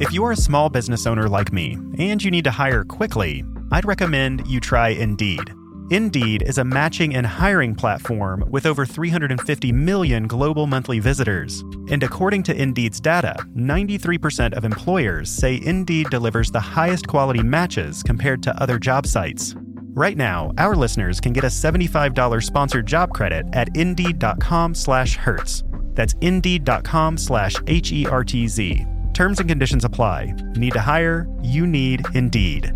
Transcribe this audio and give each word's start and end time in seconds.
If 0.00 0.12
you're 0.12 0.30
a 0.30 0.36
small 0.36 0.68
business 0.68 1.06
owner 1.08 1.28
like 1.28 1.52
me 1.52 1.72
and 1.98 2.22
you 2.22 2.30
need 2.30 2.44
to 2.44 2.52
hire 2.52 2.84
quickly, 2.84 3.44
I'd 3.72 3.84
recommend 3.84 4.46
you 4.46 4.60
try 4.60 4.90
Indeed. 4.90 5.52
Indeed 5.90 6.44
is 6.46 6.58
a 6.58 6.64
matching 6.64 7.16
and 7.16 7.26
hiring 7.26 7.74
platform 7.74 8.44
with 8.48 8.64
over 8.64 8.86
350 8.86 9.72
million 9.72 10.28
global 10.28 10.68
monthly 10.68 11.00
visitors. 11.00 11.62
And 11.90 12.00
according 12.04 12.44
to 12.44 12.54
Indeed's 12.54 13.00
data, 13.00 13.34
93% 13.56 14.52
of 14.56 14.64
employers 14.64 15.30
say 15.30 15.60
Indeed 15.60 16.10
delivers 16.10 16.52
the 16.52 16.60
highest 16.60 17.08
quality 17.08 17.42
matches 17.42 18.04
compared 18.04 18.40
to 18.44 18.62
other 18.62 18.78
job 18.78 19.04
sites. 19.04 19.56
Right 19.94 20.16
now, 20.16 20.52
our 20.58 20.76
listeners 20.76 21.18
can 21.18 21.32
get 21.32 21.42
a 21.42 21.48
$75 21.48 22.44
sponsored 22.44 22.86
job 22.86 23.12
credit 23.12 23.46
at 23.52 23.76
indeed.com 23.76 24.76
slash 24.76 25.16
hertz. 25.16 25.64
That's 25.94 26.14
indeed.com 26.20 27.18
slash 27.18 27.56
H 27.66 27.90
E 27.90 28.06
R 28.06 28.22
T 28.22 28.46
Z. 28.46 28.86
Terms 29.18 29.40
and 29.40 29.48
conditions 29.48 29.84
apply. 29.84 30.32
Need 30.54 30.74
to 30.74 30.80
hire? 30.80 31.26
You 31.42 31.66
need 31.66 32.06
Indeed. 32.14 32.72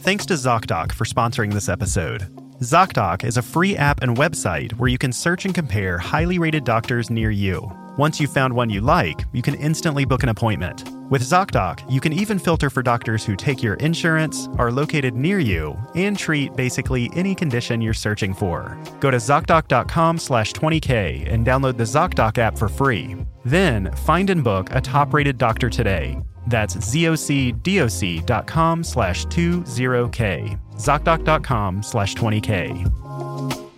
Thanks 0.00 0.24
to 0.24 0.32
ZocDoc 0.32 0.92
for 0.92 1.04
sponsoring 1.04 1.52
this 1.52 1.68
episode. 1.68 2.22
ZocDoc 2.60 3.22
is 3.22 3.36
a 3.36 3.42
free 3.42 3.76
app 3.76 4.02
and 4.02 4.16
website 4.16 4.72
where 4.78 4.88
you 4.88 4.96
can 4.96 5.12
search 5.12 5.44
and 5.44 5.54
compare 5.54 5.98
highly 5.98 6.38
rated 6.38 6.64
doctors 6.64 7.10
near 7.10 7.30
you. 7.30 7.70
Once 7.98 8.18
you've 8.18 8.32
found 8.32 8.54
one 8.54 8.70
you 8.70 8.80
like, 8.80 9.26
you 9.32 9.42
can 9.42 9.54
instantly 9.56 10.06
book 10.06 10.22
an 10.22 10.30
appointment. 10.30 10.84
With 11.10 11.20
ZocDoc, 11.20 11.90
you 11.90 12.00
can 12.00 12.14
even 12.14 12.38
filter 12.38 12.70
for 12.70 12.82
doctors 12.82 13.22
who 13.22 13.36
take 13.36 13.62
your 13.62 13.74
insurance, 13.74 14.48
are 14.56 14.72
located 14.72 15.14
near 15.14 15.38
you, 15.38 15.76
and 15.94 16.18
treat 16.18 16.56
basically 16.56 17.10
any 17.14 17.34
condition 17.34 17.82
you're 17.82 17.92
searching 17.92 18.32
for. 18.32 18.82
Go 19.00 19.10
to 19.10 19.18
ZocDoc.com 19.18 20.16
slash 20.16 20.54
20k 20.54 21.30
and 21.30 21.46
download 21.46 21.76
the 21.76 21.84
ZocDoc 21.84 22.38
app 22.38 22.56
for 22.56 22.68
free. 22.68 23.14
Then, 23.44 23.92
find 24.06 24.30
and 24.30 24.42
book 24.42 24.68
a 24.70 24.80
top-rated 24.80 25.36
doctor 25.36 25.68
today. 25.68 26.18
That's 26.46 26.76
zocdoc.com 26.76 28.84
slash 28.84 29.26
20k. 29.26 30.60
ZocDoc.com 30.76 31.82
slash 31.82 32.14
20k. 32.14 33.68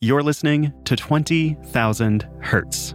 You're 0.00 0.22
listening 0.22 0.72
to 0.84 0.96
20,000 0.96 2.28
Hertz. 2.40 2.94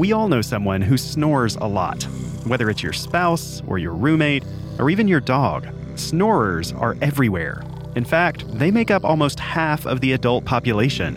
We 0.00 0.12
all 0.12 0.28
know 0.28 0.40
someone 0.40 0.80
who 0.80 0.96
snores 0.96 1.56
a 1.56 1.66
lot. 1.66 2.04
Whether 2.46 2.70
it's 2.70 2.82
your 2.82 2.94
spouse 2.94 3.60
or 3.66 3.76
your 3.76 3.92
roommate 3.92 4.44
or 4.78 4.88
even 4.88 5.06
your 5.06 5.20
dog, 5.20 5.68
snorers 5.94 6.72
are 6.72 6.96
everywhere. 7.02 7.62
In 7.96 8.06
fact, 8.06 8.50
they 8.58 8.70
make 8.70 8.90
up 8.90 9.04
almost 9.04 9.38
half 9.38 9.84
of 9.84 10.00
the 10.00 10.12
adult 10.12 10.46
population. 10.46 11.16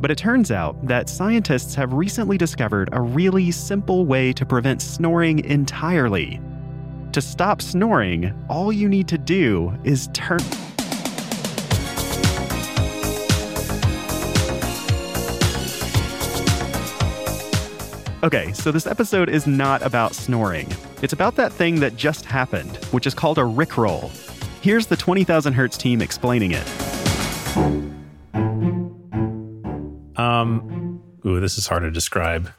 But 0.00 0.10
it 0.10 0.16
turns 0.16 0.50
out 0.50 0.82
that 0.86 1.10
scientists 1.10 1.74
have 1.74 1.92
recently 1.92 2.38
discovered 2.38 2.88
a 2.92 3.02
really 3.02 3.50
simple 3.50 4.06
way 4.06 4.32
to 4.32 4.46
prevent 4.46 4.80
snoring 4.80 5.44
entirely. 5.44 6.40
To 7.12 7.20
stop 7.20 7.60
snoring, 7.60 8.32
all 8.48 8.72
you 8.72 8.88
need 8.88 9.08
to 9.08 9.18
do 9.18 9.78
is 9.84 10.08
turn. 10.14 10.40
Okay, 18.22 18.52
so 18.52 18.70
this 18.70 18.86
episode 18.86 19.30
is 19.30 19.46
not 19.46 19.80
about 19.80 20.14
snoring. 20.14 20.70
It's 21.00 21.14
about 21.14 21.36
that 21.36 21.54
thing 21.54 21.80
that 21.80 21.96
just 21.96 22.26
happened, 22.26 22.76
which 22.92 23.06
is 23.06 23.14
called 23.14 23.38
a 23.38 23.42
Rickroll. 23.42 24.10
Here's 24.60 24.86
the 24.86 24.96
20,000 24.96 25.54
Hertz 25.54 25.78
team 25.78 26.02
explaining 26.02 26.52
it. 26.52 26.66
Um, 30.18 31.00
ooh, 31.24 31.40
this 31.40 31.56
is 31.56 31.66
hard 31.66 31.82
to 31.84 31.90
describe. 31.90 32.50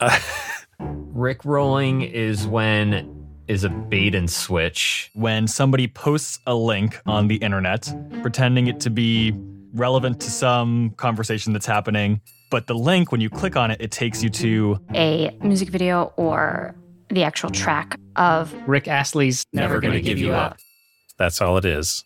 Rick 0.78 1.44
rolling 1.44 2.02
is 2.02 2.46
when 2.46 3.26
is 3.48 3.64
a 3.64 3.70
bait 3.70 4.14
and 4.14 4.30
switch. 4.30 5.10
when 5.14 5.48
somebody 5.48 5.88
posts 5.88 6.38
a 6.46 6.54
link 6.54 7.00
on 7.06 7.26
the 7.26 7.36
internet, 7.36 7.92
pretending 8.22 8.68
it 8.68 8.78
to 8.78 8.90
be 8.90 9.32
relevant 9.72 10.20
to 10.20 10.30
some 10.30 10.90
conversation 10.90 11.52
that's 11.52 11.66
happening. 11.66 12.20
But 12.50 12.66
the 12.66 12.74
link, 12.74 13.12
when 13.12 13.20
you 13.20 13.30
click 13.30 13.56
on 13.56 13.70
it, 13.70 13.80
it 13.80 13.90
takes 13.90 14.22
you 14.22 14.30
to 14.30 14.80
a 14.94 15.30
music 15.42 15.68
video 15.68 16.12
or 16.16 16.74
the 17.10 17.24
actual 17.24 17.50
track 17.50 17.98
of 18.16 18.54
Rick 18.66 18.88
Astley's 18.88 19.44
Never 19.52 19.80
Gonna 19.80 20.00
Give 20.00 20.18
You 20.18 20.32
Up. 20.32 20.58
That's 21.18 21.40
all 21.40 21.56
it 21.58 21.64
is. 21.64 22.04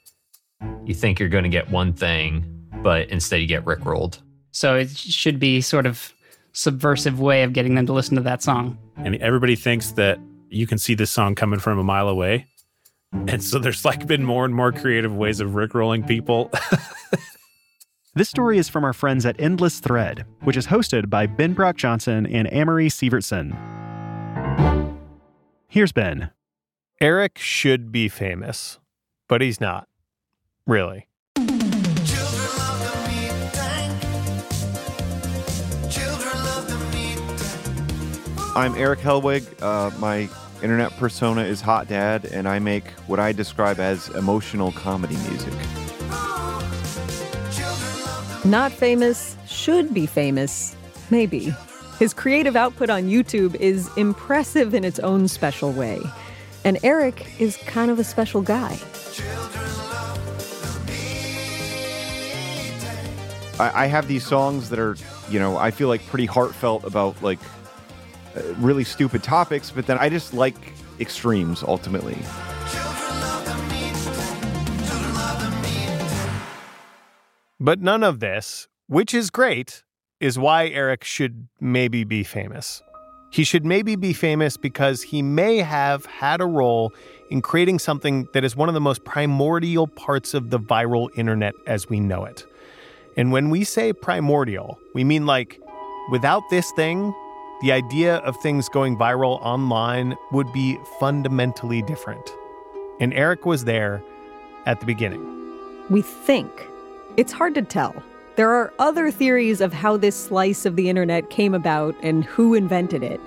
You 0.85 0.95
think 0.95 1.21
you're 1.21 1.29
going 1.29 1.45
to 1.45 1.51
get 1.51 1.71
one 1.71 1.93
thing, 1.93 2.45
but 2.83 3.09
instead 3.09 3.41
you 3.41 3.47
get 3.47 3.67
Rick 3.67 3.85
rolled. 3.85 4.23
So 4.53 4.77
it 4.77 4.91
should 4.91 5.39
be 5.39 5.61
sort 5.61 5.87
of 5.87 6.13
subversive 6.53 7.21
way 7.21 7.43
of 7.43 7.53
getting 7.53 7.75
them 7.75 7.87
to 7.87 7.93
listen 7.93 8.17
to 8.17 8.23
that 8.23 8.43
song. 8.43 8.79
And 8.97 9.17
everybody 9.17 9.57
thinks 9.57 9.93
that 9.93 10.19
you 10.49 10.67
can 10.67 10.79
see 10.79 10.95
this 10.95 11.11
song 11.11 11.35
coming 11.35 11.59
from 11.59 11.79
a 11.79 11.85
mile 11.85 12.09
away. 12.09 12.47
And 13.13 13.43
so 13.43 13.59
there's 13.59 13.85
like 13.85 14.07
been 14.07 14.25
more 14.25 14.45
and 14.45 14.55
more 14.55 14.73
creative 14.73 15.15
ways 15.15 15.41
of 15.41 15.51
rickrolling 15.51 16.07
people. 16.07 16.51
This 18.15 18.29
story 18.29 18.59
is 18.59 18.69
from 18.69 18.85
our 18.85 18.93
friends 18.93 19.25
at 19.25 19.41
Endless 19.41 19.81
Thread, 19.81 20.27
which 20.43 20.59
is 20.59 20.67
hosted 20.67 21.09
by 21.09 21.27
Ben 21.27 21.55
Brock 21.55 21.79
Johnson 21.79 22.27
and 22.27 22.47
Amory 22.53 22.89
Sievertson. 22.89 23.57
Here's 25.67 25.93
Ben. 25.93 26.31
Eric 27.01 27.39
should 27.39 27.91
be 27.91 28.11
famous, 28.11 28.79
but 29.29 29.41
he's 29.41 29.63
not. 29.63 29.89
Really. 30.67 31.07
I'm 38.55 38.75
Eric 38.75 38.99
Helwig. 38.99 39.63
Uh, 39.63 39.91
my 39.99 40.29
internet 40.63 40.95
persona 40.99 41.45
is 41.45 41.63
Hot 41.63 41.89
Dad, 41.89 42.27
and 42.27 42.47
I 42.47 42.59
make 42.59 42.91
what 43.07 43.19
I 43.19 43.33
describe 43.33 43.81
as 43.81 44.11
emotional 44.11 44.71
comedy 44.73 45.17
music. 45.31 45.55
Not 48.45 48.73
famous, 48.73 49.37
should 49.47 49.95
be 49.95 50.05
famous, 50.05 50.75
maybe. 51.11 51.55
His 52.01 52.13
creative 52.13 52.57
output 52.57 52.91
on 52.91 53.05
YouTube 53.05 53.55
is 53.55 53.89
impressive 53.97 54.75
in 54.75 54.83
its 54.85 54.99
own 54.99 55.29
special 55.29 55.71
way. 55.71 56.01
And 56.65 56.77
Eric 56.83 57.41
is 57.41 57.57
kind 57.59 57.89
of 57.89 58.01
a 58.01 58.05
special 58.05 58.43
guy. 58.43 58.77
I, 63.61 63.87
have 63.87 64.09
these 64.09 64.27
songs 64.27 64.71
that 64.71 64.81
are, 64.81 64.97
you 65.31 65.39
know, 65.39 65.57
I 65.57 65.71
feel 65.71 65.87
like 65.87 66.05
pretty 66.07 66.27
heartfelt 66.27 66.83
about 66.83 67.23
like 67.23 67.39
uh, 68.37 68.43
really 68.59 68.83
stupid 68.83 69.23
topics, 69.23 69.71
but 69.71 69.87
then 69.87 69.99
I 69.99 70.09
just 70.09 70.35
like 70.35 70.57
extremes 70.99 71.63
ultimately. 71.63 72.19
But 77.63 77.81
none 77.81 78.03
of 78.03 78.19
this, 78.19 78.67
which 78.89 79.15
is 79.15 79.31
great, 79.31 79.85
is 80.19 80.37
why 80.37 80.67
Eric 80.67 81.05
should 81.05 81.47
maybe 81.61 82.03
be 82.03 82.25
famous. 82.25 82.83
He 83.31 83.45
should 83.45 83.65
maybe 83.65 83.95
be 83.95 84.13
famous 84.13 84.57
because 84.57 85.01
he 85.01 85.23
may 85.23 85.59
have 85.59 86.05
had 86.07 86.41
a 86.41 86.45
role 86.45 86.93
in 87.31 87.41
creating 87.41 87.79
something 87.79 88.27
that 88.35 88.43
is 88.43 88.57
one 88.57 88.69
of 88.69 88.75
the 88.75 88.81
most 88.81 89.05
primordial 89.05 89.87
parts 89.87 90.35
of 90.35 90.51
the 90.51 90.59
viral 90.59 91.09
internet 91.17 91.55
as 91.69 91.89
we 91.89 92.01
know 92.01 92.25
it. 92.25 92.45
And 93.17 93.31
when 93.31 93.49
we 93.49 93.63
say 93.63 93.93
primordial, 93.93 94.77
we 94.93 95.05
mean 95.05 95.25
like 95.25 95.61
without 96.11 96.43
this 96.51 96.69
thing, 96.73 97.15
the 97.63 97.71
idea 97.71 98.17
of 98.17 98.37
things 98.39 98.69
going 98.69 98.97
viral 98.99 99.41
online 99.41 100.17
would 100.33 100.53
be 100.53 100.77
fundamentally 100.99 101.81
different. 101.83 102.29
And 102.99 103.15
Eric 103.15 103.47
was 103.47 103.67
there 103.67 104.03
at 104.67 104.81
the 104.81 104.87
beginning. 104.87 105.23
We 105.91 106.03
think. 106.03 106.51
It's 107.19 107.33
hard 107.33 107.55
to 107.57 107.63
tell. 107.63 108.03
There 108.37 108.51
are 108.51 108.73
other 108.79 109.11
theories 109.11 109.61
of 109.61 109.75
how 109.75 109.99
this 109.99 110.17
slice 110.17 110.65
of 110.65 110.77
the 110.77 110.89
internet 110.89 111.29
came 111.29 111.53
about 111.53 111.95
and 112.03 112.25
who 112.25 112.55
invented 112.55 113.03
it. 113.03 113.21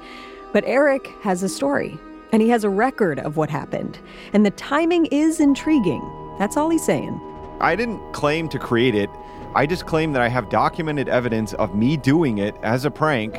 But 0.53 0.63
Eric 0.65 1.07
has 1.21 1.43
a 1.43 1.49
story, 1.49 1.99
and 2.31 2.41
he 2.41 2.49
has 2.49 2.63
a 2.63 2.69
record 2.69 3.19
of 3.19 3.37
what 3.37 3.51
happened. 3.51 3.99
And 4.33 4.43
the 4.43 4.51
timing 4.51 5.05
is 5.07 5.39
intriguing. 5.39 6.01
That's 6.39 6.57
all 6.57 6.71
he's 6.71 6.83
saying. 6.83 7.21
I 7.61 7.75
didn't 7.75 8.11
claim 8.11 8.49
to 8.49 8.57
create 8.57 8.95
it. 8.95 9.09
I 9.53 9.67
just 9.67 9.85
claim 9.85 10.13
that 10.13 10.21
I 10.23 10.29
have 10.29 10.49
documented 10.49 11.07
evidence 11.07 11.53
of 11.53 11.75
me 11.75 11.95
doing 11.95 12.39
it 12.39 12.55
as 12.63 12.85
a 12.85 12.91
prank, 12.91 13.37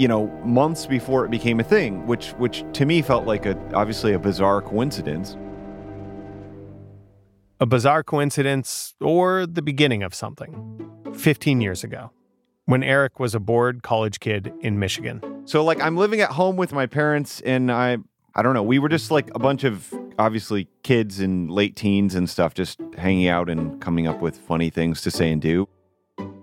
you 0.00 0.08
know, 0.08 0.26
months 0.44 0.84
before 0.84 1.24
it 1.24 1.30
became 1.30 1.60
a 1.60 1.64
thing, 1.64 2.08
which 2.08 2.30
which 2.32 2.64
to 2.72 2.84
me 2.84 3.02
felt 3.02 3.24
like 3.24 3.46
a 3.46 3.56
obviously 3.72 4.14
a 4.14 4.18
bizarre 4.18 4.60
coincidence. 4.60 5.36
A 7.62 7.66
bizarre 7.66 8.02
coincidence 8.02 8.94
or 9.02 9.46
the 9.46 9.60
beginning 9.60 10.02
of 10.02 10.14
something. 10.14 11.12
15 11.14 11.60
years 11.60 11.84
ago, 11.84 12.10
when 12.64 12.82
Eric 12.82 13.20
was 13.20 13.34
a 13.34 13.40
bored 13.40 13.82
college 13.82 14.18
kid 14.18 14.50
in 14.60 14.78
Michigan. 14.78 15.20
So 15.44 15.62
like 15.62 15.78
I'm 15.82 15.96
living 15.96 16.22
at 16.22 16.30
home 16.30 16.56
with 16.56 16.72
my 16.72 16.86
parents 16.86 17.42
and 17.42 17.70
I 17.70 17.98
I 18.34 18.42
don't 18.42 18.54
know, 18.54 18.62
we 18.62 18.78
were 18.78 18.88
just 18.88 19.10
like 19.10 19.30
a 19.34 19.38
bunch 19.38 19.64
of 19.64 19.92
obviously 20.18 20.68
kids 20.84 21.20
in 21.20 21.48
late 21.48 21.76
teens 21.76 22.14
and 22.14 22.30
stuff 22.30 22.54
just 22.54 22.80
hanging 22.96 23.28
out 23.28 23.50
and 23.50 23.78
coming 23.80 24.06
up 24.06 24.22
with 24.22 24.38
funny 24.38 24.70
things 24.70 25.02
to 25.02 25.10
say 25.10 25.30
and 25.30 25.42
do. 25.42 25.68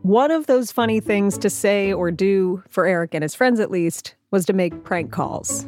One 0.04 0.30
of 0.30 0.46
those 0.46 0.72
funny 0.72 1.00
things 1.00 1.38
to 1.40 1.50
say 1.50 1.92
or 1.92 2.12
do, 2.12 2.64
for 2.70 2.86
Eric 2.86 3.16
and 3.16 3.24
his 3.24 3.34
friends 3.34 3.60
at 3.60 3.72
least, 3.72 4.16
was 4.30 4.46
to 4.46 4.54
make 4.54 4.84
prank 4.84 5.12
calls. 5.12 5.68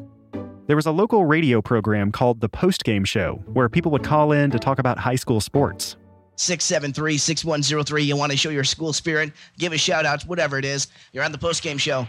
There 0.70 0.76
was 0.76 0.86
a 0.86 0.92
local 0.92 1.26
radio 1.26 1.64
program 1.64 2.12
called 2.12 2.42
The 2.42 2.48
Post 2.48 2.84
Game 2.84 3.04
Show 3.04 3.42
where 3.48 3.68
people 3.70 3.92
would 3.92 4.04
call 4.04 4.32
in 4.32 4.52
to 4.52 4.60
talk 4.60 4.78
about 4.78 5.00
high 5.00 5.16
school 5.16 5.42
sports. 5.42 5.96
673 6.36 7.18
6103. 7.18 8.04
You 8.04 8.16
want 8.16 8.32
to 8.32 8.38
show 8.38 8.52
your 8.52 8.64
school 8.64 8.94
spirit, 8.94 9.32
give 9.58 9.74
a 9.74 9.80
shout 9.80 10.06
out, 10.06 10.22
whatever 10.28 10.60
it 10.60 10.66
is. 10.66 10.88
You're 11.12 11.24
on 11.24 11.32
the 11.32 11.40
post 11.40 11.64
game 11.64 11.80
show. 11.80 12.08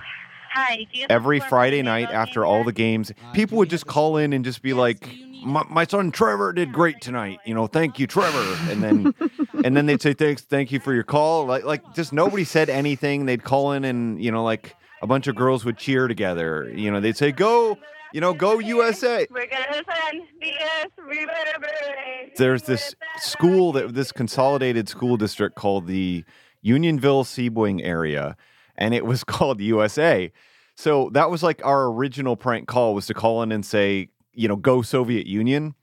Hi. 0.53 0.87
Do 0.93 0.99
you 1.01 1.07
Every 1.09 1.41
Friday 1.41 1.81
night 1.81 2.11
after 2.11 2.45
all 2.45 2.62
the 2.62 2.73
games, 2.73 3.11
people 3.33 3.57
would 3.57 3.71
just 3.71 3.87
call 3.87 4.19
in 4.19 4.35
and 4.35 4.45
just 4.45 4.61
be 4.61 4.75
like, 4.75 5.09
my, 5.43 5.65
my 5.71 5.87
son 5.87 6.11
Trevor 6.11 6.53
did 6.53 6.71
great 6.71 7.01
tonight. 7.01 7.39
You 7.47 7.55
know, 7.55 7.67
thank 7.67 7.99
you, 7.99 8.06
Trevor. 8.06 8.59
And 8.71 8.83
then 8.83 9.15
and 9.65 9.75
then 9.75 9.87
they'd 9.87 10.03
say 10.03 10.13
thanks, 10.13 10.43
thank 10.43 10.71
you 10.71 10.81
for 10.81 10.93
your 10.93 11.05
call. 11.05 11.47
Like 11.47 11.65
like 11.65 11.95
just 11.95 12.13
nobody 12.13 12.45
said 12.45 12.69
anything. 12.69 13.25
They'd 13.25 13.43
call 13.43 13.73
in 13.73 13.87
and 13.87 14.23
you 14.23 14.31
know 14.31 14.45
like 14.45 14.77
a 15.01 15.06
bunch 15.06 15.29
of 15.29 15.35
girls 15.35 15.65
would 15.65 15.79
cheer 15.79 16.09
together. 16.09 16.71
You 16.75 16.91
know, 16.91 17.01
they'd 17.01 17.17
say 17.17 17.33
go, 17.33 17.79
you 18.12 18.21
know, 18.21 18.33
go 18.33 18.59
USA. 18.59 19.27
We're 19.31 19.47
gonna 19.47 19.83
send 19.85 20.23
the 20.41 20.53
S. 20.53 20.89
We 21.09 21.27
better 21.27 21.59
be. 21.61 22.33
There's 22.37 22.62
this 22.62 22.95
school 23.19 23.73
that 23.73 23.95
this 23.95 24.12
consolidated 24.12 24.89
school 24.89 25.17
district 25.17 25.57
called 25.57 25.87
the 25.87 26.25
Unionville 26.62 27.25
Sebewaing 27.25 27.81
area, 27.85 28.37
and 28.77 28.95
it 28.95 29.05
was 29.05 29.25
called 29.25 29.61
USA. 29.61 30.33
So 30.77 31.11
that 31.12 31.31
was 31.31 31.43
like 31.43 31.65
our 31.65 31.87
original 31.87 32.37
prank 32.37 32.67
call 32.67 32.95
was 32.95 33.07
to 33.07 33.15
call 33.15 33.43
in 33.43 33.53
and 33.53 33.65
say, 33.65 34.09
you 34.33 34.49
know, 34.49 34.56
go 34.56 34.83
Soviet 34.83 35.27
Union. 35.27 35.75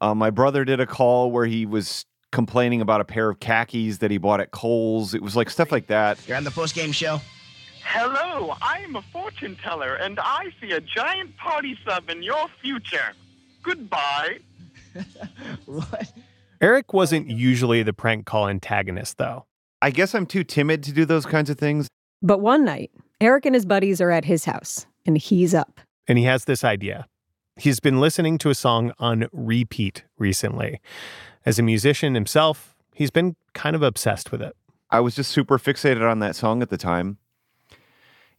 Uh, 0.00 0.14
my 0.14 0.30
brother 0.30 0.64
did 0.64 0.80
a 0.80 0.86
call 0.86 1.30
where 1.30 1.46
he 1.46 1.66
was 1.66 2.06
complaining 2.32 2.80
about 2.80 3.00
a 3.00 3.04
pair 3.04 3.30
of 3.30 3.38
khakis 3.40 3.98
that 3.98 4.10
he 4.10 4.18
bought 4.18 4.40
at 4.40 4.50
Kohl's. 4.50 5.14
It 5.14 5.22
was 5.22 5.36
like 5.36 5.50
stuff 5.50 5.70
like 5.70 5.88
that. 5.88 6.18
You're 6.26 6.36
on 6.36 6.44
the 6.44 6.50
post 6.50 6.74
game 6.74 6.92
show. 6.92 7.20
Hello, 7.92 8.54
I'm 8.62 8.94
a 8.94 9.02
fortune 9.02 9.56
teller, 9.56 9.96
and 9.96 10.20
I 10.20 10.54
see 10.60 10.70
a 10.70 10.80
giant 10.80 11.36
party 11.36 11.76
sub 11.84 12.08
in 12.08 12.22
your 12.22 12.46
future. 12.62 13.14
Goodbye. 13.64 14.38
What? 15.66 16.12
Eric 16.60 16.92
wasn't 16.92 17.28
usually 17.28 17.82
the 17.82 17.92
prank 17.92 18.26
call 18.26 18.46
antagonist, 18.48 19.18
though. 19.18 19.46
I 19.82 19.90
guess 19.90 20.14
I'm 20.14 20.24
too 20.24 20.44
timid 20.44 20.84
to 20.84 20.92
do 20.92 21.04
those 21.04 21.26
kinds 21.26 21.50
of 21.50 21.58
things. 21.58 21.88
But 22.22 22.40
one 22.40 22.64
night, 22.64 22.92
Eric 23.20 23.46
and 23.46 23.56
his 23.56 23.66
buddies 23.66 24.00
are 24.00 24.12
at 24.12 24.24
his 24.24 24.44
house, 24.44 24.86
and 25.04 25.18
he's 25.18 25.52
up. 25.52 25.80
And 26.06 26.16
he 26.16 26.24
has 26.24 26.44
this 26.44 26.62
idea. 26.62 27.08
He's 27.56 27.80
been 27.80 27.98
listening 27.98 28.38
to 28.38 28.50
a 28.50 28.54
song 28.54 28.92
on 29.00 29.26
repeat 29.32 30.04
recently. 30.16 30.80
As 31.44 31.58
a 31.58 31.62
musician 31.62 32.14
himself, 32.14 32.76
he's 32.94 33.10
been 33.10 33.34
kind 33.52 33.74
of 33.74 33.82
obsessed 33.82 34.30
with 34.30 34.42
it. 34.42 34.54
I 34.90 35.00
was 35.00 35.16
just 35.16 35.32
super 35.32 35.58
fixated 35.58 36.08
on 36.08 36.20
that 36.20 36.36
song 36.36 36.62
at 36.62 36.70
the 36.70 36.78
time. 36.78 37.18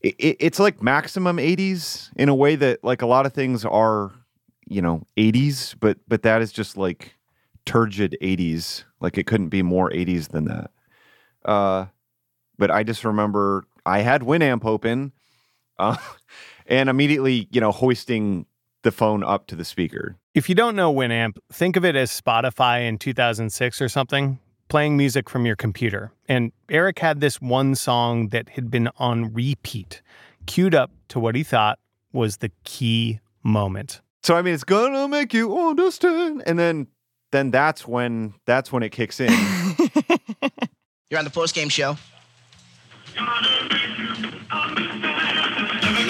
It, 0.02 0.16
it, 0.18 0.38
it's 0.40 0.60
like 0.60 0.82
maximum 0.82 1.38
80s 1.38 2.10
in 2.16 2.30
a 2.30 2.36
way 2.36 2.56
that 2.56 2.84
like 2.84 3.02
a 3.02 3.06
lot 3.06 3.26
of 3.26 3.34
things 3.34 3.66
are, 3.66 4.12
you 4.68 4.82
know, 4.82 5.04
80s, 5.18 5.76
but 5.80 5.98
but 6.08 6.24
that 6.24 6.42
is 6.42 6.52
just 6.52 6.78
like 6.78 7.16
turgid 7.66 8.18
80s. 8.22 8.84
Like 9.00 9.18
it 9.18 9.28
couldn't 9.28 9.50
be 9.50 9.62
more 9.62 9.90
80s 9.90 10.30
than 10.30 10.46
that. 10.46 10.72
Uh, 11.46 11.86
but 12.58 12.72
I 12.72 12.84
just 12.84 13.04
remember 13.04 13.66
I 13.86 14.00
had 14.00 14.22
Winamp 14.22 14.66
open, 14.66 15.12
uh, 15.80 15.98
and 16.68 16.90
immediately 16.90 17.48
you 17.52 17.62
know 17.62 17.72
hoisting 17.72 18.46
the 18.84 18.92
phone 18.92 19.24
up 19.24 19.48
to 19.48 19.56
the 19.56 19.66
speaker. 19.66 20.18
If 20.34 20.50
you 20.50 20.56
don't 20.56 20.76
know 20.76 20.94
Winamp, 20.94 21.38
think 21.52 21.76
of 21.76 21.86
it 21.86 21.96
as 21.96 22.10
Spotify 22.10 22.88
in 22.88 22.98
2006 22.98 23.82
or 23.82 23.90
something, 23.90 24.40
playing 24.72 24.96
music 24.96 25.30
from 25.30 25.46
your 25.46 25.58
computer. 25.58 26.14
And 26.30 26.54
Eric 26.70 27.00
had 27.00 27.20
this 27.20 27.42
one 27.42 27.76
song 27.76 28.30
that 28.30 28.48
had 28.48 28.72
been 28.72 28.88
on 28.98 29.34
repeat, 29.34 30.02
queued 30.46 30.74
up 30.74 30.92
to 31.10 31.20
what 31.20 31.36
he 31.36 31.44
thought 31.44 31.78
was 32.14 32.38
the 32.38 32.50
key 32.64 33.20
moment. 33.44 34.00
So 34.24 34.38
I 34.38 34.42
mean, 34.42 34.54
it's 34.54 34.64
gonna 34.64 35.10
make 35.10 35.34
you 35.34 35.60
understand, 35.68 36.44
and 36.46 36.58
then 36.58 36.88
then 37.34 37.52
that's 37.52 37.86
when 37.86 38.34
that's 38.46 38.72
when 38.72 38.82
it 38.82 38.92
kicks 38.94 39.20
in. 39.20 39.30
You're 41.10 41.20
on 41.20 41.26
the 41.26 41.32
post 41.32 41.54
game 41.54 41.68
show. 41.68 41.98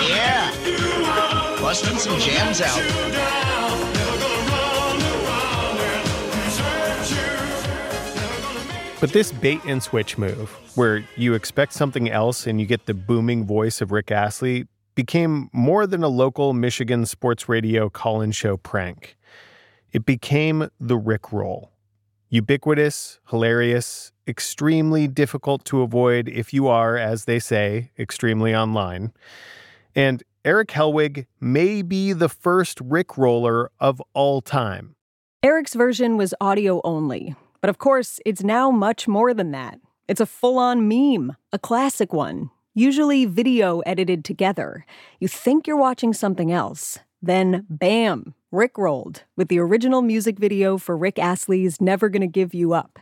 Yeah. 0.08 0.52
Busting 1.60 1.98
some 1.98 2.20
jams 2.20 2.62
out. 2.62 3.71
But 9.02 9.14
this 9.14 9.32
bait 9.32 9.62
and 9.66 9.82
switch 9.82 10.20
move, 10.20 10.52
where 10.76 11.04
you 11.18 11.34
expect 11.34 11.74
something 11.74 12.08
else 12.08 12.46
and 12.46 12.62
you 12.62 12.68
get 12.68 12.86
the 12.86 12.94
booming 12.94 13.48
voice 13.48 13.82
of 13.82 13.92
Rick 13.92 14.12
Astley, 14.12 14.68
became 14.94 15.50
more 15.52 15.88
than 15.88 16.04
a 16.04 16.08
local 16.08 16.54
Michigan 16.54 17.08
sports 17.08 17.50
radio 17.50 17.90
call 17.90 18.22
in 18.22 18.32
show 18.32 18.58
prank. 18.58 19.18
It 19.92 20.06
became 20.06 20.70
the 20.80 20.98
Rick 20.98 21.34
roll. 21.34 21.72
Ubiquitous, 22.30 23.20
hilarious, 23.30 24.12
extremely 24.28 25.08
difficult 25.08 25.66
to 25.66 25.82
avoid 25.82 26.30
if 26.30 26.54
you 26.54 26.68
are, 26.68 26.96
as 26.96 27.26
they 27.26 27.40
say, 27.40 27.90
extremely 27.98 28.56
online. 28.56 29.14
And 29.96 30.22
Eric 30.46 30.68
Helwig 30.68 31.26
may 31.40 31.82
be 31.82 32.14
the 32.14 32.30
first 32.30 32.80
Rick 32.80 33.18
roller 33.18 33.72
of 33.80 34.00
all 34.14 34.42
time. 34.42 34.96
Eric's 35.42 35.74
version 35.74 36.18
was 36.18 36.36
audio 36.40 36.82
only, 36.84 37.36
but 37.62 37.70
of 37.70 37.78
course, 37.78 38.20
it's 38.26 38.44
now 38.44 38.72
much 38.72 39.08
more 39.08 39.34
than 39.34 39.52
that. 39.52 39.80
It's 40.08 40.20
a 40.20 40.26
full 40.26 40.58
on 40.58 40.88
meme, 40.88 41.36
a 41.54 41.60
classic 41.60 42.12
one, 42.12 42.50
usually 42.74 43.26
video 43.26 43.80
edited 43.82 44.26
together. 44.26 44.86
You 45.20 45.28
think 45.28 45.68
you're 45.68 45.78
watching 45.78 46.14
something 46.14 46.52
else, 46.52 47.00
then 47.22 47.66
bam, 47.70 48.34
Rick 48.52 48.78
rolled 48.78 49.24
with 49.38 49.48
the 49.48 49.60
original 49.60 50.02
music 50.02 50.38
video 50.38 50.78
for 50.78 50.98
Rick 50.98 51.18
Astley's 51.18 51.80
Never 51.80 52.10
Gonna 52.10 52.28
Give 52.28 52.54
You 52.54 52.74
Up. 52.74 53.00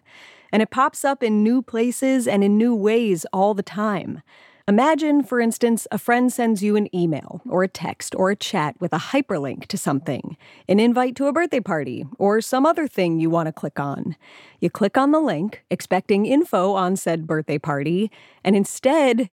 And 0.52 0.62
it 0.62 0.70
pops 0.72 1.04
up 1.06 1.24
in 1.24 1.44
new 1.44 1.62
places 1.62 2.28
and 2.28 2.44
in 2.44 2.58
new 2.58 2.76
ways 2.76 3.26
all 3.32 3.54
the 3.54 3.64
time. 3.64 4.22
Imagine, 4.70 5.24
for 5.24 5.40
instance, 5.40 5.88
a 5.90 5.98
friend 5.98 6.32
sends 6.32 6.62
you 6.62 6.76
an 6.76 6.96
email 6.96 7.42
or 7.50 7.64
a 7.64 7.68
text 7.68 8.14
or 8.14 8.30
a 8.30 8.36
chat 8.36 8.76
with 8.80 8.94
a 8.94 8.98
hyperlink 8.98 9.66
to 9.66 9.80
something, 9.80 10.38
an 10.68 10.80
invite 10.80 11.16
to 11.16 11.26
a 11.26 11.34
birthday 11.34 11.60
party, 11.60 12.06
or 12.20 12.40
some 12.40 12.68
other 12.68 12.88
thing 12.88 13.20
you 13.20 13.32
want 13.32 13.48
to 13.48 13.52
click 13.52 13.80
on. 13.80 14.16
You 14.60 14.70
click 14.70 14.96
on 14.96 15.10
the 15.10 15.20
link, 15.20 15.64
expecting 15.72 16.28
info 16.28 16.74
on 16.74 16.98
said 16.98 17.26
birthday 17.26 17.58
party, 17.58 18.12
and 18.44 18.56
instead, 18.56 19.32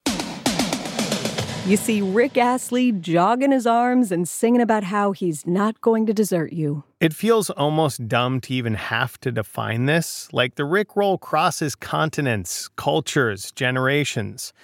you 1.67 1.77
see 1.77 2.01
Rick 2.01 2.39
Astley 2.39 2.91
jogging 2.93 3.53
his 3.53 3.67
arms 3.67 4.11
and 4.11 4.27
singing 4.27 4.63
about 4.63 4.85
how 4.85 5.13
he's 5.13 5.47
not 5.47 5.79
going 5.83 6.07
to 6.07 6.15
desert 6.15 6.55
you. 6.55 6.83
It 6.99 7.13
feels 7.13 7.51
almost 7.51 8.09
dumb 8.09 8.41
to 8.41 8.55
even 8.55 8.73
have 8.73 9.21
to 9.21 9.31
define 9.31 9.85
this. 9.85 10.33
Like 10.33 10.55
the 10.55 10.65
Rick 10.65 10.97
roll 10.97 11.19
crosses 11.19 11.75
continents, 11.75 12.69
cultures, 12.77 13.53
generations. 13.53 14.55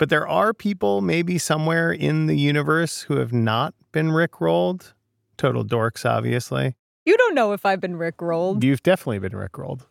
But 0.00 0.08
there 0.08 0.26
are 0.26 0.54
people 0.54 1.02
maybe 1.02 1.36
somewhere 1.36 1.92
in 1.92 2.24
the 2.24 2.34
universe 2.34 3.02
who 3.02 3.16
have 3.16 3.34
not 3.34 3.74
been 3.92 4.12
Rick 4.12 4.40
rolled. 4.40 4.94
Total 5.36 5.62
dorks, 5.62 6.08
obviously. 6.08 6.74
You 7.04 7.18
don't 7.18 7.34
know 7.34 7.52
if 7.52 7.66
I've 7.66 7.82
been 7.82 7.96
Rick 7.96 8.22
rolled. 8.22 8.64
You've 8.64 8.82
definitely 8.82 9.18
been 9.18 9.36
Rick 9.36 9.58
rolled. 9.58 9.86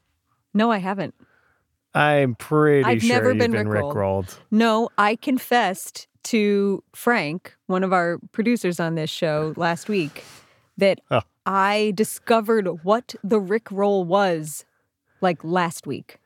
No, 0.51 0.71
I 0.71 0.79
haven't. 0.79 1.13
I'm 1.93 2.33
pretty 2.33 2.85
I've 2.85 3.01
sure 3.03 3.15
never 3.17 3.29
you've 3.29 3.37
been 3.37 3.51
been 3.51 3.67
Rick 3.67 3.83
Rickrolled. 3.83 3.95
rolled. 3.95 4.39
No, 4.49 4.89
I 4.97 5.15
confessed 5.15 6.07
to 6.23 6.83
Frank, 6.95 7.55
one 7.67 7.83
of 7.83 7.93
our 7.93 8.17
producers 8.31 8.79
on 8.79 8.95
this 8.95 9.11
show 9.11 9.53
last 9.57 9.89
week, 9.89 10.23
that 10.77 11.01
Oh. 11.11 11.21
I 11.45 11.93
discovered 11.95 12.67
what 12.83 13.13
the 13.23 13.39
Rick 13.39 13.69
roll 13.69 14.03
was 14.05 14.65
like 15.21 15.43
last 15.43 15.85
week. 15.85 16.18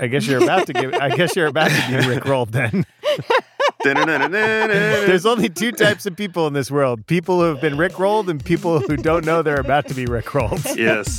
I 0.00 0.06
guess 0.06 0.26
you're 0.26 0.42
about 0.42 0.66
to 0.68 0.72
give. 0.72 0.94
I 0.94 1.10
guess 1.10 1.34
you're 1.34 1.46
about 1.48 1.70
to 1.70 1.88
be 1.88 2.08
Rick 2.08 2.24
rolled 2.24 2.52
then. 2.52 2.86
There's 3.82 5.26
only 5.26 5.48
two 5.48 5.72
types 5.72 6.06
of 6.06 6.16
people 6.16 6.46
in 6.46 6.52
this 6.52 6.70
world: 6.70 7.06
people 7.06 7.40
who 7.40 7.46
have 7.46 7.60
been 7.60 7.76
Rick 7.76 7.98
rolled 7.98 8.30
and 8.30 8.44
people 8.44 8.80
who 8.80 8.96
don't 8.96 9.24
know 9.24 9.42
they're 9.42 9.60
about 9.60 9.88
to 9.88 9.94
be 9.94 10.06
Rick 10.06 10.34
rolled. 10.34 10.64
Yes. 10.78 11.18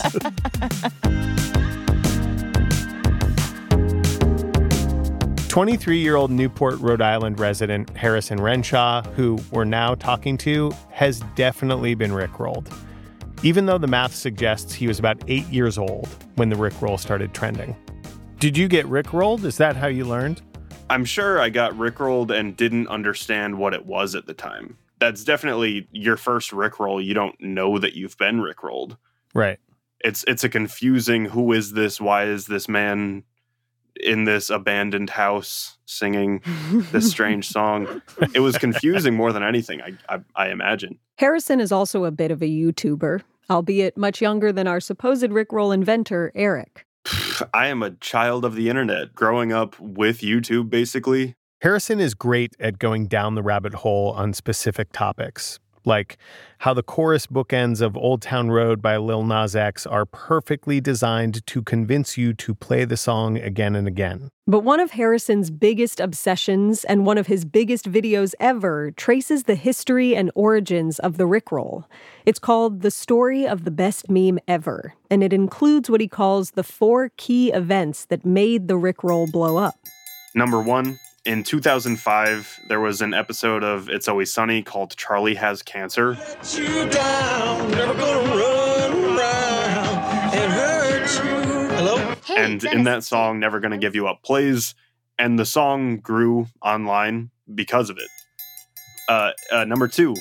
23-year-old 5.49 6.31
Newport, 6.31 6.79
Rhode 6.79 7.01
Island 7.01 7.39
resident 7.39 7.89
Harrison 7.97 8.39
Renshaw, 8.39 9.01
who 9.15 9.37
we're 9.51 9.65
now 9.65 9.95
talking 9.95 10.37
to, 10.37 10.71
has 10.91 11.19
definitely 11.35 11.95
been 11.95 12.13
Rick 12.13 12.39
rolled. 12.39 12.71
Even 13.43 13.65
though 13.65 13.77
the 13.77 13.87
math 13.87 14.15
suggests 14.15 14.73
he 14.73 14.87
was 14.87 14.99
about 14.99 15.21
eight 15.27 15.47
years 15.47 15.77
old 15.77 16.07
when 16.35 16.49
the 16.49 16.55
Rick 16.55 16.81
roll 16.81 16.97
started 16.97 17.33
trending. 17.33 17.75
Did 18.39 18.57
you 18.57 18.67
get 18.67 18.85
Rick 18.85 19.11
rolled? 19.13 19.43
Is 19.45 19.57
that 19.57 19.75
how 19.75 19.87
you 19.87 20.05
learned? 20.05 20.41
I'm 20.89 21.05
sure 21.05 21.39
I 21.39 21.49
got 21.49 21.73
rickrolled 21.73 22.31
and 22.37 22.55
didn't 22.55 22.87
understand 22.87 23.57
what 23.57 23.73
it 23.73 23.85
was 23.85 24.15
at 24.15 24.25
the 24.25 24.33
time. 24.33 24.77
that's 24.99 25.23
definitely 25.23 25.87
your 25.91 26.17
first 26.17 26.51
rickroll. 26.51 27.03
You 27.03 27.13
don't 27.13 27.39
know 27.39 27.77
that 27.79 27.93
you've 27.93 28.17
been 28.17 28.39
rickrolled. 28.41 28.97
Right. 29.33 29.57
It's 30.01 30.23
it's 30.27 30.43
a 30.43 30.49
confusing 30.49 31.25
who 31.25 31.51
is 31.53 31.73
this? 31.73 31.99
Why 32.01 32.23
is 32.25 32.47
this 32.47 32.67
man 32.67 33.23
in 34.01 34.23
this 34.23 34.49
abandoned 34.49 35.09
house 35.09 35.77
singing 35.85 36.41
this 36.91 37.09
strange 37.09 37.47
song? 37.57 38.01
It 38.33 38.39
was 38.39 38.57
confusing 38.57 39.15
more 39.15 39.31
than 39.33 39.43
anything, 39.43 39.81
I, 39.81 39.93
I 40.13 40.19
I 40.35 40.49
imagine. 40.49 40.97
Harrison 41.17 41.59
is 41.59 41.71
also 41.71 42.05
a 42.05 42.11
bit 42.11 42.31
of 42.31 42.41
a 42.41 42.45
YouTuber, 42.49 43.21
albeit 43.49 43.97
much 43.97 44.21
younger 44.21 44.51
than 44.53 44.67
our 44.67 44.79
supposed 44.79 45.25
Rickroll 45.29 45.73
inventor, 45.73 46.31
Eric. 46.35 46.85
I 47.53 47.67
am 47.67 47.83
a 47.83 47.91
child 47.91 48.45
of 48.45 48.55
the 48.55 48.69
internet, 48.69 49.13
growing 49.13 49.51
up 49.51 49.79
with 49.79 50.19
YouTube 50.19 50.69
basically. 50.69 51.35
Harrison 51.61 51.99
is 51.99 52.13
great 52.13 52.55
at 52.59 52.79
going 52.79 53.07
down 53.07 53.35
the 53.35 53.43
rabbit 53.43 53.73
hole 53.73 54.11
on 54.11 54.33
specific 54.33 54.91
topics, 54.93 55.59
like 55.89 56.17
how 56.59 56.73
the 56.73 56.83
chorus 56.83 57.27
bookends 57.27 57.81
of 57.81 57.97
Old 57.97 58.21
Town 58.21 58.49
Road 58.51 58.81
by 58.81 58.95
Lil 58.95 59.23
Nas 59.23 59.55
X 59.55 59.85
are 59.85 60.05
perfectly 60.05 60.79
designed 60.79 61.45
to 61.47 61.61
convince 61.61 62.17
you 62.17 62.33
to 62.33 62.55
play 62.55 62.85
the 62.85 62.95
song 62.95 63.37
again 63.37 63.75
and 63.75 63.87
again. 63.87 64.29
But 64.47 64.61
one 64.61 64.79
of 64.79 64.91
Harrison's 64.91 65.51
biggest 65.51 65.99
obsessions 65.99 66.83
and 66.85 67.05
one 67.05 67.17
of 67.17 67.27
his 67.27 67.45
biggest 67.45 67.91
videos 67.91 68.33
ever 68.39 68.91
traces 68.91 69.43
the 69.43 69.55
history 69.55 70.15
and 70.15 70.31
origins 70.35 70.99
of 70.99 71.17
the 71.17 71.25
Rickroll. 71.25 71.85
It's 72.25 72.39
called 72.39 72.81
The 72.81 72.91
Story 72.91 73.47
of 73.47 73.63
the 73.63 73.71
Best 73.71 74.09
Meme 74.09 74.39
Ever, 74.47 74.93
and 75.09 75.23
it 75.23 75.33
includes 75.33 75.89
what 75.89 76.01
he 76.01 76.07
calls 76.07 76.51
the 76.51 76.63
four 76.63 77.11
key 77.17 77.51
events 77.51 78.05
that 78.05 78.25
made 78.25 78.67
the 78.67 78.77
Rickroll 78.77 79.31
blow 79.31 79.57
up. 79.57 79.75
Number 80.35 80.61
one, 80.61 80.99
in 81.25 81.43
2005, 81.43 82.59
there 82.67 82.79
was 82.79 83.01
an 83.01 83.13
episode 83.13 83.63
of 83.63 83.89
It's 83.89 84.07
Always 84.07 84.31
Sunny 84.31 84.61
called 84.61 84.95
Charlie 84.95 85.35
Has 85.35 85.61
Cancer. 85.61 86.13
Hello? 91.75 92.15
and 92.37 92.63
in 92.63 92.83
that 92.83 93.03
song, 93.03 93.39
Never 93.39 93.59
Gonna 93.59 93.77
Give 93.77 93.95
You 93.95 94.07
Up 94.07 94.23
plays, 94.23 94.75
and 95.17 95.37
the 95.37 95.45
song 95.45 95.97
grew 95.97 96.47
online 96.61 97.31
because 97.53 97.89
of 97.89 97.97
it. 97.97 98.09
Uh, 99.07 99.31
uh, 99.51 99.65
number 99.65 99.87
two, 99.87 100.15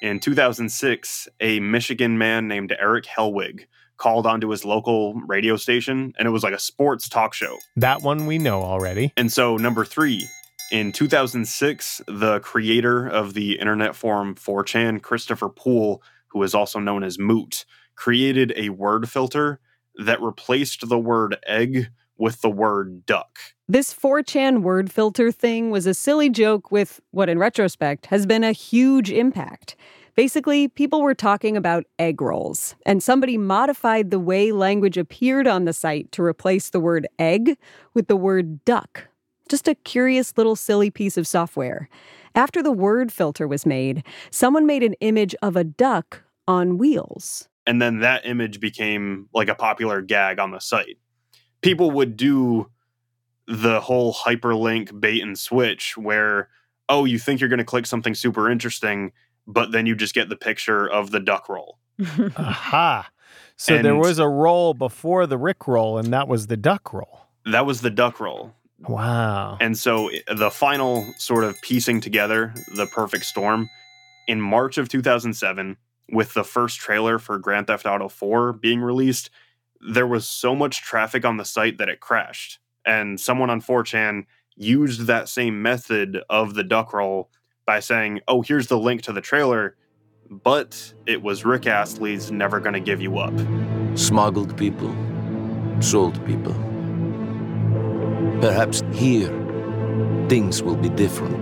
in 0.00 0.20
2006, 0.20 1.28
a 1.40 1.60
Michigan 1.60 2.18
man 2.18 2.48
named 2.48 2.74
Eric 2.78 3.04
Helwig 3.04 3.66
called 3.96 4.26
onto 4.26 4.48
his 4.48 4.64
local 4.64 5.14
radio 5.14 5.56
station, 5.56 6.12
and 6.18 6.26
it 6.26 6.30
was 6.30 6.42
like 6.42 6.54
a 6.54 6.58
sports 6.58 7.08
talk 7.08 7.32
show. 7.34 7.56
That 7.76 8.02
one 8.02 8.26
we 8.26 8.38
know 8.38 8.62
already. 8.62 9.12
And 9.16 9.32
so, 9.32 9.56
number 9.56 9.84
three, 9.84 10.28
in 10.72 10.90
2006, 10.90 12.00
the 12.08 12.40
creator 12.40 13.06
of 13.06 13.34
the 13.34 13.58
internet 13.58 13.94
forum 13.94 14.34
4chan, 14.34 15.02
Christopher 15.02 15.50
Poole, 15.50 16.02
who 16.28 16.42
is 16.42 16.54
also 16.54 16.78
known 16.78 17.04
as 17.04 17.18
Moot, 17.18 17.66
created 17.94 18.54
a 18.56 18.70
word 18.70 19.10
filter 19.10 19.60
that 19.96 20.22
replaced 20.22 20.88
the 20.88 20.98
word 20.98 21.36
egg 21.46 21.90
with 22.16 22.40
the 22.40 22.48
word 22.48 23.04
duck. 23.04 23.38
This 23.68 23.92
4chan 23.92 24.62
word 24.62 24.90
filter 24.90 25.30
thing 25.30 25.70
was 25.70 25.86
a 25.86 25.92
silly 25.92 26.30
joke 26.30 26.72
with 26.72 27.02
what, 27.10 27.28
in 27.28 27.38
retrospect, 27.38 28.06
has 28.06 28.24
been 28.24 28.42
a 28.42 28.52
huge 28.52 29.10
impact. 29.10 29.76
Basically, 30.14 30.68
people 30.68 31.02
were 31.02 31.14
talking 31.14 31.54
about 31.54 31.84
egg 31.98 32.22
rolls, 32.22 32.76
and 32.86 33.02
somebody 33.02 33.36
modified 33.36 34.10
the 34.10 34.18
way 34.18 34.52
language 34.52 34.96
appeared 34.96 35.46
on 35.46 35.66
the 35.66 35.74
site 35.74 36.10
to 36.12 36.22
replace 36.22 36.70
the 36.70 36.80
word 36.80 37.06
egg 37.18 37.58
with 37.92 38.08
the 38.08 38.16
word 38.16 38.64
duck. 38.64 39.08
Just 39.48 39.68
a 39.68 39.74
curious 39.74 40.36
little 40.36 40.56
silly 40.56 40.90
piece 40.90 41.16
of 41.16 41.26
software. 41.26 41.88
After 42.34 42.62
the 42.62 42.72
word 42.72 43.12
filter 43.12 43.46
was 43.46 43.66
made, 43.66 44.04
someone 44.30 44.66
made 44.66 44.82
an 44.82 44.94
image 45.00 45.34
of 45.42 45.56
a 45.56 45.64
duck 45.64 46.22
on 46.48 46.78
wheels. 46.78 47.48
And 47.66 47.80
then 47.80 48.00
that 48.00 48.26
image 48.26 48.60
became 48.60 49.28
like 49.34 49.48
a 49.48 49.54
popular 49.54 50.00
gag 50.00 50.38
on 50.38 50.50
the 50.50 50.58
site. 50.58 50.98
People 51.60 51.90
would 51.92 52.16
do 52.16 52.70
the 53.46 53.80
whole 53.80 54.14
hyperlink 54.14 54.98
bait 54.98 55.22
and 55.22 55.38
switch 55.38 55.96
where, 55.96 56.48
oh, 56.88 57.04
you 57.04 57.18
think 57.18 57.40
you're 57.40 57.48
going 57.48 57.58
to 57.58 57.64
click 57.64 57.86
something 57.86 58.14
super 58.14 58.50
interesting, 58.50 59.12
but 59.46 59.72
then 59.72 59.86
you 59.86 59.94
just 59.94 60.14
get 60.14 60.28
the 60.28 60.36
picture 60.36 60.88
of 60.88 61.10
the 61.10 61.20
duck 61.20 61.48
roll. 61.48 61.78
Aha. 62.36 63.10
So 63.56 63.80
there 63.80 63.96
was 63.96 64.18
a 64.18 64.28
roll 64.28 64.74
before 64.74 65.26
the 65.26 65.38
Rick 65.38 65.68
roll, 65.68 65.98
and 65.98 66.12
that 66.12 66.26
was 66.26 66.48
the 66.48 66.56
duck 66.56 66.92
roll. 66.92 67.26
That 67.46 67.66
was 67.66 67.80
the 67.80 67.90
duck 67.90 68.18
roll. 68.18 68.54
Wow. 68.88 69.58
And 69.60 69.76
so 69.78 70.10
the 70.32 70.50
final 70.50 71.06
sort 71.16 71.44
of 71.44 71.60
piecing 71.62 72.00
together 72.00 72.52
the 72.74 72.86
perfect 72.86 73.24
storm 73.24 73.68
in 74.26 74.40
March 74.40 74.78
of 74.78 74.88
2007, 74.88 75.76
with 76.10 76.34
the 76.34 76.44
first 76.44 76.78
trailer 76.78 77.18
for 77.18 77.38
Grand 77.38 77.66
Theft 77.66 77.86
Auto 77.86 78.08
4 78.08 78.52
being 78.54 78.80
released, 78.80 79.30
there 79.80 80.06
was 80.06 80.28
so 80.28 80.54
much 80.54 80.82
traffic 80.82 81.24
on 81.24 81.36
the 81.36 81.44
site 81.44 81.78
that 81.78 81.88
it 81.88 82.00
crashed. 82.00 82.58
And 82.84 83.18
someone 83.18 83.50
on 83.50 83.60
4chan 83.60 84.26
used 84.56 85.06
that 85.06 85.28
same 85.28 85.62
method 85.62 86.20
of 86.28 86.54
the 86.54 86.64
duck 86.64 86.92
roll 86.92 87.30
by 87.66 87.80
saying, 87.80 88.20
oh, 88.28 88.42
here's 88.42 88.66
the 88.66 88.78
link 88.78 89.02
to 89.02 89.12
the 89.12 89.20
trailer, 89.20 89.76
but 90.28 90.92
it 91.06 91.22
was 91.22 91.44
Rick 91.44 91.66
Astley's 91.66 92.30
Never 92.30 92.60
Gonna 92.60 92.80
Give 92.80 93.00
You 93.00 93.18
Up. 93.18 93.34
Smuggled 93.96 94.56
people, 94.56 94.94
sold 95.80 96.24
people. 96.26 96.71
Perhaps 98.42 98.82
here, 98.92 99.30
things 100.28 100.64
will 100.64 100.74
be 100.74 100.88
different. 100.88 101.38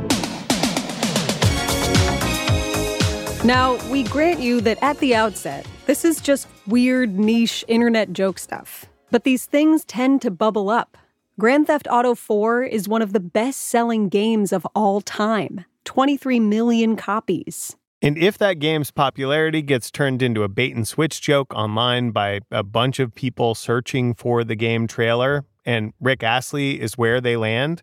Now, 3.42 3.78
we 3.90 4.02
grant 4.02 4.40
you 4.40 4.60
that 4.60 4.76
at 4.82 4.98
the 4.98 5.14
outset, 5.14 5.66
this 5.86 6.04
is 6.04 6.20
just 6.20 6.46
weird, 6.66 7.18
niche 7.18 7.64
internet 7.68 8.12
joke 8.12 8.38
stuff. 8.38 8.84
But 9.10 9.24
these 9.24 9.46
things 9.46 9.86
tend 9.86 10.20
to 10.20 10.30
bubble 10.30 10.68
up. 10.68 10.98
Grand 11.38 11.68
Theft 11.68 11.88
Auto 11.90 12.14
4 12.14 12.64
is 12.64 12.86
one 12.86 13.00
of 13.00 13.14
the 13.14 13.20
best 13.20 13.62
selling 13.62 14.10
games 14.10 14.52
of 14.52 14.66
all 14.74 15.00
time 15.00 15.64
23 15.86 16.38
million 16.38 16.96
copies. 16.96 17.74
And 18.02 18.18
if 18.18 18.36
that 18.36 18.58
game's 18.58 18.90
popularity 18.90 19.62
gets 19.62 19.90
turned 19.90 20.20
into 20.20 20.42
a 20.42 20.48
bait 20.48 20.76
and 20.76 20.86
switch 20.86 21.22
joke 21.22 21.54
online 21.54 22.10
by 22.10 22.40
a 22.50 22.62
bunch 22.62 22.98
of 22.98 23.14
people 23.14 23.54
searching 23.54 24.12
for 24.12 24.44
the 24.44 24.54
game 24.54 24.86
trailer, 24.86 25.46
and 25.64 25.92
Rick 26.00 26.22
Astley 26.22 26.80
is 26.80 26.98
where 26.98 27.20
they 27.20 27.36
land, 27.36 27.82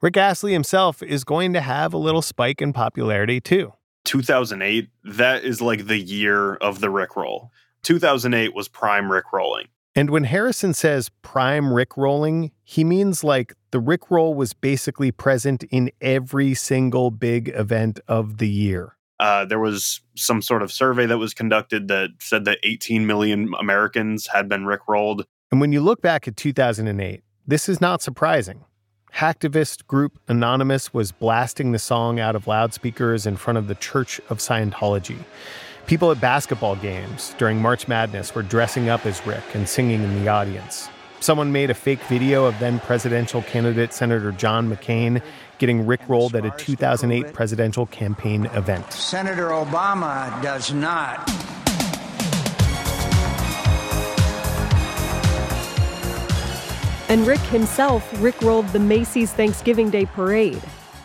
Rick 0.00 0.16
Astley 0.16 0.52
himself 0.52 1.02
is 1.02 1.22
going 1.22 1.52
to 1.52 1.60
have 1.60 1.94
a 1.94 1.98
little 1.98 2.22
spike 2.22 2.60
in 2.60 2.72
popularity 2.72 3.40
too. 3.40 3.72
2008, 4.04 4.88
that 5.04 5.44
is 5.44 5.60
like 5.60 5.86
the 5.86 5.98
year 5.98 6.54
of 6.56 6.80
the 6.80 6.88
Rickroll. 6.88 7.50
2008 7.82 8.54
was 8.54 8.68
prime 8.68 9.04
Rickrolling. 9.04 9.66
And 9.94 10.10
when 10.10 10.24
Harrison 10.24 10.72
says 10.72 11.10
prime 11.22 11.72
Rick 11.72 11.96
rolling, 11.96 12.50
he 12.64 12.82
means 12.82 13.22
like 13.22 13.54
the 13.72 13.80
Rick 13.80 14.10
roll 14.10 14.34
was 14.34 14.54
basically 14.54 15.12
present 15.12 15.64
in 15.64 15.90
every 16.00 16.54
single 16.54 17.10
big 17.10 17.50
event 17.50 18.00
of 18.08 18.38
the 18.38 18.48
year. 18.48 18.96
Uh, 19.20 19.44
there 19.44 19.60
was 19.60 20.00
some 20.16 20.42
sort 20.42 20.62
of 20.62 20.72
survey 20.72 21.06
that 21.06 21.18
was 21.18 21.34
conducted 21.34 21.88
that 21.88 22.10
said 22.18 22.44
that 22.46 22.58
18 22.64 23.06
million 23.06 23.52
Americans 23.60 24.26
had 24.26 24.48
been 24.48 24.64
Rickrolled. 24.64 25.24
And 25.52 25.60
when 25.60 25.70
you 25.70 25.82
look 25.82 26.00
back 26.00 26.26
at 26.26 26.34
2008, 26.38 27.22
this 27.46 27.68
is 27.68 27.78
not 27.78 28.00
surprising. 28.00 28.64
Hacktivist 29.14 29.86
group 29.86 30.18
Anonymous 30.26 30.94
was 30.94 31.12
blasting 31.12 31.72
the 31.72 31.78
song 31.78 32.18
out 32.18 32.34
of 32.34 32.46
loudspeakers 32.46 33.26
in 33.26 33.36
front 33.36 33.58
of 33.58 33.68
the 33.68 33.74
Church 33.74 34.18
of 34.30 34.38
Scientology. 34.38 35.18
People 35.86 36.10
at 36.10 36.22
basketball 36.22 36.74
games 36.76 37.34
during 37.36 37.60
March 37.60 37.86
Madness 37.86 38.34
were 38.34 38.42
dressing 38.42 38.88
up 38.88 39.04
as 39.04 39.26
Rick 39.26 39.44
and 39.52 39.68
singing 39.68 40.02
in 40.02 40.24
the 40.24 40.30
audience. 40.30 40.88
Someone 41.20 41.52
made 41.52 41.68
a 41.68 41.74
fake 41.74 42.00
video 42.04 42.46
of 42.46 42.58
then 42.58 42.80
presidential 42.80 43.42
candidate 43.42 43.92
Senator 43.92 44.32
John 44.32 44.74
McCain 44.74 45.20
getting 45.58 45.84
rickrolled 45.84 46.32
at 46.34 46.46
a 46.46 46.50
2008 46.56 47.34
presidential 47.34 47.84
campaign 47.84 48.46
event. 48.54 48.90
Senator 48.90 49.50
Obama 49.50 50.40
does 50.42 50.72
not. 50.72 51.30
And 57.12 57.26
Rick 57.26 57.40
himself 57.40 58.10
rickrolled 58.12 58.72
the 58.72 58.78
Macy's 58.78 59.34
Thanksgiving 59.34 59.90
Day 59.90 60.06
parade. 60.06 60.62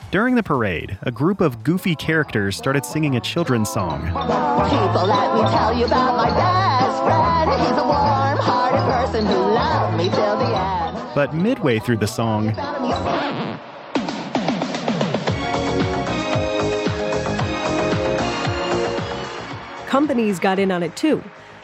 During 0.10 0.36
the 0.36 0.42
parade, 0.42 0.98
a 1.02 1.12
group 1.12 1.42
of 1.42 1.66
goofy 1.66 1.96
characters 1.96 2.56
started 2.56 2.86
singing 2.86 3.18
a 3.18 3.20
children's 3.20 3.70
song. 3.70 4.06
People, 4.06 4.16
let 4.16 5.36
me 5.36 5.42
tell 5.50 5.78
you 5.78 5.84
about 5.84 6.16
my 6.16 6.30
best 6.30 7.04
friend. 7.04 7.52
He's 7.60 7.78
a 7.78 7.84
warm-hearted 7.84 8.86
person 8.90 9.26
who 9.26 9.34
loved 9.34 9.98
me 9.98 10.06
till 10.06 10.38
the 10.38 10.46
end. 10.46 10.98
But 11.14 11.34
midway 11.34 11.78
through 11.78 11.98
the 11.98 12.08
song, 12.08 12.54
Companies 19.88 20.40
got 20.40 20.58
in 20.58 20.72
on 20.72 20.84
it 20.84 20.96
too. 20.96 21.22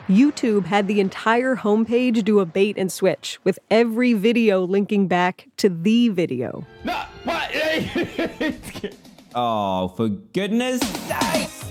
YouTube 0.08 0.66
had 0.66 0.88
the 0.88 1.00
entire 1.00 1.56
homepage 1.56 2.24
do 2.26 2.40
a 2.40 2.46
bait 2.46 2.78
and 2.78 2.92
switch, 2.92 3.40
with 3.44 3.58
every 3.72 4.14
video 4.14 4.66
linking 4.66 5.08
back 5.08 5.48
to 5.58 5.70
the 5.70 6.10
video. 6.10 6.66
Oh, 9.36 9.88
for 9.88 10.10
goodness 10.10 10.80
sakes! 11.08 11.66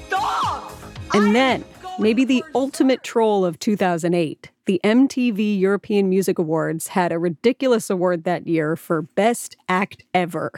And 1.15 1.33
then, 1.33 1.65
maybe 2.01 2.25
the 2.25 2.43
ultimate 2.57 3.05
troll 3.05 3.45
of 3.45 3.61
2008, 3.61 4.51
the 4.65 4.81
MTV 4.83 5.61
European 5.61 6.09
Music 6.09 6.41
Awards 6.41 6.89
had 6.89 7.13
a 7.13 7.21
ridiculous 7.21 7.89
award 7.89 8.25
that 8.25 8.49
year 8.49 8.75
for 8.75 9.03
Best 9.03 9.57
Act 9.69 10.03
Ever. 10.13 10.51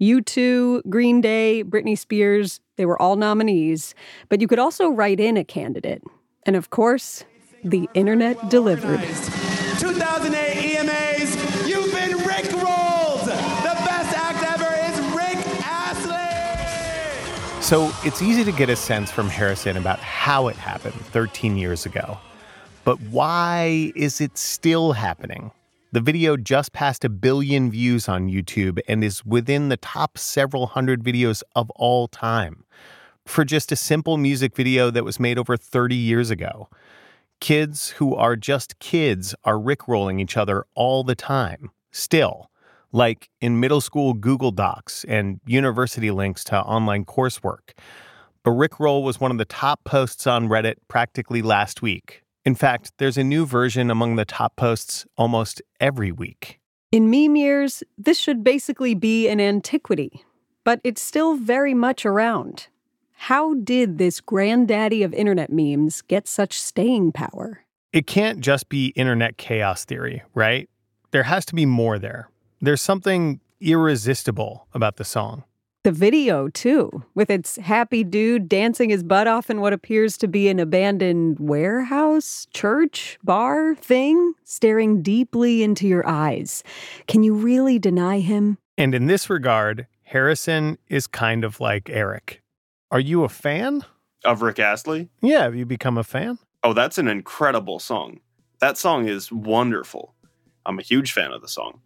U2, 0.00 0.88
Green 0.88 1.20
Day, 1.20 1.62
Britney 1.62 1.96
Spears, 1.96 2.58
they 2.74 2.86
were 2.86 3.00
all 3.00 3.14
nominees, 3.14 3.94
but 4.28 4.40
you 4.40 4.48
could 4.48 4.58
also 4.58 4.88
write 4.88 5.20
in 5.20 5.36
a 5.36 5.44
candidate. 5.44 6.02
And 6.50 6.56
of 6.56 6.68
course, 6.70 7.24
the 7.62 7.88
internet 7.94 8.50
delivered. 8.50 8.98
2008 8.98 10.78
EMAs, 10.80 11.68
you've 11.68 11.92
been 11.94 12.16
Rick 12.26 12.50
rolled. 12.54 13.20
The 13.20 13.76
best 13.86 14.18
act 14.18 14.42
ever 14.42 14.74
is 14.90 14.98
Rick 15.14 15.38
Astley. 15.64 17.62
So 17.62 17.92
it's 18.02 18.20
easy 18.20 18.42
to 18.42 18.50
get 18.50 18.68
a 18.68 18.74
sense 18.74 19.12
from 19.12 19.28
Harrison 19.28 19.76
about 19.76 20.00
how 20.00 20.48
it 20.48 20.56
happened 20.56 20.96
13 21.12 21.56
years 21.56 21.86
ago. 21.86 22.18
But 22.82 23.00
why 23.02 23.92
is 23.94 24.20
it 24.20 24.36
still 24.36 24.94
happening? 24.94 25.52
The 25.92 26.00
video 26.00 26.36
just 26.36 26.72
passed 26.72 27.04
a 27.04 27.08
billion 27.08 27.70
views 27.70 28.08
on 28.08 28.28
YouTube 28.28 28.80
and 28.88 29.04
is 29.04 29.24
within 29.24 29.68
the 29.68 29.76
top 29.76 30.18
several 30.18 30.66
hundred 30.66 31.04
videos 31.04 31.44
of 31.54 31.70
all 31.76 32.08
time 32.08 32.64
for 33.30 33.44
just 33.44 33.70
a 33.72 33.76
simple 33.76 34.16
music 34.16 34.54
video 34.54 34.90
that 34.90 35.04
was 35.04 35.20
made 35.20 35.38
over 35.38 35.56
30 35.56 35.94
years 35.94 36.30
ago. 36.30 36.68
Kids 37.40 37.90
who 37.90 38.14
are 38.14 38.36
just 38.36 38.78
kids 38.80 39.34
are 39.44 39.54
rickrolling 39.54 40.20
each 40.20 40.36
other 40.36 40.64
all 40.74 41.04
the 41.04 41.14
time, 41.14 41.70
still, 41.92 42.50
like 42.92 43.30
in 43.40 43.60
middle 43.60 43.80
school 43.80 44.12
Google 44.12 44.50
Docs 44.50 45.04
and 45.04 45.40
university 45.46 46.10
links 46.10 46.44
to 46.44 46.60
online 46.60 47.04
coursework. 47.04 47.70
A 48.44 48.50
rickroll 48.50 49.04
was 49.04 49.20
one 49.20 49.30
of 49.30 49.38
the 49.38 49.44
top 49.44 49.84
posts 49.84 50.26
on 50.26 50.48
Reddit 50.48 50.76
practically 50.88 51.40
last 51.40 51.82
week. 51.82 52.22
In 52.44 52.54
fact, 52.54 52.92
there's 52.98 53.18
a 53.18 53.24
new 53.24 53.46
version 53.46 53.90
among 53.90 54.16
the 54.16 54.24
top 54.24 54.56
posts 54.56 55.06
almost 55.16 55.62
every 55.78 56.10
week. 56.10 56.58
In 56.90 57.10
meme 57.10 57.36
years, 57.36 57.82
this 57.96 58.18
should 58.18 58.42
basically 58.42 58.94
be 58.94 59.28
an 59.28 59.40
antiquity, 59.40 60.24
but 60.64 60.80
it's 60.82 61.00
still 61.00 61.36
very 61.36 61.74
much 61.74 62.04
around. 62.04 62.66
How 63.24 63.52
did 63.52 63.98
this 63.98 64.18
granddaddy 64.18 65.02
of 65.02 65.12
internet 65.12 65.52
memes 65.52 66.00
get 66.00 66.26
such 66.26 66.58
staying 66.58 67.12
power? 67.12 67.60
It 67.92 68.06
can't 68.06 68.40
just 68.40 68.70
be 68.70 68.94
internet 68.96 69.36
chaos 69.36 69.84
theory, 69.84 70.22
right? 70.34 70.70
There 71.10 71.24
has 71.24 71.44
to 71.44 71.54
be 71.54 71.66
more 71.66 71.98
there. 71.98 72.30
There's 72.62 72.80
something 72.80 73.40
irresistible 73.60 74.66
about 74.72 74.96
the 74.96 75.04
song. 75.04 75.44
The 75.84 75.92
video, 75.92 76.48
too, 76.48 77.04
with 77.14 77.28
its 77.28 77.56
happy 77.56 78.04
dude 78.04 78.48
dancing 78.48 78.88
his 78.88 79.02
butt 79.02 79.28
off 79.28 79.50
in 79.50 79.60
what 79.60 79.74
appears 79.74 80.16
to 80.16 80.26
be 80.26 80.48
an 80.48 80.58
abandoned 80.58 81.38
warehouse, 81.38 82.46
church, 82.54 83.18
bar 83.22 83.74
thing, 83.74 84.32
staring 84.44 85.02
deeply 85.02 85.62
into 85.62 85.86
your 85.86 86.08
eyes. 86.08 86.64
Can 87.06 87.22
you 87.22 87.34
really 87.34 87.78
deny 87.78 88.20
him? 88.20 88.56
And 88.78 88.94
in 88.94 89.08
this 89.08 89.28
regard, 89.28 89.86
Harrison 90.04 90.78
is 90.88 91.06
kind 91.06 91.44
of 91.44 91.60
like 91.60 91.90
Eric. 91.90 92.40
Are 92.92 93.00
you 93.00 93.22
a 93.22 93.28
fan? 93.28 93.84
Of 94.24 94.42
Rick 94.42 94.58
Astley? 94.58 95.10
Yeah, 95.22 95.44
have 95.44 95.54
you 95.54 95.64
become 95.64 95.96
a 95.96 96.02
fan? 96.02 96.38
Oh, 96.64 96.72
that's 96.72 96.98
an 96.98 97.06
incredible 97.06 97.78
song. 97.78 98.18
That 98.58 98.76
song 98.76 99.06
is 99.08 99.30
wonderful. 99.30 100.14
I'm 100.66 100.78
a 100.78 100.82
huge 100.82 101.12
fan 101.12 101.30
of 101.32 101.40
the 101.40 101.48
song. 101.48 101.80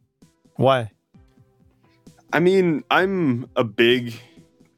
Why? 0.57 0.93
I 2.33 2.41
mean, 2.41 2.85
I'm 2.91 3.49
a 3.55 3.65
big 3.65 4.15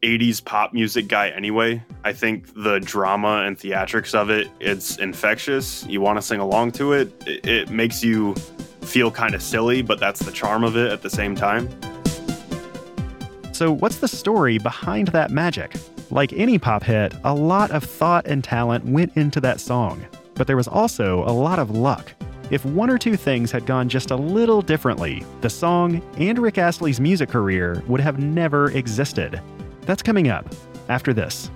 80s 0.03 0.45
pop 0.45 0.75
music 0.75 1.07
guy 1.07 1.29
anyway. 1.29 1.83
I 2.03 2.13
think 2.13 2.53
the 2.55 2.81
drama 2.81 3.45
and 3.47 3.57
theatrics 3.57 4.13
of 4.13 4.29
it, 4.29 4.51
it's 4.59 4.97
infectious. 4.97 5.87
You 5.87 6.01
want 6.01 6.19
to 6.19 6.23
sing 6.23 6.41
along 6.41 6.73
to 6.73 6.93
it. 6.93 7.13
It, 7.27 7.47
it 7.47 7.71
makes 7.71 8.03
you 8.03 8.35
feel 8.83 9.13
kind 9.13 9.35
of 9.35 9.43
silly, 9.43 9.81
but 9.81 10.01
that's 10.01 10.21
the 10.21 10.33
charm 10.33 10.65
of 10.65 10.77
it 10.77 10.91
at 10.91 11.03
the 11.03 11.11
same 11.11 11.37
time. 11.37 11.69
So, 13.53 13.73
what's 13.73 13.99
the 13.99 14.09
story 14.09 14.59
behind 14.59 15.09
that 15.09 15.31
magic? 15.31 15.75
Like 16.11 16.33
any 16.33 16.59
pop 16.59 16.85
hit, 16.85 17.15
a 17.25 17.35
lot 17.35 17.73
of 17.73 17.83
thought 17.83 18.27
and 18.27 18.43
talent 18.43 18.85
went 18.85 19.17
into 19.17 19.41
that 19.41 19.59
song, 19.61 20.07
but 20.35 20.47
there 20.47 20.57
was 20.57 20.69
also 20.69 21.25
a 21.25 21.33
lot 21.33 21.59
of 21.59 21.71
luck. 21.71 22.13
If 22.51 22.65
one 22.65 22.91
or 22.91 22.97
two 22.97 23.17
things 23.17 23.51
had 23.51 23.67
gone 23.67 23.89
just 23.89 24.13
a 24.13 24.17
little 24.17 24.63
differently, 24.63 25.25
the 25.41 25.51
song 25.51 26.01
and 26.17 26.39
Rick 26.39 26.59
Astley's 26.59 27.01
music 27.01 27.29
career 27.29 27.83
would 27.89 28.01
have 28.01 28.21
never 28.21 28.71
existed. 28.71 29.41
That's 29.81 30.03
coming 30.03 30.29
up 30.29 30.47
after 30.89 31.13
this. 31.13 31.51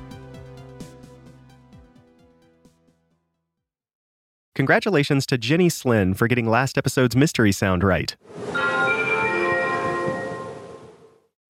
Congratulations 4.57 5.27
to 5.27 5.39
Jenny 5.39 5.69
Slynn 5.69 6.13
for 6.15 6.27
getting 6.27 6.47
last 6.47 6.77
episode's 6.77 7.15
mystery 7.15 7.53
sound 7.53 7.85
right. 7.85 8.17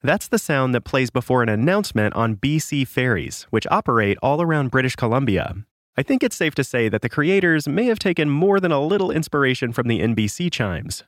That's 0.02 0.28
the 0.28 0.38
sound 0.38 0.74
that 0.74 0.84
plays 0.84 1.10
before 1.10 1.42
an 1.42 1.50
announcement 1.50 2.14
on 2.14 2.36
BC 2.36 2.88
ferries, 2.88 3.46
which 3.50 3.66
operate 3.70 4.16
all 4.22 4.40
around 4.40 4.70
British 4.70 4.96
Columbia. 4.96 5.54
I 5.94 6.02
think 6.02 6.22
it's 6.22 6.36
safe 6.36 6.54
to 6.54 6.64
say 6.64 6.88
that 6.88 7.02
the 7.02 7.10
creators 7.10 7.68
may 7.68 7.84
have 7.84 7.98
taken 7.98 8.30
more 8.30 8.60
than 8.60 8.72
a 8.72 8.80
little 8.80 9.10
inspiration 9.10 9.74
from 9.74 9.88
the 9.88 10.00
NBC 10.00 10.50
chimes. 10.50 11.04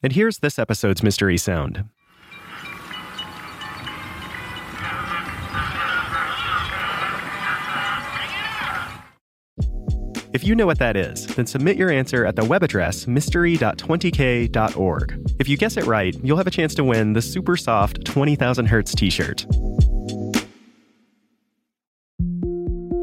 And 0.00 0.12
here's 0.12 0.38
this 0.38 0.60
episode's 0.60 1.02
mystery 1.02 1.36
sound. 1.36 1.84
If 10.34 10.44
you 10.44 10.54
know 10.54 10.66
what 10.66 10.78
that 10.78 10.94
is, 10.94 11.26
then 11.26 11.46
submit 11.46 11.78
your 11.78 11.90
answer 11.90 12.26
at 12.26 12.36
the 12.36 12.44
web 12.44 12.62
address 12.62 13.06
mystery.20k.org. 13.06 15.30
If 15.38 15.48
you 15.48 15.56
guess 15.56 15.78
it 15.78 15.86
right, 15.86 16.14
you'll 16.22 16.36
have 16.36 16.46
a 16.46 16.50
chance 16.50 16.74
to 16.74 16.84
win 16.84 17.14
the 17.14 17.22
super 17.22 17.56
soft 17.56 18.04
20,000 18.04 18.66
Hertz 18.66 18.94
t 18.94 19.08
shirt. 19.08 19.46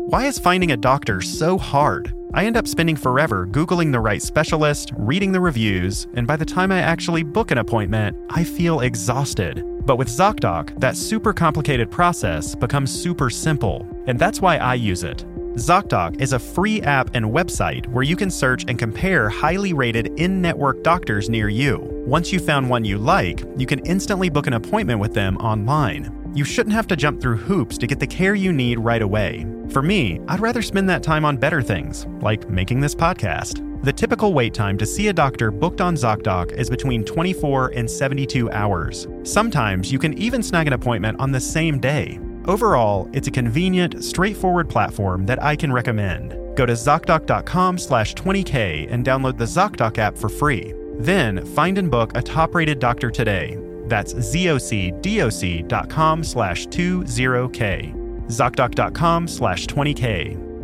Why 0.08 0.28
is 0.28 0.38
finding 0.38 0.72
a 0.72 0.78
doctor 0.78 1.20
so 1.22 1.58
hard? 1.58 2.14
I 2.36 2.46
end 2.46 2.58
up 2.58 2.68
spending 2.68 2.96
forever 2.96 3.48
Googling 3.48 3.92
the 3.92 4.00
right 4.00 4.22
specialist, 4.22 4.92
reading 4.96 5.32
the 5.32 5.42
reviews, 5.42 6.06
and 6.16 6.28
by 6.28 6.36
the 6.36 6.46
time 6.46 6.72
I 6.72 6.78
actually 6.80 7.24
book 7.24 7.50
an 7.50 7.58
appointment, 7.58 8.16
I 8.30 8.44
feel 8.44 8.82
exhausted. 8.82 9.64
But 9.86 9.98
with 9.98 10.10
ZocDoc, 10.10 10.80
that 10.80 10.96
super 10.96 11.34
complicated 11.34 11.90
process 11.90 12.54
becomes 12.54 12.94
super 12.94 13.32
simple, 13.32 13.88
and 14.06 14.20
that's 14.20 14.42
why 14.42 14.58
I 14.58 14.76
use 14.76 15.04
it. 15.04 15.26
ZocDoc 15.56 16.20
is 16.20 16.34
a 16.34 16.40
free 16.40 16.82
app 16.82 17.12
and 17.14 17.26
website 17.26 17.88
where 17.88 18.04
you 18.04 18.18
can 18.18 18.30
search 18.30 18.66
and 18.68 18.78
compare 18.78 19.30
highly 19.30 19.72
rated 19.72 20.08
in 20.20 20.42
network 20.42 20.84
doctors 20.84 21.30
near 21.30 21.48
you. 21.48 21.78
Once 22.06 22.34
you've 22.34 22.46
found 22.46 22.70
one 22.70 22.84
you 22.84 22.98
like, 22.98 23.42
you 23.56 23.66
can 23.66 23.80
instantly 23.86 24.30
book 24.30 24.48
an 24.48 24.54
appointment 24.54 25.00
with 25.00 25.14
them 25.14 25.38
online. 25.38 26.12
You 26.36 26.44
shouldn't 26.44 26.76
have 26.76 26.88
to 26.88 26.98
jump 26.98 27.22
through 27.22 27.38
hoops 27.38 27.78
to 27.78 27.88
get 27.88 28.02
the 28.02 28.08
care 28.08 28.36
you 28.36 28.52
need 28.52 28.80
right 28.80 29.02
away. 29.02 29.48
For 29.70 29.82
me, 29.82 30.20
I'd 30.28 30.42
rather 30.42 30.62
spend 30.62 30.90
that 30.90 31.04
time 31.04 31.24
on 31.24 31.38
better 31.38 31.62
things, 31.62 32.06
like 32.20 32.50
making 32.50 32.82
this 32.82 32.94
podcast. 32.94 33.62
The 33.82 33.94
typical 33.94 34.34
wait 34.34 34.54
time 34.54 34.78
to 34.78 34.86
see 34.86 35.08
a 35.08 35.14
doctor 35.14 35.52
booked 35.52 35.80
on 35.80 35.96
ZocDoc 35.96 36.52
is 36.52 36.70
between 36.70 37.06
24 37.06 37.70
and 37.70 37.90
72 37.90 38.52
hours. 38.52 39.08
Sometimes 39.24 39.90
you 39.90 40.00
can 40.00 40.18
even 40.18 40.44
snag 40.44 40.68
an 40.68 40.74
appointment 40.74 41.18
on 41.22 41.32
the 41.32 41.40
same 41.40 41.80
day. 41.80 42.20
Overall, 42.48 43.10
it's 43.12 43.28
a 43.28 43.32
convenient, 43.32 44.04
straightforward 44.04 44.70
platform 44.70 45.26
that 45.26 45.42
I 45.42 45.56
can 45.56 45.74
recommend. 45.74 46.32
Go 46.56 46.66
to 46.66 46.74
ZocDoc.com 46.74 47.78
slash 47.78 48.14
20k 48.14 48.92
and 48.92 49.06
download 49.06 49.38
the 49.38 49.46
ZocDoc 49.46 49.98
app 49.98 50.18
for 50.18 50.30
free. 50.30 50.74
Then 51.00 51.46
find 51.56 51.78
and 51.78 51.90
book 51.90 52.16
a 52.16 52.22
top-rated 52.22 52.80
doctor 52.80 53.10
today. 53.10 53.58
That's 53.88 54.14
zocdoc.com 54.14 56.24
slash 56.24 56.68
20k. 56.68 58.28
ZocDoc.com 58.28 59.28
slash 59.28 59.68
20k. 59.68 60.55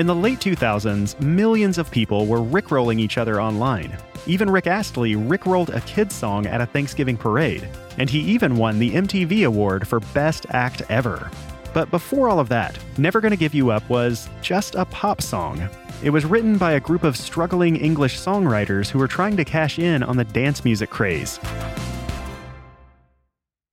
In 0.00 0.06
the 0.06 0.14
late 0.14 0.38
2000s, 0.38 1.20
millions 1.20 1.76
of 1.76 1.90
people 1.90 2.24
were 2.24 2.38
rickrolling 2.38 2.98
each 2.98 3.18
other 3.18 3.38
online. 3.38 3.94
Even 4.26 4.48
Rick 4.48 4.66
Astley 4.66 5.14
rickrolled 5.14 5.76
a 5.76 5.82
kid's 5.82 6.14
song 6.14 6.46
at 6.46 6.62
a 6.62 6.64
Thanksgiving 6.64 7.18
parade, 7.18 7.68
and 7.98 8.08
he 8.08 8.20
even 8.20 8.56
won 8.56 8.78
the 8.78 8.92
MTV 8.92 9.46
Award 9.46 9.86
for 9.86 10.00
Best 10.14 10.46
Act 10.52 10.80
Ever. 10.88 11.30
But 11.74 11.90
before 11.90 12.30
all 12.30 12.40
of 12.40 12.48
that, 12.48 12.78
Never 12.96 13.20
Gonna 13.20 13.36
Give 13.36 13.52
You 13.52 13.68
Up 13.72 13.86
was 13.90 14.30
just 14.40 14.74
a 14.74 14.86
pop 14.86 15.20
song. 15.20 15.68
It 16.02 16.08
was 16.08 16.24
written 16.24 16.56
by 16.56 16.72
a 16.72 16.80
group 16.80 17.04
of 17.04 17.14
struggling 17.14 17.76
English 17.76 18.18
songwriters 18.18 18.88
who 18.88 18.98
were 18.98 19.06
trying 19.06 19.36
to 19.36 19.44
cash 19.44 19.78
in 19.78 20.02
on 20.02 20.16
the 20.16 20.24
dance 20.24 20.64
music 20.64 20.88
craze. 20.88 21.38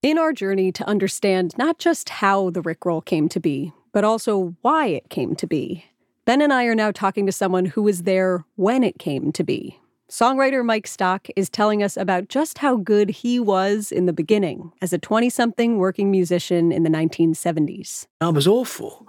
In 0.03 0.17
our 0.17 0.33
journey 0.33 0.73
to 0.73 0.85
understand 0.89 1.57
not 1.57 1.79
just 1.79 2.09
how 2.09 2.49
the 2.49 2.61
Rickroll 2.61 3.05
came 3.05 3.29
to 3.29 3.39
be, 3.39 3.71
but 3.93 4.03
also 4.03 4.57
why 4.61 4.87
it 4.87 5.09
came 5.09 5.33
to 5.37 5.47
be, 5.47 5.85
Ben 6.27 6.41
and 6.41 6.51
I 6.51 6.65
are 6.65 6.75
now 6.75 6.91
talking 6.91 7.25
to 7.25 7.31
someone 7.31 7.63
who 7.63 7.81
was 7.81 8.03
there 8.03 8.43
when 8.57 8.83
it 8.83 8.99
came 8.99 9.31
to 9.31 9.45
be. 9.45 9.79
songwriter 10.11 10.61
Mike 10.61 10.85
Stock 10.85 11.29
is 11.37 11.49
telling 11.49 11.81
us 11.81 11.95
about 11.95 12.27
just 12.27 12.57
how 12.57 12.75
good 12.75 13.09
he 13.09 13.39
was 13.39 13.93
in 13.93 14.07
the 14.07 14.11
beginning 14.11 14.73
as 14.81 14.91
a 14.91 14.97
20 14.97 15.29
something 15.29 15.77
working 15.77 16.11
musician 16.11 16.73
in 16.73 16.83
the 16.83 16.89
1970s. 16.89 18.07
I 18.19 18.27
was 18.27 18.45
awful. 18.45 19.07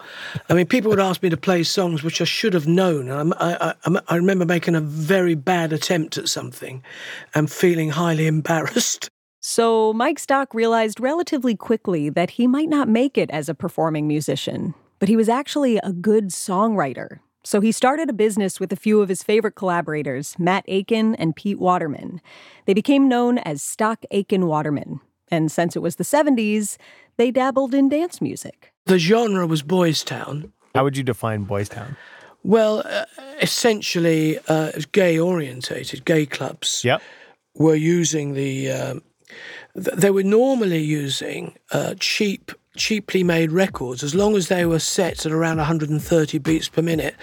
I 0.48 0.54
mean, 0.54 0.66
people 0.66 0.90
would 0.90 1.00
ask 1.00 1.20
me 1.20 1.28
to 1.28 1.36
play 1.36 1.64
songs 1.64 2.04
which 2.04 2.20
I 2.20 2.24
should 2.24 2.54
have 2.54 2.68
known. 2.68 3.10
And 3.10 3.34
I, 3.34 3.74
I, 3.84 4.00
I 4.06 4.14
remember 4.14 4.44
making 4.44 4.76
a 4.76 4.80
very 4.80 5.34
bad 5.34 5.72
attempt 5.72 6.18
at 6.18 6.28
something 6.28 6.84
and 7.34 7.50
feeling 7.50 7.90
highly 7.90 8.26
embarrassed. 8.36 9.10
So 9.40 9.92
Mike 9.92 10.20
Stock 10.20 10.54
realized 10.54 11.00
relatively 11.00 11.56
quickly 11.56 12.10
that 12.10 12.30
he 12.30 12.46
might 12.46 12.68
not 12.68 12.88
make 12.88 13.18
it 13.18 13.28
as 13.30 13.48
a 13.48 13.56
performing 13.56 14.06
musician, 14.06 14.74
but 14.98 15.08
he 15.08 15.16
was 15.16 15.28
actually 15.28 15.78
a 15.78 15.92
good 15.92 16.28
songwriter. 16.28 17.20
So 17.44 17.60
he 17.60 17.72
started 17.72 18.10
a 18.10 18.12
business 18.12 18.60
with 18.60 18.72
a 18.72 18.76
few 18.76 19.00
of 19.00 19.08
his 19.08 19.22
favorite 19.22 19.54
collaborators, 19.54 20.38
Matt 20.38 20.64
Aitken 20.68 21.14
and 21.14 21.34
Pete 21.34 21.58
Waterman. 21.58 22.20
They 22.66 22.74
became 22.74 23.08
known 23.08 23.38
as 23.38 23.62
Stock 23.62 24.04
Aitken 24.10 24.46
Waterman. 24.46 25.00
And 25.30 25.50
since 25.50 25.76
it 25.76 25.80
was 25.80 25.96
the 25.96 26.04
70s, 26.04 26.76
they 27.16 27.30
dabbled 27.30 27.74
in 27.74 27.88
dance 27.88 28.20
music. 28.20 28.72
The 28.86 28.98
genre 28.98 29.46
was 29.46 29.62
Boys 29.62 30.02
Town. 30.02 30.52
How 30.74 30.84
would 30.84 30.96
you 30.96 31.02
define 31.02 31.44
Boys 31.44 31.68
Town? 31.68 31.96
Well, 32.42 32.82
uh, 32.86 33.04
essentially, 33.40 34.38
uh, 34.48 34.72
gay 34.92 35.18
orientated, 35.18 36.04
gay 36.04 36.24
clubs 36.26 36.82
yep. 36.84 37.02
were 37.54 37.74
using 37.74 38.34
the. 38.34 38.70
Um, 38.70 39.02
th- 39.74 39.96
they 39.96 40.10
were 40.10 40.22
normally 40.22 40.82
using 40.82 41.56
uh, 41.72 41.94
cheap 41.98 42.52
cheaply 42.78 43.22
made 43.22 43.52
records, 43.52 44.02
as 44.02 44.14
long 44.14 44.36
as 44.36 44.48
they 44.48 44.64
were 44.64 44.78
set 44.78 45.26
at 45.26 45.32
around 45.32 45.58
130 45.58 46.38
beats 46.38 46.68
per 46.68 46.80
minute, 46.80 47.14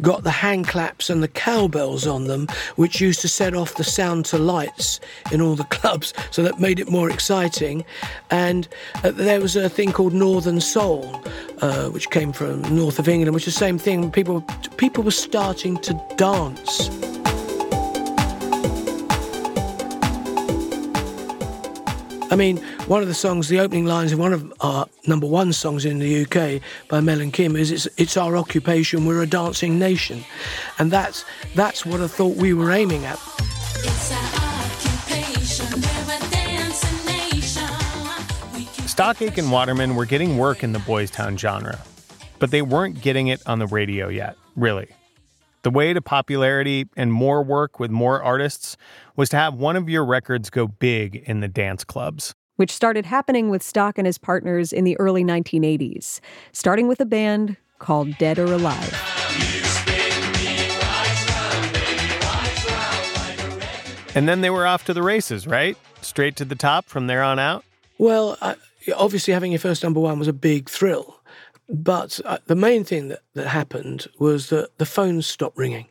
got 0.00 0.24
the 0.24 0.30
hand 0.30 0.66
claps 0.66 1.10
and 1.10 1.22
the 1.22 1.28
cowbells 1.28 2.06
on 2.06 2.26
them, 2.26 2.48
which 2.76 3.00
used 3.00 3.20
to 3.20 3.28
set 3.28 3.54
off 3.54 3.76
the 3.76 3.84
sound 3.84 4.24
to 4.24 4.38
lights 4.38 4.98
in 5.30 5.40
all 5.40 5.54
the 5.54 5.64
clubs, 5.70 6.12
so 6.30 6.42
that 6.42 6.58
made 6.58 6.80
it 6.80 6.90
more 6.90 7.10
exciting. 7.10 7.84
And 8.30 8.66
uh, 9.04 9.10
there 9.12 9.40
was 9.40 9.54
a 9.54 9.68
thing 9.68 9.92
called 9.92 10.14
Northern 10.14 10.60
Soul, 10.60 11.22
uh, 11.60 11.88
which 11.90 12.10
came 12.10 12.32
from 12.32 12.62
north 12.74 12.98
of 12.98 13.08
England, 13.08 13.34
which 13.34 13.46
is 13.46 13.54
the 13.54 13.58
same 13.58 13.78
thing. 13.78 14.10
People 14.10 14.40
people 14.76 15.04
were 15.04 15.10
starting 15.10 15.76
to 15.78 15.94
dance. 16.16 16.88
I 22.32 22.34
mean, 22.34 22.56
one 22.86 23.02
of 23.02 23.08
the 23.08 23.14
songs, 23.14 23.50
the 23.50 23.60
opening 23.60 23.84
lines 23.84 24.10
in 24.10 24.18
one 24.18 24.32
of 24.32 24.50
our 24.60 24.86
number 25.06 25.26
one 25.26 25.52
songs 25.52 25.84
in 25.84 25.98
the 25.98 26.22
UK 26.22 26.62
by 26.88 26.98
Mel 27.00 27.20
and 27.20 27.30
Kim 27.30 27.56
is 27.56 27.70
"It's, 27.70 27.86
it's 27.98 28.16
our 28.16 28.38
occupation. 28.38 29.04
We're 29.04 29.20
a 29.20 29.26
dancing 29.26 29.78
nation," 29.78 30.24
and 30.78 30.90
that's 30.90 31.26
that's 31.54 31.84
what 31.84 32.00
I 32.00 32.06
thought 32.06 32.38
we 32.38 32.54
were 32.54 32.72
aiming 32.72 33.04
at. 33.04 33.18
Stock 38.88 39.20
Aitken 39.20 39.50
Waterman 39.50 39.94
were 39.94 40.06
getting 40.06 40.38
work 40.38 40.64
in 40.64 40.72
the 40.72 40.78
Boys 40.78 41.10
Town 41.10 41.36
genre, 41.36 41.78
but 42.38 42.50
they 42.50 42.62
weren't 42.62 43.02
getting 43.02 43.26
it 43.26 43.42
on 43.46 43.58
the 43.58 43.66
radio 43.66 44.08
yet, 44.08 44.38
really. 44.56 44.88
The 45.62 45.70
way 45.70 45.92
to 45.92 46.02
popularity 46.02 46.88
and 46.96 47.12
more 47.12 47.40
work 47.42 47.78
with 47.78 47.92
more 47.92 48.20
artists 48.20 48.76
was 49.14 49.28
to 49.28 49.36
have 49.36 49.54
one 49.54 49.76
of 49.76 49.88
your 49.88 50.04
records 50.04 50.50
go 50.50 50.66
big 50.66 51.22
in 51.26 51.38
the 51.38 51.46
dance 51.46 51.84
clubs. 51.84 52.34
Which 52.56 52.72
started 52.72 53.06
happening 53.06 53.48
with 53.48 53.62
Stock 53.62 53.96
and 53.96 54.06
his 54.06 54.18
partners 54.18 54.72
in 54.72 54.82
the 54.82 54.98
early 54.98 55.22
1980s, 55.22 56.18
starting 56.50 56.88
with 56.88 57.00
a 57.00 57.04
band 57.04 57.56
called 57.78 58.18
Dead 58.18 58.40
or 58.40 58.46
Alive. 58.46 58.92
And 64.14 64.28
then 64.28 64.40
they 64.40 64.50
were 64.50 64.66
off 64.66 64.84
to 64.86 64.94
the 64.94 65.02
races, 65.02 65.46
right? 65.46 65.76
Straight 66.00 66.34
to 66.36 66.44
the 66.44 66.56
top 66.56 66.86
from 66.86 67.06
there 67.06 67.22
on 67.22 67.38
out? 67.38 67.64
Well, 67.98 68.36
uh, 68.42 68.56
obviously, 68.96 69.32
having 69.32 69.52
your 69.52 69.60
first 69.60 69.82
number 69.82 70.00
one 70.00 70.18
was 70.18 70.28
a 70.28 70.32
big 70.32 70.68
thrill. 70.68 71.21
But 71.68 72.20
uh, 72.24 72.38
the 72.46 72.56
main 72.56 72.84
thing 72.84 73.08
that, 73.08 73.22
that 73.34 73.48
happened 73.48 74.06
was 74.18 74.50
that 74.50 74.76
the 74.78 74.86
phones 74.86 75.26
stopped 75.26 75.56
ringing. 75.56 75.86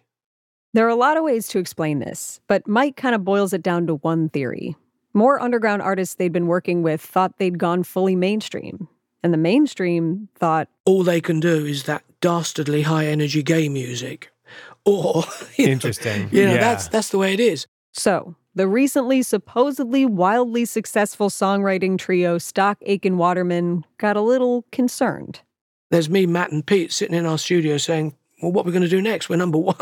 There 0.74 0.86
are 0.86 0.90
a 0.90 0.96
lot 0.96 1.18
of 1.18 1.24
ways 1.24 1.48
to 1.50 1.60
explain 1.60 2.00
this, 2.00 2.40
but 2.48 2.68
Mike 2.68 2.96
kind 2.96 3.14
of 3.14 3.26
boils 3.26 3.52
it 3.52 3.62
down 3.62 3.88
to 3.88 3.96
one 3.96 4.30
theory. 4.30 4.76
More 5.14 5.42
underground 5.42 5.82
artists 5.82 6.16
they'd 6.16 6.32
been 6.32 6.48
working 6.48 6.82
with 6.82 7.02
thought 7.02 7.38
they'd 7.38 7.60
gone 7.60 7.84
fully 7.84 8.16
mainstream. 8.16 8.88
And 9.24 9.34
the 9.34 9.38
mainstream 9.38 10.30
thought 10.36 10.70
all 10.86 11.04
they 11.04 11.22
can 11.22 11.40
do 11.40 11.66
is 11.66 11.84
that 11.84 12.04
dastardly 12.22 12.84
high 12.84 13.06
energy 13.08 13.44
gay 13.44 13.68
music. 13.70 14.32
Or 14.86 15.24
interesting. 15.58 16.24
Know, 16.32 16.40
you 16.40 16.46
know, 16.46 16.54
yeah. 16.54 16.60
that's 16.60 16.88
that's 16.88 17.10
the 17.10 17.18
way 17.18 17.34
it 17.34 17.40
is. 17.40 17.68
So 17.94 18.36
the 18.56 18.68
recently 18.68 19.22
supposedly 19.22 20.06
wildly 20.06 20.66
successful 20.66 21.30
songwriting 21.30 21.98
trio 21.98 22.38
Stock 22.38 22.78
Aitken 22.82 23.18
Waterman 23.18 23.86
got 23.98 24.18
a 24.18 24.22
little 24.22 24.66
concerned. 24.72 25.42
There's 25.92 26.10
me, 26.10 26.26
Matt, 26.26 26.52
and 26.52 26.66
Pete 26.66 26.92
sitting 26.92 27.16
in 27.16 27.26
our 27.26 27.38
studio 27.38 27.78
saying, 27.78 28.16
Well, 28.42 28.52
what 28.52 28.64
are 28.64 28.66
we 28.66 28.72
going 28.72 28.82
to 28.82 28.90
do 28.90 29.02
next? 29.02 29.30
We're 29.30 29.36
number 29.36 29.58
one. 29.60 29.76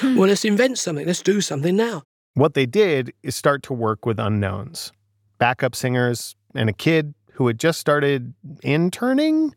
Hmm. 0.00 0.16
well, 0.16 0.28
let's 0.28 0.44
invent 0.44 0.78
something. 0.78 1.06
Let's 1.06 1.22
do 1.22 1.40
something 1.40 1.76
now. 1.76 2.02
What 2.34 2.54
they 2.54 2.66
did 2.66 3.12
is 3.22 3.36
start 3.36 3.62
to 3.64 3.72
work 3.72 4.06
with 4.06 4.18
unknowns 4.18 4.92
backup 5.38 5.74
singers 5.74 6.36
and 6.54 6.70
a 6.70 6.72
kid 6.72 7.14
who 7.32 7.48
had 7.48 7.58
just 7.58 7.80
started 7.80 8.32
interning 8.62 9.52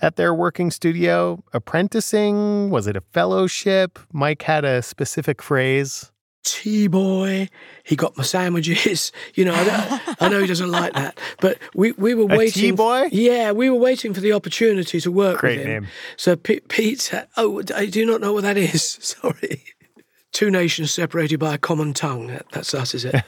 at 0.00 0.16
their 0.16 0.32
working 0.32 0.70
studio, 0.70 1.44
apprenticing. 1.52 2.70
Was 2.70 2.86
it 2.86 2.96
a 2.96 3.02
fellowship? 3.12 3.98
Mike 4.10 4.42
had 4.42 4.64
a 4.64 4.80
specific 4.80 5.42
phrase. 5.42 6.10
T 6.44 6.86
boy. 6.86 7.48
He 7.84 7.96
got 7.96 8.16
my 8.16 8.24
sandwiches. 8.24 9.12
You 9.34 9.44
know, 9.44 9.54
I, 9.54 10.16
I, 10.20 10.28
know 10.28 10.40
he 10.40 10.46
doesn't 10.46 10.70
like 10.70 10.94
that, 10.94 11.18
but 11.40 11.58
we, 11.74 11.92
we 11.92 12.14
were 12.14 12.26
waiting. 12.26 12.62
T 12.62 12.70
boy? 12.72 13.08
Yeah, 13.12 13.52
we 13.52 13.70
were 13.70 13.78
waiting 13.78 14.14
for 14.14 14.20
the 14.20 14.32
opportunity 14.32 15.00
to 15.00 15.12
work 15.12 15.38
Great 15.40 15.58
with 15.58 15.66
him. 15.66 15.82
name. 15.84 15.90
So 16.16 16.34
P- 16.34 16.60
Pete 16.60 17.12
Oh, 17.36 17.62
I 17.74 17.86
do 17.86 18.04
not 18.04 18.20
know 18.20 18.32
what 18.32 18.42
that 18.42 18.56
is. 18.56 18.82
Sorry. 19.00 19.62
Two 20.32 20.50
nations 20.50 20.90
separated 20.90 21.38
by 21.38 21.54
a 21.54 21.58
common 21.58 21.94
tongue. 21.94 22.28
That, 22.28 22.46
that's 22.52 22.74
us, 22.74 22.94
is 22.94 23.04
it? 23.04 23.14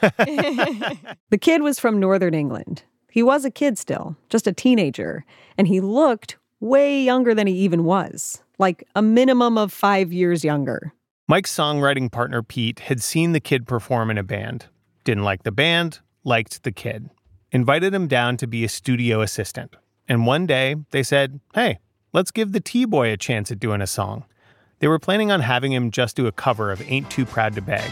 the 1.29 1.37
kid 1.39 1.61
was 1.61 1.79
from 1.79 1.99
Northern 1.99 2.33
England. 2.33 2.83
He 3.09 3.23
was 3.23 3.45
a 3.45 3.51
kid 3.51 3.77
still, 3.77 4.15
just 4.29 4.47
a 4.47 4.53
teenager, 4.53 5.25
and 5.57 5.67
he 5.67 5.81
looked 5.81 6.37
way 6.59 7.01
younger 7.01 7.33
than 7.33 7.47
he 7.47 7.53
even 7.53 7.83
was, 7.83 8.41
like 8.57 8.83
a 8.95 9.01
minimum 9.01 9.57
of 9.57 9.71
five 9.73 10.13
years 10.13 10.43
younger. 10.43 10.93
Mike's 11.31 11.55
songwriting 11.55 12.11
partner 12.11 12.43
Pete 12.43 12.79
had 12.79 13.01
seen 13.01 13.31
the 13.31 13.39
kid 13.39 13.65
perform 13.65 14.11
in 14.11 14.17
a 14.17 14.21
band, 14.21 14.65
didn't 15.05 15.23
like 15.23 15.43
the 15.43 15.51
band, 15.53 16.01
liked 16.25 16.63
the 16.63 16.73
kid, 16.73 17.09
invited 17.53 17.93
him 17.93 18.09
down 18.09 18.35
to 18.35 18.47
be 18.47 18.65
a 18.65 18.67
studio 18.67 19.21
assistant. 19.21 19.77
And 20.09 20.25
one 20.25 20.45
day 20.45 20.75
they 20.89 21.03
said, 21.03 21.39
hey, 21.53 21.79
let's 22.11 22.31
give 22.31 22.51
the 22.51 22.59
T 22.59 22.83
Boy 22.83 23.13
a 23.13 23.15
chance 23.15 23.49
at 23.49 23.61
doing 23.61 23.81
a 23.81 23.87
song. 23.87 24.25
They 24.79 24.89
were 24.89 24.99
planning 24.99 25.31
on 25.31 25.39
having 25.39 25.71
him 25.71 25.89
just 25.89 26.17
do 26.17 26.27
a 26.27 26.33
cover 26.33 26.69
of 26.69 26.81
Ain't 26.91 27.09
Too 27.09 27.25
Proud 27.25 27.55
to 27.55 27.61
Beg. 27.61 27.89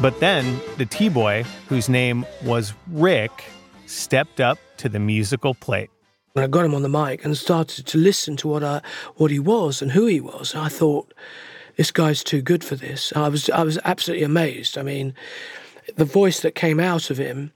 But 0.00 0.20
then 0.20 0.60
the 0.76 0.86
T 0.86 1.08
Boy, 1.08 1.44
whose 1.68 1.88
name 1.88 2.24
was 2.44 2.72
Rick, 2.86 3.46
stepped 3.86 4.38
up 4.38 4.58
to 4.76 4.88
the 4.88 5.00
musical 5.00 5.54
plate. 5.54 5.90
When 6.34 6.44
I 6.44 6.46
got 6.46 6.64
him 6.64 6.74
on 6.76 6.82
the 6.82 6.88
mic 6.88 7.24
and 7.24 7.36
started 7.36 7.84
to 7.84 7.98
listen 7.98 8.36
to 8.36 8.46
what 8.46 8.62
I, 8.62 8.80
what 9.16 9.32
he 9.32 9.40
was 9.40 9.82
and 9.82 9.90
who 9.90 10.06
he 10.06 10.20
was, 10.20 10.54
I 10.54 10.68
thought, 10.68 11.12
this 11.80 11.90
guy's 11.90 12.22
too 12.22 12.42
good 12.42 12.62
for 12.62 12.76
this. 12.76 13.10
I 13.16 13.28
was 13.28 13.48
I 13.48 13.62
was 13.62 13.78
absolutely 13.86 14.22
amazed. 14.22 14.76
I 14.76 14.82
mean, 14.82 15.14
the 15.96 16.04
voice 16.04 16.40
that 16.40 16.54
came 16.54 16.78
out 16.78 17.08
of 17.08 17.16
him 17.16 17.52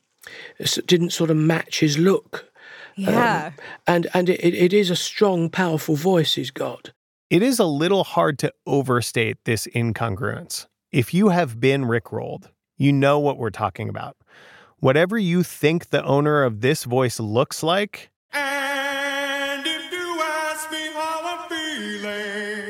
didn't 0.86 1.10
sort 1.10 1.28
of 1.28 1.36
match 1.36 1.80
his 1.80 1.98
look. 1.98 2.50
Yeah. 2.96 3.48
Um, 3.48 3.52
and 3.86 4.06
and 4.14 4.30
it, 4.30 4.42
it 4.42 4.72
is 4.72 4.88
a 4.88 4.96
strong, 4.96 5.50
powerful 5.50 5.94
voice 5.94 6.36
he's 6.36 6.50
got. 6.50 6.92
It 7.28 7.42
is 7.42 7.58
a 7.58 7.66
little 7.66 8.02
hard 8.02 8.38
to 8.38 8.50
overstate 8.66 9.36
this 9.44 9.66
incongruence. 9.74 10.68
If 10.90 11.12
you 11.12 11.28
have 11.28 11.60
been 11.60 11.84
rickrolled, 11.84 12.48
you 12.78 12.94
know 12.94 13.18
what 13.18 13.36
we're 13.36 13.50
talking 13.50 13.90
about. 13.90 14.16
Whatever 14.78 15.18
you 15.18 15.42
think 15.42 15.90
the 15.90 16.02
owner 16.02 16.44
of 16.44 16.62
this 16.62 16.84
voice 16.84 17.20
looks 17.20 17.62
like, 17.62 18.10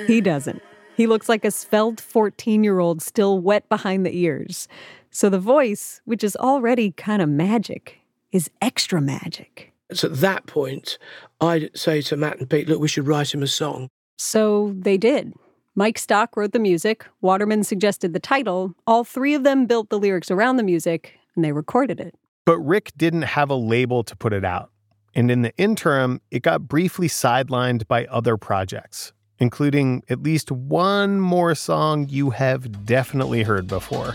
he 0.08 0.20
doesn't. 0.20 0.60
He 0.96 1.07
looks 1.07 1.28
like 1.28 1.44
a 1.44 1.50
svelte 1.50 2.00
14 2.00 2.62
year 2.62 2.78
old 2.78 3.02
still 3.02 3.40
wet 3.40 3.68
behind 3.68 4.07
the 4.07 4.16
ears. 4.16 4.68
So 5.11 5.28
the 5.28 5.38
voice, 5.38 6.00
which 6.04 6.24
is 6.24 6.37
already 6.37 6.92
kind 6.92 7.22
of 7.22 7.28
magic, 7.28 8.00
is 8.33 8.50
extra 8.61 9.00
magic. 9.00 9.72
So 9.92 10.09
at 10.09 10.16
that 10.16 10.46
point, 10.46 10.98
I'd 11.40 11.70
say 11.76 12.00
to 12.02 12.16
Matt 12.16 12.38
and 12.38 12.48
Pete, 12.48 12.68
look, 12.68 12.80
we 12.80 12.88
should 12.88 13.07
write 13.07 13.35
him 13.35 13.42
a 13.42 13.46
song. 13.46 13.88
So 14.18 14.74
they 14.76 14.96
did. 14.96 15.33
Mike 15.76 15.98
Stock 15.98 16.37
wrote 16.37 16.52
the 16.52 16.61
music, 16.61 17.04
Waterman 17.20 17.64
suggested 17.64 18.12
the 18.12 18.20
title, 18.20 18.74
all 18.87 19.02
three 19.02 19.35
of 19.35 19.42
them 19.42 19.66
built 19.66 19.90
the 19.90 19.98
lyrics 19.98 20.30
around 20.30 20.57
the 20.57 20.62
music, 20.62 21.18
and 21.35 21.44
they 21.44 21.50
recorded 21.50 21.98
it. 21.98 22.14
But 22.44 22.59
Rick 22.61 22.92
didn't 22.96 23.22
have 23.22 23.50
a 23.50 23.57
label 23.57 24.04
to 24.04 24.14
put 24.14 24.33
it 24.33 24.44
out. 24.44 24.70
And 25.16 25.30
in 25.30 25.42
the 25.42 25.57
interim, 25.57 26.20
it 26.30 26.42
got 26.42 26.68
briefly 26.68 27.09
sidelined 27.09 27.88
by 27.88 28.07
other 28.07 28.37
projects 28.37 29.12
including 29.38 30.03
at 30.09 30.23
least 30.23 30.51
one 30.51 31.20
more 31.20 31.55
song 31.55 32.07
you 32.09 32.31
have 32.31 32.87
definitely 32.87 33.42
heard 33.42 33.66
before. 33.66 34.12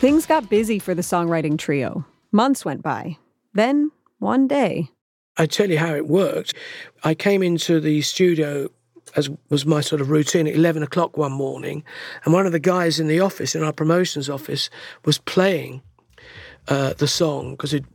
Things 0.00 0.26
got 0.26 0.50
busy 0.50 0.78
for 0.78 0.94
the 0.94 1.02
songwriting 1.02 1.56
trio. 1.56 2.04
Months 2.32 2.64
went 2.64 2.82
by. 2.82 3.18
Then, 3.54 3.92
one 4.18 4.48
day, 4.48 4.88
I 5.36 5.46
tell 5.46 5.70
you 5.70 5.78
how 5.78 5.94
it 5.94 6.06
worked. 6.08 6.54
I 7.04 7.14
came 7.14 7.42
into 7.42 7.80
the 7.80 8.02
studio 8.02 8.68
as 9.16 9.30
was 9.50 9.66
my 9.66 9.80
sort 9.80 10.00
of 10.00 10.10
routine 10.10 10.46
at 10.46 10.54
11 10.54 10.82
o'clock 10.82 11.16
one 11.16 11.32
morning, 11.32 11.84
and 12.24 12.32
one 12.32 12.46
of 12.46 12.52
the 12.52 12.58
guys 12.58 12.98
in 12.98 13.08
the 13.08 13.20
office, 13.20 13.54
in 13.54 13.62
our 13.62 13.72
promotions 13.72 14.28
office, 14.30 14.70
was 15.04 15.18
playing 15.18 15.82
uh, 16.68 16.94
the 16.94 17.08
song 17.08 17.52
because 17.52 17.74
it'd 17.74 17.86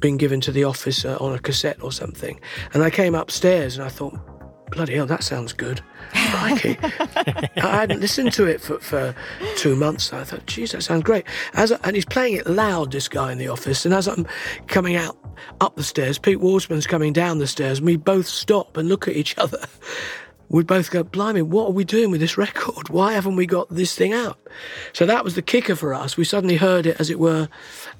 been 0.00 0.16
given 0.16 0.40
to 0.42 0.52
the 0.52 0.64
office 0.64 1.04
uh, 1.04 1.16
on 1.20 1.34
a 1.34 1.38
cassette 1.38 1.82
or 1.82 1.92
something. 1.92 2.40
And 2.74 2.82
I 2.82 2.90
came 2.90 3.14
upstairs 3.14 3.76
and 3.76 3.84
I 3.84 3.88
thought, 3.88 4.18
bloody 4.70 4.94
hell, 4.94 5.06
that 5.06 5.22
sounds 5.22 5.52
good. 5.52 5.80
Crikey. 6.12 6.78
I 6.82 7.50
hadn't 7.80 8.00
listened 8.00 8.32
to 8.34 8.46
it 8.46 8.60
for, 8.60 8.78
for 8.78 9.14
two 9.56 9.76
months. 9.76 10.12
I 10.12 10.24
thought, 10.24 10.46
geez, 10.46 10.72
that 10.72 10.82
sounds 10.82 11.02
great. 11.02 11.24
As 11.54 11.72
I, 11.72 11.78
and 11.84 11.94
he's 11.94 12.04
playing 12.04 12.34
it 12.34 12.46
loud, 12.46 12.92
this 12.92 13.08
guy 13.08 13.32
in 13.32 13.38
the 13.38 13.48
office. 13.48 13.84
And 13.84 13.94
as 13.94 14.08
I'm 14.08 14.26
coming 14.66 14.96
out 14.96 15.16
up 15.60 15.76
the 15.76 15.82
stairs, 15.82 16.18
Pete 16.18 16.40
Waterman's 16.40 16.86
coming 16.86 17.12
down 17.12 17.38
the 17.38 17.46
stairs, 17.46 17.78
and 17.78 17.86
we 17.86 17.96
both 17.96 18.26
stop 18.26 18.76
and 18.76 18.88
look 18.88 19.08
at 19.08 19.16
each 19.16 19.36
other. 19.38 19.64
We 20.50 20.64
both 20.64 20.90
go, 20.90 21.02
blimey, 21.04 21.42
what 21.42 21.66
are 21.66 21.72
we 21.72 21.84
doing 21.84 22.10
with 22.10 22.20
this 22.20 22.38
record? 22.38 22.88
Why 22.88 23.12
haven't 23.12 23.36
we 23.36 23.44
got 23.44 23.68
this 23.68 23.94
thing 23.94 24.14
out? 24.14 24.38
So 24.94 25.04
that 25.04 25.22
was 25.22 25.34
the 25.34 25.42
kicker 25.42 25.76
for 25.76 25.92
us. 25.92 26.16
We 26.16 26.24
suddenly 26.24 26.56
heard 26.56 26.86
it, 26.86 26.98
as 26.98 27.10
it 27.10 27.18
were, 27.18 27.48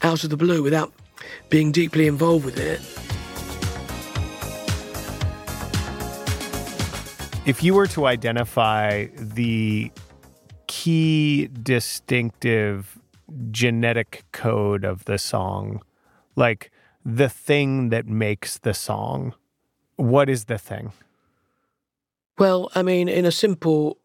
out 0.03 0.24
of 0.24 0.31
the 0.31 0.37
blue 0.37 0.62
without 0.62 0.92
being 1.48 1.72
deeply 1.72 2.07
involved 2.07 2.44
with 2.44 2.59
it. 2.59 2.81
If 7.46 7.62
you 7.62 7.72
were 7.74 7.87
to 7.88 8.07
identify 8.07 9.07
the 9.14 9.90
key 10.66 11.48
distinctive 11.48 12.98
genetic 13.50 14.24
code 14.33 14.85
of 14.85 15.07
the 15.07 15.18
song, 15.18 15.83
like 16.37 16.70
the 17.04 17.28
thing 17.28 17.88
that 17.88 18.07
makes 18.07 18.59
the 18.59 18.74
song, 18.74 19.35
what 19.96 20.28
is 20.28 20.44
the 20.44 20.59
thing? 20.59 20.92
Well, 22.38 22.70
I 22.74 22.83
mean, 22.83 23.09
in 23.09 23.24
a 23.24 23.33
simple 23.33 23.98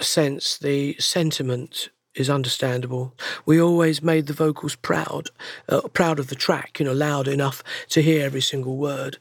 sense, 0.00 0.56
the 0.56 0.94
sentiment 0.98 1.90
is 2.14 2.28
understandable. 2.28 3.14
We 3.46 3.60
always 3.60 4.02
made 4.02 4.26
the 4.26 4.32
vocals 4.32 4.74
proud, 4.76 5.28
uh, 5.68 5.82
proud 5.92 6.18
of 6.18 6.28
the 6.28 6.34
track, 6.34 6.78
you 6.78 6.86
know, 6.86 6.92
loud 6.92 7.28
enough 7.28 7.62
to 7.90 8.02
hear 8.02 8.24
every 8.24 8.40
single 8.40 8.76
word. 8.76 9.18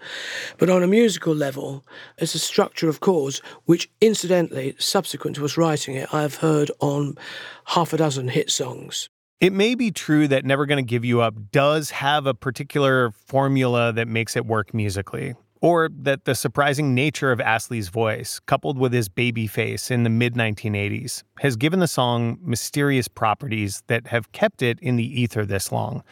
But 0.58 0.70
on 0.70 0.84
a 0.84 0.88
musical 0.88 1.36
level, 1.36 1.86
it's 2.18 2.36
a 2.36 2.40
structure 2.40 2.90
of 2.90 3.00
chords, 3.00 3.42
which 3.66 3.90
incidentally, 4.02 4.76
subsequent 4.80 5.36
to 5.38 5.46
us 5.46 5.58
writing 5.58 5.96
it, 5.96 6.14
I 6.14 6.22
have 6.22 6.36
heard 6.36 6.72
on 6.80 7.18
half 7.66 7.94
a 7.94 7.98
dozen 7.98 8.30
hit 8.30 8.50
songs. 8.50 9.10
It 9.40 9.54
may 9.54 9.74
be 9.74 9.92
true 9.92 10.28
that 10.28 10.44
Never 10.44 10.66
Gonna 10.66 10.82
Give 10.82 11.06
You 11.06 11.22
Up 11.22 11.52
does 11.52 11.92
have 11.92 12.26
a 12.26 12.34
particular 12.34 13.12
formula 13.12 13.94
that 13.94 14.08
makes 14.08 14.36
it 14.36 14.46
work 14.46 14.74
musically 14.74 15.36
or 15.62 15.90
that 15.94 16.26
the 16.26 16.36
surprising 16.36 16.96
nature 16.96 17.32
of 17.32 17.42
Astley's 17.42 17.90
voice, 17.90 18.40
coupled 18.46 18.78
with 18.78 18.94
his 18.94 19.10
baby 19.10 19.48
face 19.48 19.92
in 19.92 20.04
the 20.04 20.10
mid 20.10 20.36
1980s, 20.36 21.24
has 21.40 21.56
given 21.56 21.80
the 21.80 21.88
song 21.88 22.38
mysterious 22.42 23.08
properties 23.08 23.84
that 23.88 24.08
have 24.08 24.32
kept 24.32 24.62
it 24.62 24.80
in 24.80 24.96
the 24.96 25.22
ether 25.22 25.46
this 25.46 25.72
long, 25.72 26.04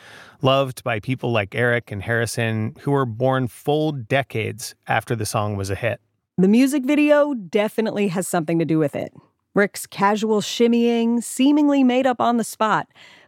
loved 0.41 0.83
by 0.83 0.99
people 0.99 1.31
like 1.31 1.55
Eric 1.55 1.91
and 1.91 2.03
Harrison, 2.03 2.75
who 2.81 2.91
were 2.91 3.05
born 3.05 3.47
full 3.47 3.91
decades 3.91 4.75
after 4.87 5.15
the 5.15 5.25
song 5.25 5.55
was 5.55 5.69
a 5.69 5.75
hit. 5.75 6.01
the 6.37 6.47
music 6.47 6.85
video 6.85 7.33
definitely 7.33 8.09
has 8.09 8.27
something 8.27 8.59
to 8.59 8.65
do 8.65 8.77
with 8.77 8.95
it. 8.95 9.13
Rick's 9.55 9.87
casual 9.87 10.41
shimmying, 10.41 11.23
seemingly 11.23 11.83
made 11.83 12.05
up 12.05 12.21
on 12.21 12.37
the 12.37 12.43
spot, 12.43 12.87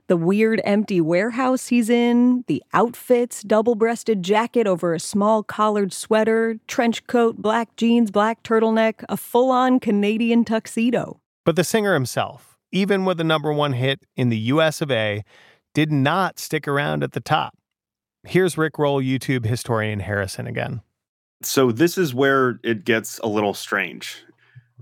the 0.10 0.17
weird 0.17 0.60
empty 0.65 1.00
warehouse 1.00 1.67
he's 1.67 1.88
in, 1.88 2.43
the 2.48 2.63
outfits, 2.74 3.43
double 3.43 3.76
breasted 3.76 4.24
jacket 4.24 4.65
over 4.65 4.93
a 4.93 5.00
small 5.00 5.43
collared 5.43 5.93
sweater, 5.93 6.58
trench 6.67 7.06
coat, 7.06 7.38
black 7.38 7.76
jeans, 7.78 8.10
black 8.10 8.41
turtleneck, 8.41 9.06
a 9.08 9.15
full 9.15 9.52
on 9.52 9.80
Canadian 9.80 10.43
tuxedo. 10.43 11.22
But 11.45 11.56
the 11.56 11.63
singer 11.63 11.93
himself, 11.93 12.58
even 12.72 13.06
with 13.06 13.19
a 13.22 13.24
number 13.24 13.54
one 13.54 13.74
hit 13.74 14.04
in 14.15 14.30
the 14.30 14.38
US 14.38 14.82
of 14.82 14.89
A, 14.89 15.24
did 15.76 15.91
not 15.91 16.39
stick 16.39 16.67
around 16.67 17.04
at 17.04 17.12
the 17.12 17.22
top. 17.22 17.56
Here's 18.24 18.58
Rick 18.58 18.80
Roll 18.80 19.02
YouTube 19.02 19.45
historian 19.45 20.00
Harrison 20.00 20.48
again. 20.48 20.82
So 21.43 21.72
this 21.72 22.00
is 22.00 22.15
where 22.15 22.60
it 22.63 22.84
gets 22.84 23.19
a 23.19 23.28
little 23.28 23.54
strange. 23.54 24.24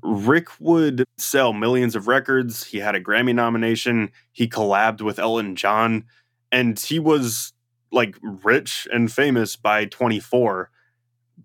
Rick 0.04 0.48
would 0.60 1.06
sell 1.18 1.54
millions 1.54 1.96
of 1.96 2.08
records. 2.08 2.66
He 2.66 2.80
had 2.80 2.96
a 2.96 3.02
Grammy 3.02 3.34
nomination. 3.34 4.12
He 4.32 4.48
collabed 4.48 5.02
with 5.02 5.20
Elton 5.20 5.56
John, 5.56 6.06
and 6.52 6.80
he 6.80 7.00
was 7.00 7.54
like 7.92 8.16
rich 8.22 8.88
and 8.92 9.12
famous 9.12 9.56
by 9.56 9.86
24. 9.86 10.70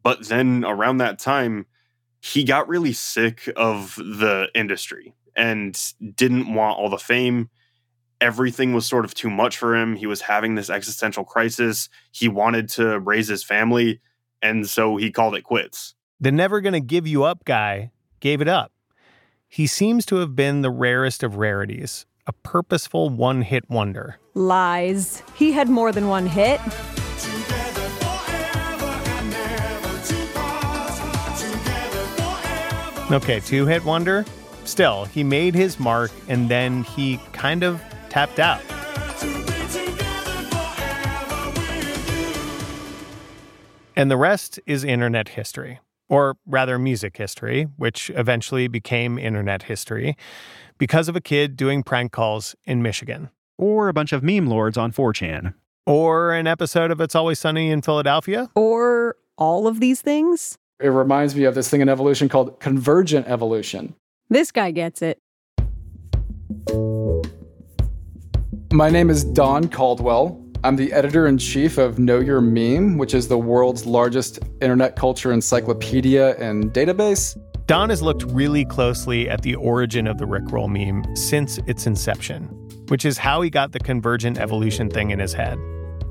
But 0.02 0.28
then 0.28 0.64
around 0.64 0.98
that 0.98 1.18
time, 1.18 1.66
he 2.20 2.44
got 2.44 2.68
really 2.68 2.92
sick 2.92 3.48
of 3.56 3.96
the 3.96 4.48
industry 4.54 5.14
and 5.34 5.80
didn't 6.14 6.52
want 6.52 6.78
all 6.78 6.88
the 6.88 6.98
fame. 6.98 7.48
Everything 8.20 8.72
was 8.72 8.86
sort 8.86 9.04
of 9.04 9.14
too 9.14 9.30
much 9.30 9.56
for 9.56 9.74
him. 9.74 9.96
He 9.96 10.06
was 10.06 10.22
having 10.22 10.54
this 10.54 10.70
existential 10.70 11.24
crisis. 11.24 11.88
He 12.12 12.28
wanted 12.28 12.68
to 12.70 13.00
raise 13.00 13.28
his 13.28 13.42
family, 13.42 14.00
and 14.40 14.68
so 14.68 14.96
he 14.96 15.10
called 15.10 15.34
it 15.34 15.42
quits. 15.42 15.94
The 16.20 16.30
never 16.30 16.60
gonna 16.60 16.80
give 16.80 17.06
you 17.06 17.24
up 17.24 17.44
guy 17.44 17.91
gave 18.22 18.40
it 18.40 18.48
up. 18.48 18.72
He 19.48 19.66
seems 19.66 20.06
to 20.06 20.16
have 20.16 20.34
been 20.34 20.62
the 20.62 20.70
rarest 20.70 21.22
of 21.22 21.36
rarities, 21.36 22.06
a 22.26 22.32
purposeful 22.32 23.10
one 23.10 23.42
hit 23.42 23.68
wonder. 23.68 24.18
Lies. 24.32 25.22
He 25.34 25.52
had 25.52 25.68
more 25.68 25.92
than 25.92 26.08
one 26.08 26.26
hit. 26.26 26.58
Okay, 33.12 33.40
two 33.40 33.66
hit 33.66 33.84
wonder? 33.84 34.24
Still, 34.64 35.04
he 35.04 35.22
made 35.22 35.54
his 35.54 35.78
mark 35.78 36.10
and 36.28 36.48
then 36.48 36.84
he 36.84 37.18
kind 37.34 37.62
of 37.62 37.82
tapped 38.08 38.38
out. 38.38 38.62
And 43.94 44.10
the 44.10 44.16
rest 44.16 44.58
is 44.64 44.84
internet 44.84 45.28
history, 45.28 45.80
or 46.12 46.36
rather 46.44 46.78
music 46.78 47.16
history, 47.16 47.66
which 47.78 48.10
eventually 48.14 48.68
became 48.68 49.18
internet 49.18 49.62
history 49.62 50.14
because 50.76 51.08
of 51.08 51.16
a 51.16 51.22
kid 51.22 51.56
doing 51.56 51.82
prank 51.82 52.12
calls 52.12 52.54
in 52.66 52.82
Michigan. 52.82 53.30
Or 53.56 53.88
a 53.88 53.94
bunch 53.94 54.12
of 54.12 54.22
meme 54.22 54.46
lords 54.46 54.76
on 54.76 54.92
4chan. 54.92 55.54
Or 55.86 56.34
an 56.34 56.46
episode 56.46 56.90
of 56.90 57.00
It's 57.00 57.14
Always 57.14 57.38
Sunny 57.38 57.70
in 57.70 57.80
Philadelphia. 57.80 58.50
Or 58.54 59.16
all 59.38 59.66
of 59.66 59.80
these 59.80 60.02
things. 60.02 60.58
It 60.80 60.88
reminds 60.88 61.34
me 61.34 61.44
of 61.44 61.54
this 61.54 61.70
thing 61.70 61.80
in 61.80 61.88
evolution 61.88 62.28
called 62.28 62.60
convergent 62.60 63.26
evolution. 63.26 63.94
This 64.28 64.52
guy 64.52 64.70
gets 64.70 65.00
it. 65.00 65.18
My 68.70 68.90
name 68.90 69.08
is 69.08 69.24
Don 69.24 69.68
Caldwell. 69.68 70.41
I'm 70.64 70.76
the 70.76 70.92
editor 70.92 71.26
in 71.26 71.38
chief 71.38 71.76
of 71.76 71.98
Know 71.98 72.20
Your 72.20 72.40
Meme, 72.40 72.96
which 72.96 73.14
is 73.14 73.26
the 73.26 73.36
world's 73.36 73.84
largest 73.84 74.38
internet 74.60 74.94
culture 74.94 75.32
encyclopedia 75.32 76.36
and 76.36 76.72
database. 76.72 77.36
Don 77.66 77.90
has 77.90 78.00
looked 78.00 78.22
really 78.22 78.64
closely 78.64 79.28
at 79.28 79.42
the 79.42 79.56
origin 79.56 80.06
of 80.06 80.18
the 80.18 80.24
Rickroll 80.24 80.68
meme 80.68 81.16
since 81.16 81.58
its 81.66 81.88
inception, 81.88 82.44
which 82.86 83.04
is 83.04 83.18
how 83.18 83.40
he 83.40 83.50
got 83.50 83.72
the 83.72 83.80
convergent 83.80 84.38
evolution 84.38 84.88
thing 84.88 85.10
in 85.10 85.18
his 85.18 85.32
head. 85.32 85.58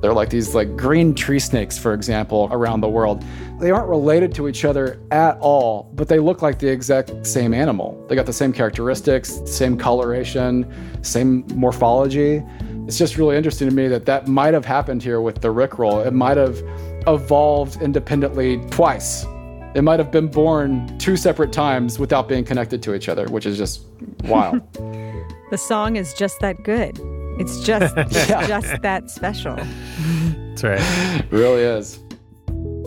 They're 0.01 0.13
like 0.13 0.31
these 0.31 0.53
like 0.53 0.75
green 0.75 1.15
tree 1.15 1.39
snakes, 1.39 1.77
for 1.77 1.93
example, 1.93 2.49
around 2.51 2.81
the 2.81 2.89
world. 2.89 3.23
They 3.59 3.71
aren't 3.71 3.87
related 3.87 4.35
to 4.35 4.49
each 4.49 4.65
other 4.65 4.99
at 5.11 5.37
all, 5.39 5.89
but 5.93 6.09
they 6.09 6.19
look 6.19 6.41
like 6.41 6.59
the 6.59 6.67
exact 6.67 7.25
same 7.25 7.53
animal. 7.53 8.05
They 8.09 8.15
got 8.15 8.25
the 8.25 8.33
same 8.33 8.51
characteristics, 8.51 9.39
same 9.45 9.77
coloration, 9.77 10.65
same 11.03 11.45
morphology. 11.53 12.43
It's 12.87 12.97
just 12.97 13.17
really 13.17 13.37
interesting 13.37 13.69
to 13.69 13.73
me 13.75 13.87
that 13.87 14.05
that 14.05 14.27
might 14.27 14.53
have 14.53 14.65
happened 14.65 15.01
here 15.03 15.21
with 15.21 15.41
the 15.41 15.47
Rickroll. 15.49 16.05
It 16.05 16.11
might 16.11 16.37
have 16.37 16.61
evolved 17.07 17.81
independently 17.81 18.57
twice. 18.69 19.25
It 19.73 19.83
might 19.83 19.99
have 19.99 20.11
been 20.11 20.27
born 20.27 20.97
two 20.97 21.15
separate 21.15 21.53
times 21.53 21.97
without 21.99 22.27
being 22.27 22.43
connected 22.43 22.83
to 22.83 22.93
each 22.93 23.07
other, 23.07 23.25
which 23.27 23.45
is 23.45 23.57
just 23.57 23.81
wild. 24.25 24.61
The 25.51 25.57
song 25.57 25.97
is 25.97 26.13
just 26.13 26.39
that 26.39 26.63
good. 26.63 26.97
It's 27.37 27.59
just 27.65 27.93
Yeah. 28.29 28.47
just 28.47 28.81
that 28.83 29.09
special. 29.09 29.57
That's 29.57 30.63
right. 30.63 30.79
It 31.19 31.29
really 31.29 31.63
is. 31.63 31.99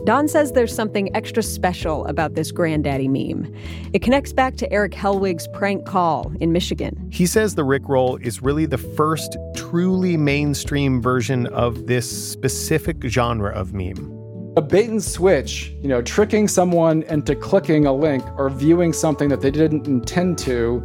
Don 0.07 0.28
says 0.28 0.52
there's 0.52 0.74
something 0.74 1.14
extra 1.14 1.42
special 1.42 2.07
about 2.07 2.35
this 2.37 2.52
granddaddy 2.52 3.09
meme. 3.09 3.54
It 3.92 4.00
connects 4.00 4.33
back 4.33 4.57
to 4.57 4.72
Eric 4.72 4.92
Hellwig's 4.92 5.46
prank 5.48 5.85
call 5.85 6.33
in 6.40 6.52
Michigan. 6.52 7.07
He 7.12 7.26
says 7.26 7.54
the 7.54 7.64
Rickroll 7.66 8.18
is 8.22 8.40
really 8.42 8.64
the 8.64 8.78
first 8.78 9.37
truly 9.74 10.16
mainstream 10.16 11.02
version 11.02 11.48
of 11.48 11.88
this 11.88 12.08
specific 12.08 13.02
genre 13.06 13.50
of 13.50 13.74
meme. 13.74 14.08
A 14.56 14.62
bait 14.62 14.88
and 14.88 15.02
switch, 15.02 15.74
you 15.82 15.88
know, 15.88 16.00
tricking 16.00 16.46
someone 16.46 17.02
into 17.02 17.34
clicking 17.34 17.84
a 17.84 17.92
link 17.92 18.22
or 18.38 18.48
viewing 18.50 18.92
something 18.92 19.28
that 19.30 19.40
they 19.40 19.50
didn't 19.50 19.88
intend 19.88 20.38
to, 20.38 20.80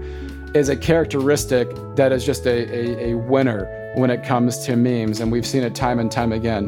is 0.55 0.69
a 0.69 0.75
characteristic 0.75 1.69
that 1.97 2.11
is 2.11 2.25
just 2.25 2.47
a, 2.47 2.67
a, 2.73 3.11
a 3.11 3.17
winner 3.17 3.93
when 3.95 4.09
it 4.09 4.23
comes 4.23 4.65
to 4.65 4.75
memes. 4.75 5.19
And 5.19 5.31
we've 5.31 5.45
seen 5.45 5.61
it 5.61 5.75
time 5.75 5.99
and 5.99 6.11
time 6.11 6.31
again. 6.31 6.67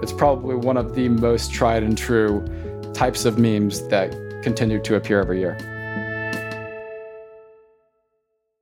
It's 0.00 0.14
probably 0.14 0.56
one 0.56 0.78
of 0.78 0.94
the 0.94 1.10
most 1.10 1.52
tried 1.52 1.82
and 1.82 1.98
true 1.98 2.42
types 2.94 3.26
of 3.26 3.38
memes 3.38 3.86
that 3.88 4.10
continue 4.42 4.80
to 4.84 4.94
appear 4.94 5.20
every 5.20 5.40
year. 5.40 5.58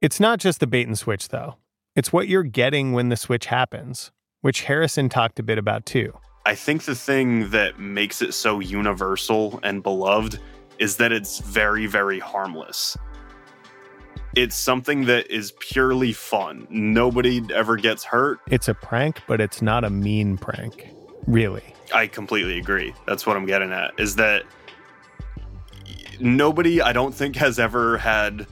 It's 0.02 0.18
not 0.18 0.40
just 0.40 0.58
the 0.58 0.66
bait 0.66 0.88
and 0.88 0.98
switch, 0.98 1.28
though. 1.28 1.54
It's 1.96 2.12
what 2.12 2.28
you're 2.28 2.42
getting 2.42 2.92
when 2.92 3.08
the 3.08 3.16
switch 3.16 3.46
happens, 3.46 4.12
which 4.42 4.64
Harrison 4.64 5.08
talked 5.08 5.38
a 5.38 5.42
bit 5.42 5.56
about 5.56 5.86
too. 5.86 6.12
I 6.44 6.54
think 6.54 6.84
the 6.84 6.94
thing 6.94 7.48
that 7.50 7.80
makes 7.80 8.20
it 8.20 8.34
so 8.34 8.60
universal 8.60 9.58
and 9.62 9.82
beloved 9.82 10.38
is 10.78 10.98
that 10.98 11.10
it's 11.10 11.38
very, 11.38 11.86
very 11.86 12.18
harmless. 12.18 12.98
It's 14.34 14.54
something 14.54 15.06
that 15.06 15.30
is 15.30 15.52
purely 15.58 16.12
fun. 16.12 16.66
Nobody 16.68 17.40
ever 17.54 17.76
gets 17.76 18.04
hurt. 18.04 18.40
It's 18.50 18.68
a 18.68 18.74
prank, 18.74 19.22
but 19.26 19.40
it's 19.40 19.62
not 19.62 19.82
a 19.82 19.88
mean 19.88 20.36
prank, 20.36 20.90
really. 21.26 21.64
I 21.94 22.08
completely 22.08 22.58
agree. 22.58 22.92
That's 23.06 23.26
what 23.26 23.38
I'm 23.38 23.46
getting 23.46 23.72
at. 23.72 23.98
Is 23.98 24.16
that 24.16 24.42
nobody, 26.20 26.82
I 26.82 26.92
don't 26.92 27.14
think, 27.14 27.36
has 27.36 27.58
ever 27.58 27.96
had 27.96 28.46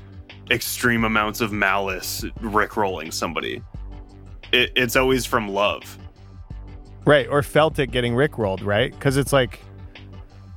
extreme 0.51 1.05
amounts 1.05 1.41
of 1.41 1.53
malice 1.53 2.25
rickrolling 2.41 3.13
somebody. 3.13 3.63
It, 4.53 4.73
it's 4.77 4.97
always 4.97 5.25
from 5.27 5.49
love. 5.49 5.99
Right. 7.05 7.27
Or 7.29 7.43
felt 7.43 7.79
it 7.79 7.89
getting 7.89 8.15
rickrolled, 8.15 8.65
right? 8.65 8.93
Because 8.93 9.17
it's 9.17 9.33
like, 9.33 9.61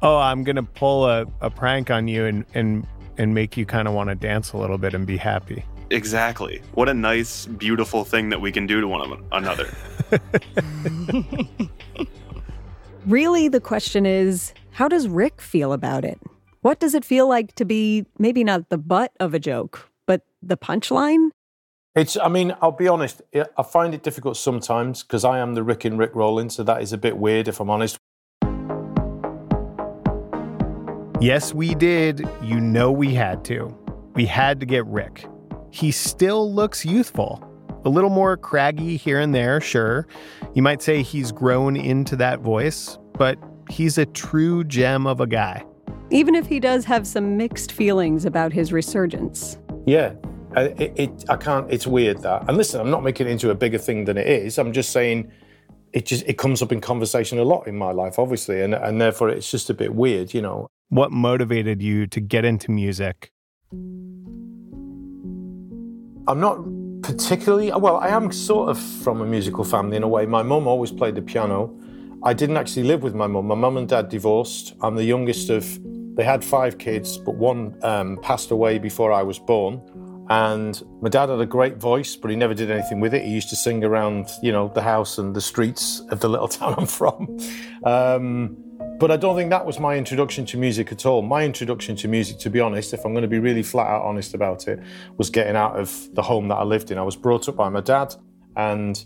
oh, 0.01 0.17
I'm 0.17 0.43
going 0.43 0.55
to 0.55 0.63
pull 0.63 1.05
a, 1.05 1.25
a 1.41 1.49
prank 1.49 1.89
on 1.91 2.07
you 2.07 2.25
and, 2.25 2.45
and, 2.53 2.87
and 3.17 3.33
make 3.33 3.57
you 3.57 3.65
kind 3.65 3.87
of 3.87 3.93
want 3.93 4.09
to 4.09 4.15
dance 4.15 4.53
a 4.53 4.57
little 4.57 4.77
bit 4.77 4.93
and 4.93 5.05
be 5.05 5.17
happy. 5.17 5.65
Exactly. 5.89 6.61
What 6.73 6.89
a 6.89 6.93
nice, 6.93 7.45
beautiful 7.45 8.03
thing 8.03 8.29
that 8.29 8.41
we 8.41 8.51
can 8.51 8.67
do 8.67 8.81
to 8.81 8.87
one 8.87 9.23
another. 9.31 9.73
Really, 13.07 13.47
the 13.47 13.61
question 13.61 14.05
is 14.05 14.53
how 14.71 14.89
does 14.89 15.07
Rick 15.07 15.39
feel 15.39 15.71
about 15.71 16.03
it? 16.03 16.19
What 16.67 16.81
does 16.81 16.93
it 16.93 17.05
feel 17.05 17.29
like 17.29 17.55
to 17.55 17.63
be 17.63 18.05
maybe 18.19 18.43
not 18.43 18.67
the 18.67 18.77
butt 18.77 19.13
of 19.21 19.33
a 19.33 19.39
joke, 19.39 19.89
but 20.05 20.23
the 20.41 20.57
punchline? 20.57 21.29
It's, 21.95 22.17
I 22.17 22.27
mean, 22.27 22.57
I'll 22.61 22.73
be 22.73 22.89
honest, 22.89 23.21
I 23.33 23.63
find 23.63 23.93
it 23.93 24.03
difficult 24.03 24.35
sometimes 24.35 25.01
because 25.01 25.23
I 25.23 25.39
am 25.39 25.53
the 25.53 25.63
Rick 25.63 25.85
and 25.85 25.97
Rick 25.97 26.13
rolling, 26.13 26.49
so 26.49 26.63
that 26.63 26.81
is 26.81 26.91
a 26.91 26.97
bit 26.97 27.15
weird 27.15 27.47
if 27.47 27.61
I'm 27.61 27.69
honest. 27.69 27.95
Yes, 31.21 31.53
we 31.53 31.73
did. 31.73 32.27
You 32.43 32.59
know 32.59 32.91
we 32.91 33.13
had 33.13 33.45
to. 33.45 33.73
We 34.15 34.25
had 34.25 34.59
to 34.59 34.65
get 34.65 34.85
Rick. 34.87 35.25
He 35.71 35.89
still 35.89 36.53
looks 36.53 36.83
youthful. 36.83 37.41
A 37.85 37.89
little 37.89 38.09
more 38.09 38.35
craggy 38.35 38.97
here 38.97 39.21
and 39.21 39.33
there, 39.33 39.61
sure. 39.61 40.05
You 40.53 40.63
might 40.63 40.81
say 40.81 41.01
he's 41.01 41.31
grown 41.31 41.77
into 41.77 42.17
that 42.17 42.41
voice, 42.41 42.97
but 43.13 43.39
he's 43.69 43.97
a 43.97 44.05
true 44.05 44.65
gem 44.65 45.07
of 45.07 45.21
a 45.21 45.27
guy. 45.27 45.63
Even 46.09 46.35
if 46.35 46.47
he 46.47 46.59
does 46.59 46.85
have 46.85 47.05
some 47.05 47.35
mixed 47.35 47.71
feelings 47.71 48.25
about 48.25 48.53
his 48.53 48.71
resurgence. 48.71 49.57
Yeah, 49.85 50.13
it, 50.55 50.93
it, 50.95 51.25
I 51.29 51.35
can't. 51.35 51.71
It's 51.71 51.85
weird 51.85 52.21
that. 52.21 52.45
And 52.47 52.57
listen, 52.57 52.79
I'm 52.79 52.89
not 52.89 53.03
making 53.03 53.27
it 53.27 53.31
into 53.31 53.49
a 53.49 53.55
bigger 53.55 53.77
thing 53.77 54.05
than 54.05 54.17
it 54.17 54.27
is. 54.27 54.57
I'm 54.57 54.71
just 54.71 54.91
saying 54.91 55.29
it 55.93 56.05
just 56.05 56.23
it 56.25 56.37
comes 56.37 56.61
up 56.61 56.71
in 56.71 56.79
conversation 56.79 57.39
a 57.39 57.43
lot 57.43 57.67
in 57.67 57.77
my 57.77 57.91
life, 57.91 58.19
obviously, 58.19 58.61
and 58.61 58.73
and 58.73 59.01
therefore 59.01 59.29
it's 59.29 59.51
just 59.51 59.69
a 59.69 59.73
bit 59.73 59.93
weird, 59.95 60.33
you 60.33 60.41
know. 60.41 60.67
What 60.89 61.11
motivated 61.11 61.81
you 61.81 62.07
to 62.07 62.21
get 62.21 62.45
into 62.45 62.71
music? 62.71 63.31
I'm 66.29 66.39
not 66.39 66.59
particularly 67.01 67.71
well. 67.71 67.97
I 67.97 68.07
am 68.09 68.31
sort 68.31 68.69
of 68.69 68.79
from 68.79 69.21
a 69.21 69.25
musical 69.25 69.65
family 69.65 69.97
in 69.97 70.03
a 70.03 70.07
way. 70.07 70.25
My 70.25 70.43
mum 70.43 70.67
always 70.67 70.91
played 70.91 71.15
the 71.15 71.21
piano. 71.21 71.77
I 72.23 72.33
didn't 72.33 72.57
actually 72.57 72.83
live 72.83 73.03
with 73.03 73.13
my 73.13 73.27
mum. 73.27 73.47
My 73.47 73.55
mum 73.55 73.77
and 73.77 73.87
dad 73.87 74.09
divorced. 74.09 74.73
I'm 74.81 74.95
the 74.95 75.03
youngest 75.03 75.49
of 75.49 75.79
they 76.17 76.23
had 76.23 76.43
five 76.43 76.79
kids, 76.79 77.17
but 77.17 77.35
one 77.35 77.77
um, 77.83 78.17
passed 78.23 78.51
away 78.51 78.79
before 78.79 79.13
I 79.13 79.21
was 79.21 79.37
born. 79.37 79.81
And 80.29 80.81
my 80.99 81.09
dad 81.09 81.29
had 81.29 81.39
a 81.39 81.45
great 81.45 81.77
voice, 81.77 82.15
but 82.15 82.29
he 82.31 82.35
never 82.35 82.53
did 82.53 82.69
anything 82.69 82.99
with 82.99 83.13
it. 83.13 83.23
He 83.23 83.29
used 83.29 83.49
to 83.49 83.55
sing 83.55 83.83
around, 83.83 84.27
you 84.41 84.51
know, 84.51 84.69
the 84.73 84.81
house 84.81 85.19
and 85.19 85.33
the 85.33 85.39
streets 85.39 86.01
of 86.09 86.19
the 86.19 86.27
little 86.27 86.47
town 86.59 86.75
I'm 86.77 86.87
from. 86.87 87.37
Um, 87.85 88.57
but 88.99 89.11
I 89.11 89.17
don't 89.17 89.35
think 89.35 89.51
that 89.51 89.63
was 89.65 89.79
my 89.79 89.95
introduction 89.95 90.45
to 90.47 90.57
music 90.57 90.91
at 90.91 91.05
all. 91.05 91.21
My 91.21 91.43
introduction 91.43 91.95
to 91.97 92.07
music, 92.07 92.39
to 92.39 92.49
be 92.49 92.59
honest, 92.59 92.95
if 92.95 93.05
I'm 93.05 93.13
going 93.13 93.21
to 93.21 93.27
be 93.27 93.39
really 93.39 93.63
flat 93.63 93.87
out 93.87 94.01
honest 94.01 94.33
about 94.33 94.67
it, 94.67 94.79
was 95.17 95.29
getting 95.29 95.55
out 95.55 95.79
of 95.79 96.09
the 96.15 96.23
home 96.23 96.47
that 96.47 96.55
I 96.55 96.63
lived 96.63 96.89
in. 96.89 96.97
I 96.97 97.03
was 97.03 97.15
brought 97.15 97.47
up 97.47 97.55
by 97.55 97.69
my 97.69 97.81
dad, 97.81 98.15
and 98.55 99.05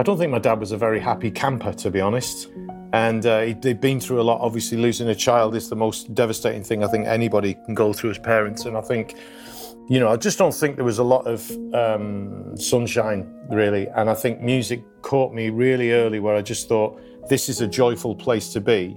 I 0.00 0.02
don't 0.02 0.16
think 0.16 0.32
my 0.32 0.38
dad 0.38 0.58
was 0.58 0.72
a 0.72 0.78
very 0.78 1.00
happy 1.00 1.30
camper, 1.30 1.74
to 1.74 1.90
be 1.90 2.00
honest. 2.00 2.48
And 2.92 3.26
uh, 3.26 3.54
they'd 3.60 3.80
been 3.80 4.00
through 4.00 4.20
a 4.20 4.22
lot. 4.22 4.40
Obviously, 4.40 4.78
losing 4.78 5.08
a 5.08 5.14
child 5.14 5.54
is 5.54 5.68
the 5.68 5.76
most 5.76 6.14
devastating 6.14 6.62
thing 6.62 6.84
I 6.84 6.88
think 6.88 7.06
anybody 7.06 7.54
can 7.54 7.74
go 7.74 7.92
through 7.92 8.10
as 8.10 8.18
parents. 8.18 8.64
And 8.64 8.76
I 8.76 8.80
think, 8.80 9.16
you 9.88 10.00
know, 10.00 10.08
I 10.08 10.16
just 10.16 10.38
don't 10.38 10.54
think 10.54 10.76
there 10.76 10.84
was 10.84 10.98
a 10.98 11.04
lot 11.04 11.26
of 11.26 11.50
um, 11.74 12.56
sunshine, 12.56 13.32
really. 13.50 13.88
And 13.88 14.08
I 14.08 14.14
think 14.14 14.40
music 14.40 14.82
caught 15.02 15.34
me 15.34 15.50
really 15.50 15.92
early 15.92 16.20
where 16.20 16.34
I 16.34 16.42
just 16.42 16.68
thought, 16.68 17.00
this 17.28 17.48
is 17.48 17.60
a 17.60 17.66
joyful 17.66 18.14
place 18.14 18.52
to 18.52 18.60
be. 18.60 18.96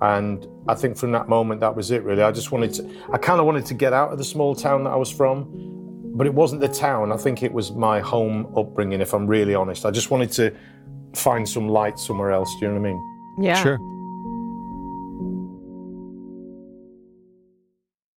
And 0.00 0.46
I 0.66 0.74
think 0.74 0.96
from 0.96 1.12
that 1.12 1.28
moment, 1.28 1.60
that 1.60 1.74
was 1.74 1.90
it, 1.90 2.02
really. 2.02 2.22
I 2.22 2.32
just 2.32 2.52
wanted 2.52 2.72
to, 2.74 2.90
I 3.12 3.18
kind 3.18 3.38
of 3.38 3.46
wanted 3.46 3.66
to 3.66 3.74
get 3.74 3.92
out 3.92 4.12
of 4.12 4.18
the 4.18 4.24
small 4.24 4.54
town 4.54 4.84
that 4.84 4.90
I 4.90 4.96
was 4.96 5.10
from, 5.10 5.48
but 6.16 6.26
it 6.26 6.34
wasn't 6.34 6.60
the 6.60 6.68
town. 6.68 7.12
I 7.12 7.16
think 7.16 7.42
it 7.42 7.52
was 7.52 7.72
my 7.72 8.00
home 8.00 8.52
upbringing, 8.56 9.00
if 9.00 9.14
I'm 9.14 9.26
really 9.26 9.54
honest. 9.54 9.84
I 9.84 9.90
just 9.90 10.10
wanted 10.10 10.32
to 10.32 10.54
find 11.16 11.48
some 11.48 11.68
light 11.68 11.98
somewhere 11.98 12.30
else. 12.32 12.52
Do 12.60 12.66
you 12.66 12.72
know 12.72 12.80
what 12.80 12.88
I 12.88 12.92
mean? 12.92 13.44
Yeah. 13.46 13.62
Sure. 13.62 13.78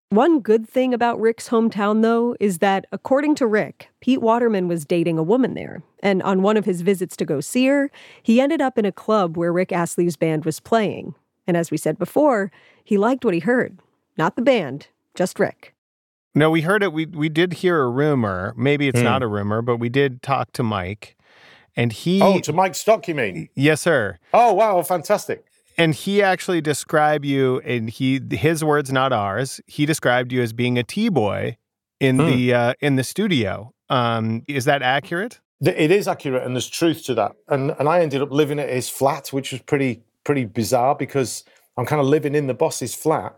One 0.10 0.40
good 0.40 0.68
thing 0.68 0.94
about 0.94 1.20
Rick's 1.20 1.50
hometown, 1.50 2.02
though, 2.02 2.36
is 2.40 2.60
that 2.60 2.86
according 2.94 3.36
to 3.36 3.46
Rick, 3.48 3.90
Pete 4.00 4.22
Waterman 4.22 4.68
was 4.70 4.86
dating 4.86 5.18
a 5.20 5.24
woman 5.24 5.54
there. 5.54 5.84
And 6.02 6.24
on 6.24 6.42
one 6.42 6.56
of 6.56 6.64
his 6.66 6.82
visits 6.82 7.18
to 7.18 7.26
go 7.26 7.42
see 7.42 7.68
her, 7.68 7.92
he 8.24 8.40
ended 8.40 8.62
up 8.62 8.78
in 8.78 8.86
a 8.86 8.92
club 8.92 9.36
where 9.36 9.52
Rick 9.52 9.72
Astley's 9.74 10.16
band 10.16 10.46
was 10.46 10.62
playing. 10.62 11.14
And 11.46 11.58
as 11.58 11.72
we 11.72 11.78
said 11.78 12.00
before, 12.00 12.52
he 12.86 12.98
liked 12.98 13.26
what 13.26 13.34
he 13.34 13.42
heard. 13.42 13.80
Not 14.18 14.36
the 14.38 14.42
band, 14.42 14.88
just 15.14 15.40
Rick. 15.40 15.74
No, 16.34 16.50
we 16.52 16.62
heard 16.62 16.84
it. 16.84 16.94
We 16.94 17.06
we 17.08 17.30
did 17.30 17.54
hear 17.54 17.82
a 17.82 17.90
rumor. 17.90 18.54
Maybe 18.56 18.88
it's 18.88 19.00
Hmm. 19.00 19.06
not 19.06 19.24
a 19.24 19.28
rumor, 19.28 19.62
but 19.62 19.78
we 19.78 19.90
did 19.90 20.22
talk 20.22 20.52
to 20.54 20.64
Mike, 20.64 21.17
and 21.78 21.94
he. 21.94 22.22
Oh, 22.22 22.40
to 22.40 22.52
Mike 22.52 22.76
Stock, 22.76 23.08
you 23.08 23.16
mean? 23.16 23.48
Yes, 23.56 23.82
sir. 23.82 24.18
Oh, 24.34 24.52
wow, 24.54 24.82
fantastic. 24.82 25.46
And 25.78 25.94
he 25.96 26.22
actually 26.22 26.60
described 26.60 27.24
you, 27.24 27.60
and 27.64 27.90
he 27.90 28.20
his 28.32 28.64
words, 28.64 28.92
not 28.92 29.14
ours. 29.14 29.62
He 29.68 29.86
described 29.86 30.34
you 30.34 30.42
as 30.42 30.52
being 30.52 30.78
a 30.78 30.84
tea 30.84 31.08
boy 31.10 31.56
in 32.00 32.18
Hmm. 32.20 32.26
the 32.26 32.54
uh, 32.54 32.74
in 32.82 32.96
the 32.98 33.04
studio. 33.04 33.72
Um, 33.90 34.44
is 34.48 34.66
that 34.66 34.82
accurate? 34.82 35.40
It 35.62 35.90
is 35.92 36.08
accurate, 36.08 36.44
and 36.44 36.56
there's 36.56 36.68
truth 36.70 37.06
to 37.06 37.14
that. 37.16 37.34
And 37.48 37.76
and 37.80 37.88
I 37.88 38.02
ended 38.02 38.22
up 38.24 38.32
living 38.32 38.60
at 38.60 38.70
his 38.70 38.90
flat, 38.90 39.30
which 39.30 39.52
was 39.52 39.62
pretty 39.62 40.02
pretty 40.24 40.46
bizarre 40.46 40.96
because 40.96 41.44
I'm 41.78 41.86
kind 41.86 42.02
of 42.02 42.08
living 42.08 42.34
in 42.36 42.48
the 42.48 42.54
boss's 42.56 42.96
flat, 42.96 43.36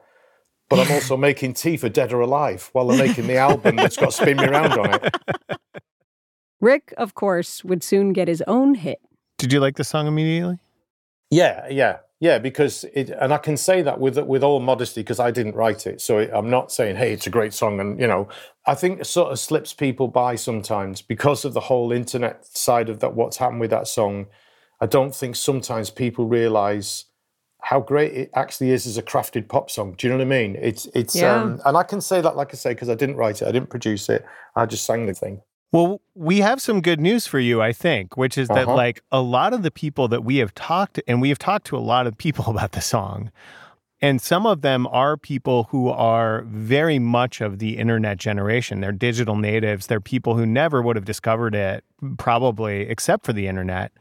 but 0.70 0.80
I'm 0.80 0.92
also 0.94 1.18
making 1.30 1.54
tea 1.56 1.76
for 1.78 1.90
Dead 1.90 2.14
or 2.14 2.22
Alive 2.22 2.70
while 2.72 2.88
they're 2.88 3.06
making 3.08 3.28
the 3.28 3.36
album 3.38 3.76
that's 3.76 3.98
got 3.98 4.14
Spin 4.14 4.38
Me 4.38 4.48
Round 4.48 4.74
on 4.80 4.94
it. 4.94 5.14
Rick, 6.62 6.94
of 6.98 7.16
course, 7.16 7.64
would 7.64 7.84
soon 7.84 8.14
get 8.14 8.28
his 8.28 8.44
own 8.48 8.76
hit. 8.76 9.00
Did 9.38 9.54
you 9.54 9.60
like 9.60 9.78
the 9.78 9.84
song 9.84 10.08
immediately? 10.08 10.60
Yeah, 11.32 11.68
yeah, 11.70 11.98
yeah. 12.20 12.40
Because 12.40 12.84
it, 12.94 13.10
and 13.10 13.34
I 13.34 13.38
can 13.38 13.56
say 13.56 13.82
that 13.82 14.00
with 14.00 14.18
with 14.18 14.44
all 14.44 14.60
modesty 14.60 15.02
because 15.02 15.20
I 15.20 15.32
didn't 15.32 15.56
write 15.56 15.88
it, 15.88 16.02
so 16.02 16.20
I'm 16.20 16.50
not 16.50 16.72
saying, 16.72 16.98
"Hey, 16.98 17.14
it's 17.14 17.28
a 17.28 17.30
great 17.30 17.54
song." 17.54 17.80
And 17.80 18.00
you 18.00 18.08
know, 18.08 18.28
I 18.66 18.76
think 18.76 19.00
it 19.00 19.06
sort 19.06 19.32
of 19.32 19.40
slips 19.40 19.74
people 19.74 20.08
by 20.08 20.36
sometimes 20.36 21.02
because 21.02 21.46
of 21.46 21.54
the 21.54 21.62
whole 21.62 21.92
internet 21.92 22.46
side 22.46 22.90
of 22.90 23.00
that. 23.00 23.14
What's 23.16 23.38
happened 23.38 23.62
with 23.62 23.70
that 23.70 23.88
song? 23.88 24.26
I 24.82 24.86
don't 24.86 25.16
think 25.16 25.36
sometimes 25.36 25.90
people 25.90 26.26
realize 26.26 27.06
how 27.62 27.82
great 27.82 28.14
it 28.14 28.32
actually 28.36 28.72
is 28.72 28.88
as 28.88 28.98
a 28.98 29.04
crafted 29.04 29.48
pop 29.50 29.70
song. 29.70 29.94
Do 29.98 30.08
you 30.08 30.14
know 30.14 30.18
what 30.18 30.34
I 30.34 30.42
mean? 30.42 30.58
It's 30.60 30.88
it's 30.96 31.16
Yeah. 31.16 31.36
um, 31.36 31.62
and 31.66 31.78
I 31.78 31.84
can 31.84 32.02
say 32.02 32.22
that, 32.22 32.36
like 32.36 32.54
I 32.54 32.58
say, 32.58 32.72
because 32.72 32.90
I 32.90 32.96
didn't 32.96 33.18
write 33.18 33.42
it, 33.42 33.48
I 33.48 33.52
didn't 33.52 33.70
produce 33.70 34.10
it, 34.10 34.26
I 34.56 34.66
just 34.66 34.86
sang 34.86 35.06
the 35.06 35.14
thing. 35.14 35.42
Well, 35.72 36.02
we 36.16 36.40
have 36.40 36.62
some 36.62 36.82
good 36.82 37.00
news 37.00 37.28
for 37.28 37.40
you, 37.40 37.62
I 37.62 37.74
think, 37.74 38.18
which 38.18 38.38
is 38.38 38.48
that 38.48 38.68
Uh-huh. 38.68 38.76
like 38.76 39.02
a 39.12 39.22
lot 39.22 39.54
of 39.54 39.62
the 39.62 39.70
people 39.72 40.08
that 40.08 40.24
we 40.24 40.38
have 40.38 40.54
talked 40.56 41.00
and 41.08 41.22
we 41.22 41.30
have 41.30 41.38
talked 41.38 41.68
to 41.68 41.78
a 41.78 41.80
lot 41.80 42.08
of 42.08 42.18
people 42.18 42.46
about 42.50 42.72
the 42.72 42.82
song. 42.82 43.32
And 44.02 44.22
some 44.22 44.46
of 44.46 44.62
them 44.62 44.88
are 44.88 45.18
people 45.18 45.66
who 45.72 45.90
are 45.90 46.44
very 46.48 47.00
much 47.00 47.42
of 47.42 47.60
the 47.60 47.78
internet 47.78 48.18
generation. 48.18 48.80
They're 48.80 48.94
digital 48.94 49.36
natives. 49.36 49.88
They're 49.88 50.00
people 50.00 50.36
who 50.38 50.46
never 50.46 50.82
would 50.82 50.96
have 50.96 51.04
discovered 51.04 51.54
it, 51.54 51.84
probably 52.18 52.84
except 52.84 53.26
for 53.26 53.34
the 53.34 53.48
internet. 53.48 53.92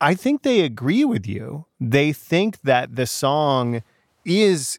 I 0.00 0.14
think 0.14 0.42
they 0.42 0.60
agree 0.62 1.04
with 1.04 1.26
you. 1.26 1.66
They 1.78 2.12
think 2.14 2.62
that 2.62 2.96
the 2.96 3.06
song 3.06 3.82
is 4.24 4.78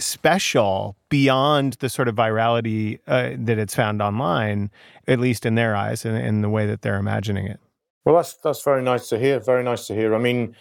special 0.00 0.96
beyond 1.08 1.74
the 1.74 1.88
sort 1.88 2.08
of 2.08 2.14
virality 2.14 2.98
uh, 3.06 3.30
that 3.36 3.58
it's 3.58 3.74
found 3.74 4.02
online, 4.02 4.70
at 5.06 5.20
least 5.20 5.46
in 5.46 5.54
their 5.54 5.74
eyes 5.76 6.04
and 6.04 6.16
in 6.16 6.42
the 6.42 6.48
way 6.48 6.66
that 6.66 6.82
they're 6.82 6.96
imagining 6.96 7.46
it. 7.46 7.60
Well, 8.04 8.16
that's 8.16 8.34
that's 8.34 8.62
very 8.62 8.82
nice 8.82 9.08
to 9.08 9.18
hear. 9.18 9.38
Very 9.40 9.62
nice 9.62 9.86
to 9.88 9.94
hear. 9.94 10.14
I 10.14 10.18
mean, 10.18 10.56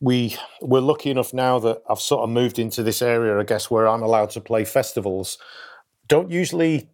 we 0.00 0.36
we're 0.60 0.80
lucky 0.80 1.10
enough 1.10 1.34
now 1.34 1.58
that 1.58 1.82
I've 1.88 2.00
sort 2.00 2.22
of 2.22 2.30
moved 2.30 2.58
into 2.58 2.82
this 2.82 3.02
area, 3.02 3.38
I 3.38 3.42
guess, 3.42 3.70
where 3.70 3.88
I'm 3.88 4.02
allowed 4.02 4.30
to 4.30 4.40
play 4.40 4.64
festivals. 4.64 5.38
Don't 6.06 6.30
usually 6.30 6.88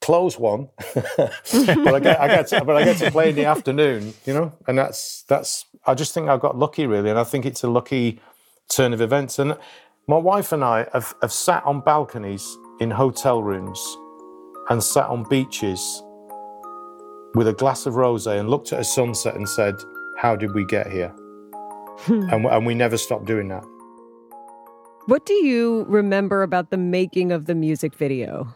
close 0.00 0.38
one, 0.38 0.68
but 0.94 1.94
I 1.94 2.00
get, 2.00 2.20
I 2.20 2.28
get 2.28 2.48
to, 2.48 2.64
but 2.64 2.76
I 2.76 2.84
get 2.84 2.98
to 2.98 3.10
play 3.10 3.30
in 3.30 3.36
the 3.36 3.46
afternoon, 3.46 4.12
you 4.26 4.34
know, 4.34 4.52
and 4.66 4.76
that's 4.76 5.22
that's. 5.22 5.64
I 5.86 5.94
just 5.94 6.14
think 6.14 6.28
I 6.28 6.36
got 6.36 6.56
lucky, 6.56 6.86
really, 6.86 7.10
and 7.10 7.18
I 7.18 7.24
think 7.24 7.46
it's 7.46 7.64
a 7.64 7.68
lucky 7.68 8.20
turn 8.68 8.92
of 8.92 9.00
events. 9.00 9.38
And 9.38 9.56
my 10.08 10.16
wife 10.16 10.52
and 10.52 10.64
I 10.64 10.86
have, 10.92 11.14
have 11.22 11.32
sat 11.32 11.64
on 11.64 11.80
balconies 11.80 12.58
in 12.80 12.90
hotel 12.90 13.42
rooms 13.42 13.80
and 14.68 14.82
sat 14.82 15.06
on 15.06 15.24
beaches 15.28 16.02
with 17.34 17.48
a 17.48 17.52
glass 17.52 17.86
of 17.86 17.94
rosé 17.94 18.38
and 18.38 18.50
looked 18.50 18.72
at 18.72 18.80
a 18.80 18.84
sunset 18.84 19.36
and 19.36 19.48
said, 19.48 19.74
"How 20.18 20.36
did 20.36 20.54
we 20.54 20.64
get 20.66 20.90
here?" 20.90 21.12
Hmm. 22.00 22.28
and, 22.30 22.46
and 22.46 22.66
we 22.66 22.74
never 22.74 22.96
stopped 22.96 23.26
doing 23.26 23.48
that. 23.48 23.64
What 25.06 25.26
do 25.26 25.34
you 25.34 25.84
remember 25.88 26.42
about 26.42 26.70
the 26.70 26.76
making 26.76 27.32
of 27.32 27.46
the 27.46 27.54
music 27.54 27.94
video? 27.94 28.54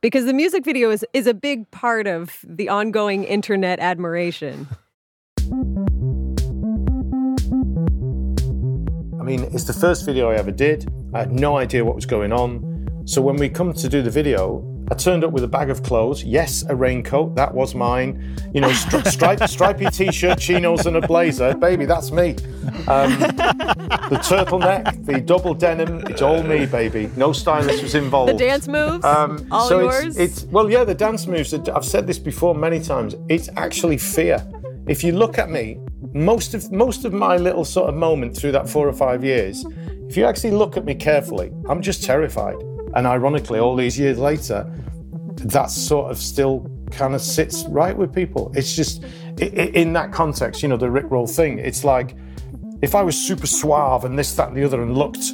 Because 0.00 0.26
the 0.26 0.34
music 0.34 0.64
video 0.64 0.90
is, 0.90 1.04
is 1.14 1.26
a 1.26 1.32
big 1.32 1.70
part 1.70 2.06
of 2.06 2.44
the 2.46 2.68
ongoing 2.68 3.24
internet 3.24 3.80
admiration. 3.80 4.68
I 9.24 9.26
mean, 9.26 9.44
it's 9.54 9.64
the 9.64 9.72
first 9.72 10.04
video 10.04 10.30
I 10.30 10.34
ever 10.34 10.50
did. 10.50 10.86
I 11.14 11.20
had 11.20 11.32
no 11.32 11.56
idea 11.56 11.82
what 11.82 11.94
was 11.94 12.04
going 12.04 12.30
on. 12.30 12.86
So 13.06 13.22
when 13.22 13.36
we 13.36 13.48
come 13.48 13.72
to 13.72 13.88
do 13.88 14.02
the 14.02 14.10
video, 14.10 14.62
I 14.90 14.94
turned 14.96 15.24
up 15.24 15.32
with 15.32 15.42
a 15.44 15.48
bag 15.48 15.70
of 15.70 15.82
clothes. 15.82 16.22
Yes, 16.22 16.62
a 16.68 16.76
raincoat. 16.76 17.34
That 17.34 17.54
was 17.54 17.74
mine. 17.74 18.36
You 18.52 18.60
know, 18.60 18.68
stri- 18.68 19.06
stripe, 19.16 19.48
stripy 19.48 19.86
t-shirt, 19.86 20.38
chinos, 20.38 20.84
and 20.84 20.96
a 20.96 21.00
blazer. 21.00 21.54
Baby, 21.54 21.86
that's 21.86 22.12
me. 22.12 22.32
Um, 22.86 23.18
the 24.12 24.20
turtleneck, 24.20 25.06
the 25.06 25.22
double 25.22 25.54
denim. 25.54 26.06
It's 26.06 26.20
all 26.20 26.42
me, 26.42 26.66
baby. 26.66 27.10
No 27.16 27.32
stylist 27.32 27.82
was 27.82 27.94
involved. 27.94 28.34
The 28.34 28.36
dance 28.36 28.68
moves, 28.68 29.06
Um, 29.06 29.48
all 29.50 29.66
so 29.66 29.80
yours. 29.80 30.18
It's, 30.18 30.42
it's 30.42 30.44
well, 30.52 30.70
yeah, 30.70 30.84
the 30.84 30.94
dance 30.94 31.26
moves. 31.26 31.54
I've 31.54 31.86
said 31.86 32.06
this 32.06 32.18
before 32.18 32.54
many 32.54 32.78
times. 32.78 33.14
It's 33.30 33.48
actually 33.56 33.96
fear. 33.96 34.46
If 34.86 35.02
you 35.02 35.12
look 35.12 35.38
at 35.38 35.48
me, 35.48 35.78
most 36.12 36.54
of 36.54 36.70
most 36.70 37.04
of 37.04 37.12
my 37.12 37.36
little 37.36 37.64
sort 37.64 37.88
of 37.88 37.94
moment 37.94 38.36
through 38.36 38.52
that 38.52 38.68
four 38.68 38.88
or 38.88 38.92
five 38.92 39.24
years, 39.24 39.64
if 40.08 40.16
you 40.16 40.24
actually 40.24 40.52
look 40.52 40.76
at 40.76 40.84
me 40.84 40.94
carefully, 40.94 41.52
I'm 41.68 41.82
just 41.82 42.04
terrified. 42.04 42.56
And 42.94 43.06
ironically, 43.06 43.58
all 43.58 43.74
these 43.74 43.98
years 43.98 44.18
later, 44.18 44.70
that 45.36 45.70
sort 45.70 46.10
of 46.10 46.18
still 46.18 46.70
kind 46.90 47.14
of 47.14 47.20
sits 47.20 47.64
right 47.64 47.96
with 47.96 48.14
people. 48.14 48.52
It's 48.54 48.76
just 48.76 49.04
in 49.38 49.92
that 49.94 50.12
context, 50.12 50.62
you 50.62 50.68
know, 50.68 50.76
the 50.76 50.86
Rickroll 50.86 51.28
thing. 51.28 51.58
It's 51.58 51.82
like 51.84 52.14
if 52.82 52.94
I 52.94 53.02
was 53.02 53.16
super 53.16 53.46
suave 53.46 54.04
and 54.04 54.18
this, 54.18 54.34
that, 54.34 54.48
and 54.48 54.56
the 54.56 54.64
other, 54.64 54.82
and 54.82 54.96
looked, 54.96 55.32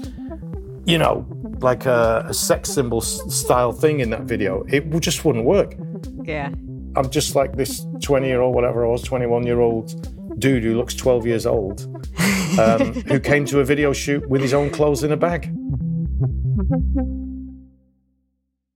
you 0.86 0.98
know, 0.98 1.26
like 1.60 1.84
a, 1.84 2.24
a 2.28 2.34
sex 2.34 2.70
symbol 2.70 3.00
style 3.00 3.72
thing 3.72 4.00
in 4.00 4.10
that 4.10 4.22
video, 4.22 4.64
it 4.68 4.88
just 5.00 5.24
wouldn't 5.24 5.44
work. 5.44 5.74
yeah. 6.24 6.50
I'm 6.96 7.08
just 7.08 7.36
like 7.36 7.56
this 7.56 7.86
20 8.02 8.26
year 8.26 8.40
old, 8.40 8.54
whatever 8.54 8.84
I 8.84 8.88
was, 8.88 9.02
21 9.02 9.46
year 9.46 9.60
old 9.60 10.08
dude 10.38 10.64
who 10.64 10.76
looks 10.76 10.94
12 10.94 11.26
years 11.26 11.46
old, 11.46 11.82
um, 12.58 12.92
who 13.06 13.20
came 13.20 13.44
to 13.46 13.60
a 13.60 13.64
video 13.64 13.92
shoot 13.92 14.28
with 14.28 14.40
his 14.40 14.54
own 14.54 14.70
clothes 14.70 15.02
in 15.02 15.12
a 15.12 15.16
bag. 15.16 15.54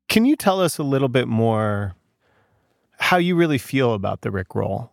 Can 0.09 0.24
you 0.24 0.36
tell 0.36 0.61
us 0.61 0.78
a 0.78 0.82
little 0.82 1.09
bit 1.09 1.26
more 1.26 1.96
how 2.98 3.16
you 3.16 3.34
really 3.34 3.59
feel 3.59 3.94
about 3.94 4.20
the 4.22 4.30
Rick 4.30 4.55
roll? 4.55 4.92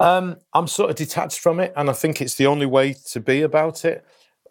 Um, 0.00 0.36
I'm 0.52 0.66
sort 0.66 0.90
of 0.90 0.96
detached 0.96 1.38
from 1.38 1.60
it, 1.60 1.72
and 1.76 1.88
I 1.88 1.92
think 1.92 2.20
it's 2.20 2.34
the 2.34 2.46
only 2.46 2.66
way 2.66 2.94
to 3.10 3.20
be 3.20 3.42
about 3.42 3.84
it. 3.84 4.04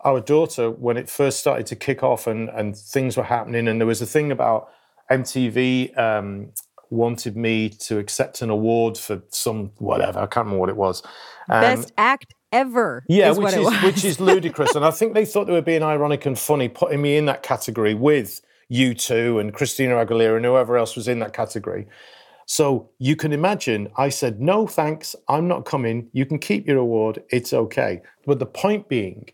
Our 0.03 0.19
daughter, 0.19 0.71
when 0.71 0.97
it 0.97 1.09
first 1.09 1.39
started 1.39 1.65
to 1.67 1.75
kick 1.75 2.03
off 2.03 2.27
and, 2.27 2.49
and 2.49 2.75
things 2.75 3.15
were 3.15 3.23
happening, 3.23 3.67
and 3.67 3.79
there 3.79 3.87
was 3.87 4.01
a 4.01 4.05
thing 4.05 4.31
about 4.31 4.69
MTV 5.11 5.97
um, 5.97 6.51
wanted 6.93 7.35
me 7.35 7.69
to 7.69 7.97
accept 7.97 8.41
an 8.41 8.49
award 8.49 8.97
for 8.97 9.21
some 9.29 9.71
whatever, 9.77 10.19
I 10.19 10.27
can't 10.27 10.45
remember 10.45 10.59
what 10.59 10.69
it 10.69 10.77
was. 10.77 11.03
Um, 11.49 11.61
Best 11.61 11.91
act 11.97 12.33
ever. 12.51 13.03
yeah, 13.09 13.31
is 13.31 13.37
which 13.37 13.43
what 13.43 13.53
it 13.53 13.59
is 13.61 13.83
which 13.83 14.05
is 14.05 14.19
ludicrous, 14.19 14.75
and 14.75 14.85
I 14.85 14.91
think 14.97 15.13
they 15.13 15.25
thought 15.25 15.47
they 15.47 15.53
were 15.53 15.61
being 15.61 15.83
ironic 15.83 16.25
and 16.25 16.37
funny, 16.37 16.69
putting 16.69 17.01
me 17.01 17.17
in 17.17 17.25
that 17.25 17.43
category 17.43 17.93
with 17.93 18.41
U2 18.71 19.39
and 19.39 19.53
Christina 19.53 19.95
Aguilera 19.95 20.37
and 20.37 20.45
whoever 20.45 20.77
else 20.77 20.95
was 20.95 21.07
in 21.07 21.19
that 21.19 21.33
category. 21.33 21.87
So 22.45 22.89
you 22.99 23.15
can 23.15 23.31
imagine, 23.31 23.89
I 23.97 24.09
said, 24.09 24.41
no, 24.41 24.67
thanks, 24.67 25.15
I'm 25.27 25.47
not 25.47 25.65
coming. 25.65 26.09
You 26.11 26.25
can 26.25 26.39
keep 26.39 26.67
your 26.67 26.77
award, 26.77 27.23
it's 27.29 27.53
okay. 27.53 28.01
But 28.25 28.39
the 28.39 28.45
point 28.45 28.89
being, 28.89 29.29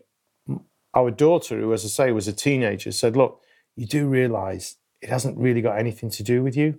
our 0.94 1.10
daughter, 1.10 1.58
who, 1.58 1.72
as 1.72 1.84
I 1.84 1.88
say, 1.88 2.12
was 2.12 2.28
a 2.28 2.32
teenager, 2.32 2.92
said, 2.92 3.16
look, 3.16 3.40
you 3.76 3.86
do 3.86 4.06
realize 4.08 4.76
it 5.02 5.08
hasn't 5.08 5.38
really 5.38 5.62
got 5.62 5.78
anything 5.78 6.10
to 6.10 6.22
do 6.22 6.42
with 6.42 6.56
you. 6.56 6.78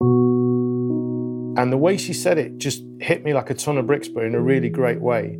And 0.00 1.72
the 1.72 1.78
way 1.78 1.96
she 1.96 2.12
said 2.12 2.38
it 2.38 2.58
just 2.58 2.84
hit 3.00 3.24
me 3.24 3.32
like 3.32 3.50
a 3.50 3.54
ton 3.54 3.78
of 3.78 3.86
bricks, 3.86 4.08
but 4.08 4.24
in 4.24 4.34
a 4.34 4.40
really 4.40 4.68
great 4.68 5.00
way. 5.00 5.38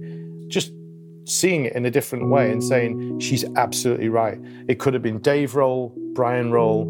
Just 0.49 0.73
seeing 1.27 1.65
it 1.65 1.73
in 1.75 1.87
a 1.87 1.91
different 1.91 2.31
way 2.31 2.51
and 2.51 2.63
saying, 2.63 3.19
she's 3.21 3.45
absolutely 3.57 4.09
right. 4.09 4.39
It 4.69 4.79
could 4.79 4.95
have 4.95 5.03
been 5.03 5.19
Dave 5.19 5.55
Roll, 5.55 5.95
Brian 6.15 6.53
Roll, 6.53 6.87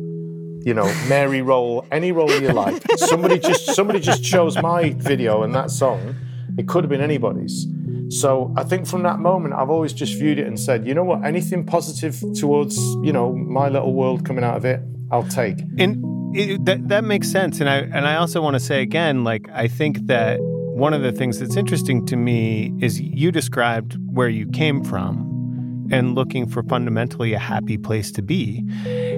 you 0.64 0.74
know, 0.74 0.92
Mary 1.08 1.42
Roll, 1.42 1.86
any 1.90 2.12
role 2.12 2.30
you 2.30 2.52
like. 2.52 2.82
somebody 2.96 3.38
just 3.38 3.74
somebody 3.74 4.00
just 4.00 4.24
chose 4.24 4.60
my 4.60 4.90
video 4.90 5.42
and 5.42 5.54
that 5.54 5.70
song. 5.70 6.14
It 6.58 6.68
could 6.68 6.84
have 6.84 6.90
been 6.90 7.00
anybody's. 7.00 7.66
So 8.10 8.52
I 8.56 8.64
think 8.64 8.86
from 8.86 9.02
that 9.04 9.18
moment, 9.18 9.54
I've 9.54 9.70
always 9.70 9.92
just 9.92 10.14
viewed 10.14 10.38
it 10.38 10.46
and 10.46 10.58
said, 10.60 10.86
you 10.86 10.94
know 10.94 11.04
what, 11.04 11.24
anything 11.24 11.64
positive 11.64 12.22
towards, 12.38 12.76
you 13.02 13.12
know, 13.12 13.32
my 13.32 13.68
little 13.68 13.92
world 13.92 14.24
coming 14.24 14.44
out 14.44 14.56
of 14.56 14.64
it, 14.64 14.80
I'll 15.10 15.26
take. 15.26 15.58
And 15.78 16.04
it, 16.34 16.64
that 16.64 16.88
that 16.88 17.04
makes 17.04 17.30
sense. 17.30 17.60
And 17.60 17.68
I 17.68 17.78
and 17.78 18.06
I 18.06 18.16
also 18.16 18.42
want 18.42 18.54
to 18.54 18.60
say 18.60 18.82
again, 18.82 19.24
like 19.24 19.48
I 19.52 19.68
think 19.68 20.06
that 20.06 20.38
one 20.40 20.92
of 20.92 21.02
the 21.02 21.12
things 21.12 21.38
that's 21.38 21.56
interesting 21.56 22.04
to 22.06 22.16
me 22.16 22.74
is 22.80 23.00
you 23.00 23.30
described 23.30 23.96
where 24.12 24.28
you 24.28 24.46
came 24.48 24.82
from 24.82 25.88
and 25.92 26.14
looking 26.14 26.48
for 26.48 26.62
fundamentally 26.64 27.32
a 27.32 27.38
happy 27.38 27.78
place 27.78 28.10
to 28.12 28.22
be. 28.22 28.64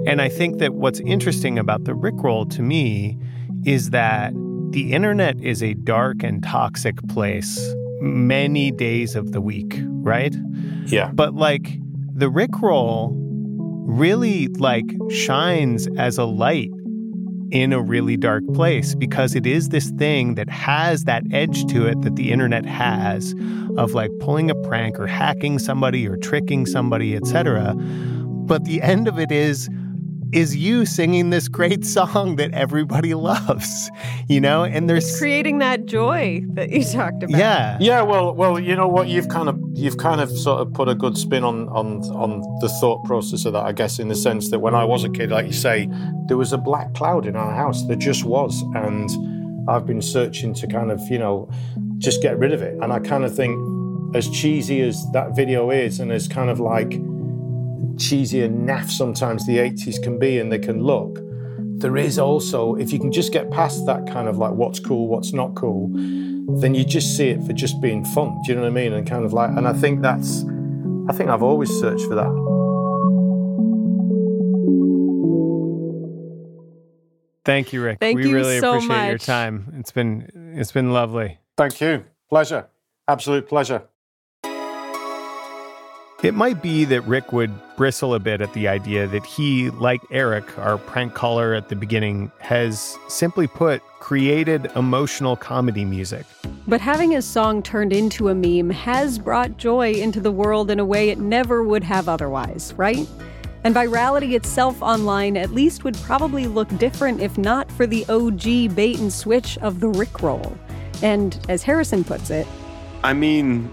And 0.06 0.20
I 0.20 0.28
think 0.28 0.58
that 0.58 0.74
what's 0.74 1.00
interesting 1.00 1.58
about 1.58 1.84
the 1.84 1.92
Rickroll 1.92 2.50
to 2.50 2.62
me 2.62 3.18
is 3.64 3.90
that 3.90 4.34
the 4.70 4.92
internet 4.92 5.40
is 5.40 5.62
a 5.62 5.74
dark 5.74 6.22
and 6.22 6.42
toxic 6.42 6.96
place 7.08 7.58
many 8.00 8.70
days 8.70 9.16
of 9.16 9.32
the 9.32 9.40
week, 9.40 9.78
right? 9.80 10.34
Yeah. 10.84 11.10
But 11.14 11.34
like 11.34 11.78
the 12.14 12.30
Rickroll 12.30 13.14
really 13.86 14.48
like 14.58 14.84
shines 15.10 15.88
as 15.96 16.18
a 16.18 16.24
light 16.24 16.70
in 17.50 17.72
a 17.72 17.80
really 17.80 18.16
dark 18.16 18.42
place 18.54 18.94
because 18.94 19.34
it 19.34 19.46
is 19.46 19.68
this 19.68 19.90
thing 19.92 20.34
that 20.34 20.48
has 20.48 21.04
that 21.04 21.22
edge 21.32 21.64
to 21.66 21.86
it 21.86 22.00
that 22.02 22.16
the 22.16 22.32
internet 22.32 22.64
has 22.64 23.34
of 23.76 23.92
like 23.92 24.10
pulling 24.20 24.50
a 24.50 24.54
prank 24.62 24.98
or 24.98 25.06
hacking 25.06 25.58
somebody 25.58 26.06
or 26.08 26.16
tricking 26.16 26.66
somebody 26.66 27.14
etc 27.14 27.74
but 28.46 28.64
the 28.64 28.82
end 28.82 29.06
of 29.06 29.18
it 29.18 29.30
is 29.30 29.68
is 30.36 30.54
you 30.54 30.84
singing 30.84 31.30
this 31.30 31.48
great 31.48 31.84
song 31.84 32.36
that 32.36 32.52
everybody 32.52 33.14
loves 33.30 33.90
you 34.28 34.40
know 34.40 34.64
and 34.64 34.88
there's 34.88 35.18
creating 35.18 35.58
that 35.58 35.86
joy 35.86 36.42
that 36.48 36.70
you 36.70 36.84
talked 36.84 37.22
about. 37.22 37.38
yeah 37.38 37.76
Yeah, 37.80 38.02
well, 38.02 38.34
well, 38.34 38.58
you 38.58 38.74
know 38.74 38.88
what? 38.88 39.06
You've 39.08 39.28
kind 39.28 39.48
of 39.48 39.60
you've 39.74 39.98
kind 39.98 40.20
of 40.20 40.30
sort 40.30 40.60
of 40.60 40.72
put 40.72 40.88
a 40.88 40.94
good 40.94 41.16
spin 41.16 41.44
on 41.44 41.68
on 41.68 42.02
on 42.10 42.40
the 42.60 42.68
thought 42.68 43.04
process 43.04 43.44
of 43.44 43.52
that, 43.52 43.64
I 43.64 43.72
guess, 43.72 43.98
in 43.98 44.08
the 44.08 44.14
sense 44.14 44.50
that 44.50 44.58
when 44.58 44.74
I 44.74 44.84
was 44.84 45.04
a 45.04 45.08
kid, 45.08 45.30
like 45.30 45.46
you 45.46 45.52
say, 45.52 45.88
there 46.26 46.36
was 46.36 46.52
a 46.52 46.58
black 46.58 46.94
cloud 46.94 47.26
in 47.26 47.36
our 47.36 47.54
house. 47.54 47.86
There 47.86 47.96
just 47.96 48.24
was, 48.24 48.62
and 48.74 49.08
I've 49.70 49.86
been 49.86 50.02
searching 50.02 50.52
to 50.54 50.66
kind 50.66 50.90
of 50.90 51.00
you 51.08 51.18
know 51.18 51.48
just 51.98 52.22
get 52.22 52.38
rid 52.38 52.52
of 52.52 52.60
it. 52.60 52.76
And 52.82 52.92
I 52.92 52.98
kind 52.98 53.24
of 53.24 53.34
think, 53.34 53.54
as 54.16 54.28
cheesy 54.30 54.80
as 54.80 55.04
that 55.12 55.36
video 55.36 55.70
is, 55.70 56.00
and 56.00 56.10
as 56.10 56.26
kind 56.26 56.50
of 56.50 56.58
like 56.58 56.98
cheesy 57.98 58.42
and 58.42 58.68
naff 58.68 58.90
sometimes 58.90 59.46
the 59.46 59.58
80s 59.58 60.02
can 60.02 60.18
be 60.18 60.38
and 60.38 60.52
they 60.52 60.58
can 60.58 60.82
look. 60.82 61.18
There 61.80 61.96
is 61.96 62.18
also 62.18 62.74
if 62.76 62.92
you 62.92 62.98
can 62.98 63.12
just 63.12 63.32
get 63.32 63.50
past 63.50 63.84
that 63.86 64.06
kind 64.06 64.28
of 64.28 64.38
like 64.38 64.52
what's 64.52 64.80
cool 64.80 65.08
what's 65.08 65.32
not 65.32 65.54
cool 65.54 65.90
then 66.60 66.74
you 66.74 66.84
just 66.84 67.16
see 67.16 67.28
it 67.28 67.42
for 67.44 67.52
just 67.52 67.80
being 67.80 68.04
fun. 68.04 68.40
Do 68.44 68.52
you 68.52 68.54
know 68.54 68.62
what 68.62 68.68
i 68.68 68.70
mean? 68.70 68.92
And 68.92 69.06
kind 69.06 69.24
of 69.24 69.32
like 69.32 69.50
and 69.50 69.66
i 69.66 69.72
think 69.72 70.00
that's 70.02 70.44
i 71.08 71.12
think 71.12 71.28
i've 71.28 71.42
always 71.42 71.70
searched 71.70 72.04
for 72.04 72.14
that. 72.14 72.46
Thank 77.44 77.72
you 77.72 77.82
rick. 77.82 77.98
Thank 78.00 78.16
we 78.16 78.26
you 78.26 78.34
really 78.34 78.58
so 78.58 78.74
appreciate 78.74 79.08
your 79.08 79.18
time. 79.18 79.74
It's 79.78 79.92
been 79.92 80.54
it's 80.56 80.72
been 80.72 80.92
lovely. 80.92 81.38
Thank 81.56 81.80
you. 81.80 82.04
Pleasure. 82.28 82.66
Absolute 83.06 83.48
pleasure. 83.48 83.84
It 86.22 86.32
might 86.32 86.62
be 86.62 86.86
that 86.86 87.02
Rick 87.02 87.32
would 87.32 87.52
bristle 87.76 88.14
a 88.14 88.18
bit 88.18 88.40
at 88.40 88.52
the 88.54 88.68
idea 88.68 89.06
that 89.06 89.26
he, 89.26 89.68
like 89.70 90.00
Eric, 90.10 90.58
our 90.58 90.78
prank 90.78 91.12
caller 91.12 91.52
at 91.52 91.68
the 91.68 91.76
beginning, 91.76 92.32
has 92.38 92.96
simply 93.08 93.46
put 93.46 93.82
created 94.00 94.70
emotional 94.76 95.36
comedy 95.36 95.84
music. 95.84 96.24
But 96.66 96.80
having 96.80 97.10
his 97.10 97.26
song 97.26 97.62
turned 97.62 97.92
into 97.92 98.30
a 98.30 98.34
meme 98.34 98.70
has 98.70 99.18
brought 99.18 99.58
joy 99.58 99.92
into 99.92 100.20
the 100.20 100.32
world 100.32 100.70
in 100.70 100.80
a 100.80 100.86
way 100.86 101.10
it 101.10 101.18
never 101.18 101.62
would 101.62 101.84
have 101.84 102.08
otherwise, 102.08 102.72
right? 102.78 103.06
And 103.64 103.74
virality 103.74 104.34
itself 104.34 104.80
online 104.80 105.36
at 105.36 105.50
least 105.50 105.84
would 105.84 105.96
probably 105.96 106.46
look 106.46 106.68
different 106.78 107.20
if 107.20 107.36
not 107.36 107.70
for 107.72 107.86
the 107.86 108.06
OG 108.08 108.74
bait 108.74 108.98
and 109.00 109.12
switch 109.12 109.58
of 109.58 109.80
the 109.80 109.88
Rickroll. 109.88 110.56
And 111.02 111.38
as 111.50 111.62
Harrison 111.62 112.04
puts 112.04 112.30
it, 112.30 112.46
I 113.04 113.12
mean, 113.12 113.70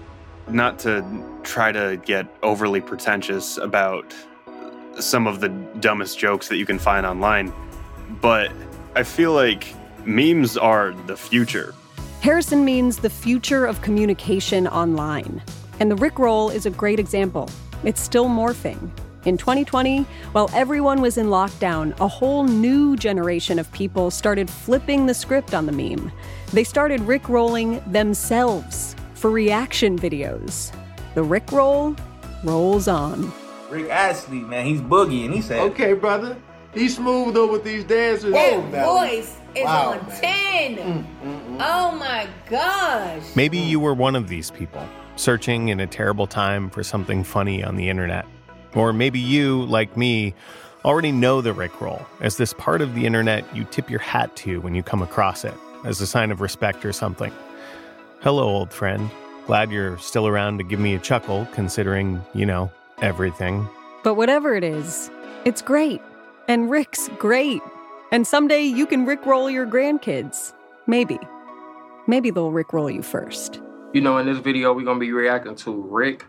not 0.48 0.78
to 0.80 1.04
try 1.42 1.72
to 1.72 2.00
get 2.04 2.26
overly 2.42 2.80
pretentious 2.80 3.58
about 3.58 4.14
some 4.98 5.26
of 5.26 5.40
the 5.40 5.48
dumbest 5.80 6.18
jokes 6.18 6.48
that 6.48 6.56
you 6.56 6.66
can 6.66 6.78
find 6.78 7.04
online, 7.06 7.52
but 8.20 8.50
I 8.94 9.02
feel 9.02 9.32
like 9.32 9.74
memes 10.06 10.56
are 10.56 10.92
the 11.06 11.16
future. 11.16 11.74
Harrison 12.20 12.64
means 12.64 12.98
the 12.98 13.10
future 13.10 13.66
of 13.66 13.82
communication 13.82 14.66
online. 14.68 15.42
And 15.80 15.90
the 15.90 15.96
Rickroll 15.96 16.54
is 16.54 16.66
a 16.66 16.70
great 16.70 17.00
example. 17.00 17.50
It's 17.82 18.00
still 18.00 18.26
morphing. 18.26 18.90
In 19.24 19.36
2020, 19.38 20.02
while 20.32 20.50
everyone 20.52 21.00
was 21.00 21.16
in 21.16 21.26
lockdown, 21.26 21.98
a 21.98 22.06
whole 22.06 22.44
new 22.44 22.94
generation 22.96 23.58
of 23.58 23.70
people 23.72 24.10
started 24.10 24.48
flipping 24.48 25.06
the 25.06 25.14
script 25.14 25.54
on 25.54 25.66
the 25.66 25.72
meme. 25.72 26.12
They 26.52 26.64
started 26.64 27.00
Rickrolling 27.00 27.90
themselves 27.90 28.94
for 29.24 29.30
reaction 29.30 29.98
videos. 29.98 30.70
The 31.14 31.22
Rickroll 31.22 31.98
rolls 32.42 32.86
on. 32.86 33.32
Rick 33.70 33.88
Astley, 33.88 34.40
man, 34.40 34.66
he's 34.66 34.82
boogie, 34.82 35.24
and 35.24 35.32
he 35.32 35.40
said, 35.40 35.60
Okay, 35.60 35.94
brother. 35.94 36.36
He's 36.74 36.96
smooth 36.96 37.32
though 37.32 37.50
with 37.50 37.64
these 37.64 37.84
dancers. 37.84 38.34
That 38.34 38.52
oh, 38.52 38.60
voice 38.60 39.38
is 39.54 39.64
Wow, 39.64 39.92
on 39.92 40.06
man. 40.08 40.20
10. 40.20 40.76
Mm, 40.76 41.06
mm, 41.22 41.56
mm. 41.56 41.56
Oh 41.58 41.96
my 41.96 42.28
gosh. 42.50 43.22
Maybe 43.34 43.56
you 43.56 43.80
were 43.80 43.94
one 43.94 44.14
of 44.14 44.28
these 44.28 44.50
people, 44.50 44.86
searching 45.16 45.68
in 45.68 45.80
a 45.80 45.86
terrible 45.86 46.26
time 46.26 46.68
for 46.68 46.82
something 46.82 47.24
funny 47.24 47.64
on 47.64 47.76
the 47.76 47.88
internet. 47.88 48.26
Or 48.74 48.92
maybe 48.92 49.20
you, 49.20 49.64
like 49.64 49.96
me, 49.96 50.34
already 50.84 51.12
know 51.12 51.40
the 51.40 51.54
Rickroll 51.54 52.04
as 52.20 52.36
this 52.36 52.52
part 52.52 52.82
of 52.82 52.94
the 52.94 53.06
internet 53.06 53.56
you 53.56 53.64
tip 53.64 53.88
your 53.88 54.00
hat 54.00 54.36
to 54.36 54.60
when 54.60 54.74
you 54.74 54.82
come 54.82 55.00
across 55.00 55.46
it, 55.46 55.54
as 55.86 56.02
a 56.02 56.06
sign 56.06 56.30
of 56.30 56.42
respect 56.42 56.84
or 56.84 56.92
something. 56.92 57.32
Hello, 58.24 58.44
old 58.44 58.72
friend. 58.72 59.10
Glad 59.46 59.70
you're 59.70 59.98
still 59.98 60.26
around 60.26 60.56
to 60.56 60.64
give 60.64 60.80
me 60.80 60.94
a 60.94 60.98
chuckle, 60.98 61.46
considering, 61.52 62.24
you 62.32 62.46
know, 62.46 62.72
everything. 63.02 63.68
But 64.02 64.14
whatever 64.14 64.54
it 64.54 64.64
is, 64.64 65.10
it's 65.44 65.60
great. 65.60 66.00
And 66.48 66.70
Rick's 66.70 67.10
great. 67.18 67.60
And 68.12 68.26
someday 68.26 68.62
you 68.62 68.86
can 68.86 69.04
Rickroll 69.04 69.52
your 69.52 69.66
grandkids. 69.66 70.54
Maybe. 70.86 71.18
Maybe 72.06 72.30
they'll 72.30 72.50
Rickroll 72.50 72.94
you 72.94 73.02
first. 73.02 73.60
You 73.92 74.00
know, 74.00 74.16
in 74.16 74.24
this 74.24 74.38
video, 74.38 74.72
we're 74.72 74.86
gonna 74.86 74.98
be 74.98 75.12
reacting 75.12 75.54
to 75.56 75.82
Rick 75.82 76.24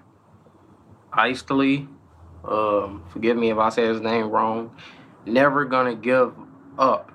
Eastley. 1.13 1.87
Um, 2.43 3.05
forgive 3.07 3.37
me 3.37 3.51
if 3.51 3.57
I 3.57 3.69
say 3.69 3.87
his 3.87 4.01
name 4.01 4.29
wrong. 4.29 4.75
Never 5.25 5.63
gonna 5.63 5.95
give 5.95 6.33
up. 6.77 7.13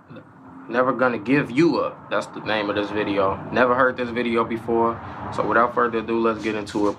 Never 0.70 0.92
gonna 0.92 1.18
give 1.18 1.50
you 1.50 1.80
up. 1.80 2.08
That's 2.10 2.26
the 2.26 2.38
name 2.42 2.70
of 2.70 2.76
this 2.76 2.90
video. 2.90 3.34
Never 3.50 3.74
heard 3.74 3.96
this 3.96 4.08
video 4.08 4.44
before. 4.44 5.00
So 5.34 5.44
without 5.44 5.74
further 5.74 5.98
ado, 5.98 6.20
let's 6.20 6.40
get 6.44 6.54
into 6.54 6.90
it. 6.90 6.96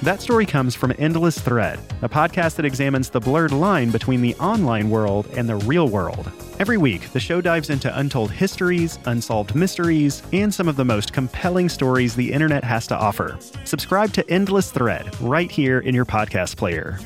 That 0.00 0.22
story 0.22 0.46
comes 0.46 0.74
from 0.74 0.94
Endless 0.98 1.38
Thread, 1.38 1.78
a 2.00 2.08
podcast 2.08 2.54
that 2.56 2.64
examines 2.64 3.10
the 3.10 3.20
blurred 3.20 3.52
line 3.52 3.90
between 3.90 4.22
the 4.22 4.34
online 4.36 4.88
world 4.88 5.26
and 5.36 5.46
the 5.46 5.56
real 5.56 5.88
world. 5.88 6.32
Every 6.58 6.78
week, 6.78 7.12
the 7.12 7.20
show 7.20 7.42
dives 7.42 7.68
into 7.68 7.98
untold 7.98 8.30
histories, 8.30 8.98
unsolved 9.04 9.54
mysteries, 9.54 10.22
and 10.32 10.54
some 10.54 10.68
of 10.68 10.76
the 10.76 10.84
most 10.84 11.12
compelling 11.12 11.68
stories 11.68 12.16
the 12.16 12.32
internet 12.32 12.64
has 12.64 12.86
to 12.86 12.96
offer. 12.96 13.36
Subscribe 13.64 14.14
to 14.14 14.30
Endless 14.30 14.70
Thread 14.70 15.14
right 15.20 15.50
here 15.50 15.80
in 15.80 15.94
your 15.94 16.06
podcast 16.06 16.56
player. 16.56 16.98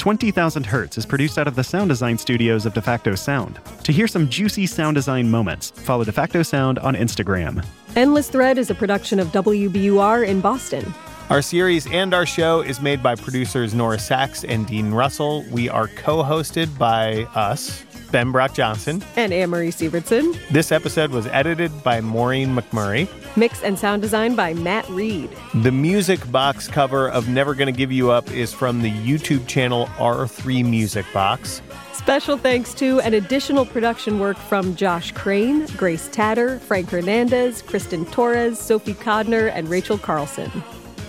20,000 0.00 0.64
Hertz 0.64 0.96
is 0.96 1.04
produced 1.04 1.36
out 1.36 1.46
of 1.46 1.56
the 1.56 1.62
sound 1.62 1.90
design 1.90 2.16
studios 2.16 2.64
of 2.64 2.72
DeFacto 2.72 3.18
Sound. 3.18 3.60
To 3.84 3.92
hear 3.92 4.08
some 4.08 4.30
juicy 4.30 4.64
sound 4.64 4.94
design 4.94 5.30
moments, 5.30 5.72
follow 5.72 6.04
DeFacto 6.06 6.44
Sound 6.44 6.78
on 6.78 6.94
Instagram. 6.94 7.62
Endless 7.96 8.30
Thread 8.30 8.56
is 8.56 8.70
a 8.70 8.74
production 8.74 9.20
of 9.20 9.28
WBUR 9.28 10.26
in 10.26 10.40
Boston. 10.40 10.94
Our 11.30 11.42
series 11.42 11.86
and 11.86 12.12
our 12.12 12.26
show 12.26 12.60
is 12.60 12.80
made 12.80 13.04
by 13.04 13.14
producers 13.14 13.72
Nora 13.72 13.98
Saks 13.98 14.44
and 14.48 14.66
Dean 14.66 14.90
Russell. 14.90 15.44
We 15.52 15.68
are 15.68 15.86
co 15.86 16.24
hosted 16.24 16.76
by 16.76 17.22
us, 17.36 17.84
Ben 18.10 18.32
Brock 18.32 18.52
Johnson. 18.52 19.00
And 19.14 19.32
Amory 19.32 19.68
Sivertson. 19.68 20.36
This 20.48 20.72
episode 20.72 21.12
was 21.12 21.28
edited 21.28 21.84
by 21.84 22.00
Maureen 22.00 22.48
McMurray. 22.56 23.08
Mix 23.36 23.62
and 23.62 23.78
sound 23.78 24.02
design 24.02 24.34
by 24.34 24.54
Matt 24.54 24.88
Reed. 24.88 25.30
The 25.54 25.70
music 25.70 26.18
box 26.32 26.66
cover 26.66 27.08
of 27.08 27.28
Never 27.28 27.54
Gonna 27.54 27.70
Give 27.70 27.92
You 27.92 28.10
Up 28.10 28.28
is 28.32 28.52
from 28.52 28.82
the 28.82 28.90
YouTube 28.90 29.46
channel 29.46 29.86
R3 29.98 30.68
Music 30.68 31.06
Box. 31.14 31.62
Special 31.92 32.38
thanks 32.38 32.74
to 32.74 33.00
and 33.02 33.14
additional 33.14 33.64
production 33.64 34.18
work 34.18 34.36
from 34.36 34.74
Josh 34.74 35.12
Crane, 35.12 35.66
Grace 35.76 36.08
Tatter, 36.08 36.58
Frank 36.58 36.90
Hernandez, 36.90 37.62
Kristen 37.62 38.04
Torres, 38.06 38.58
Sophie 38.58 38.94
Codner, 38.94 39.52
and 39.54 39.68
Rachel 39.68 39.96
Carlson. 39.96 40.50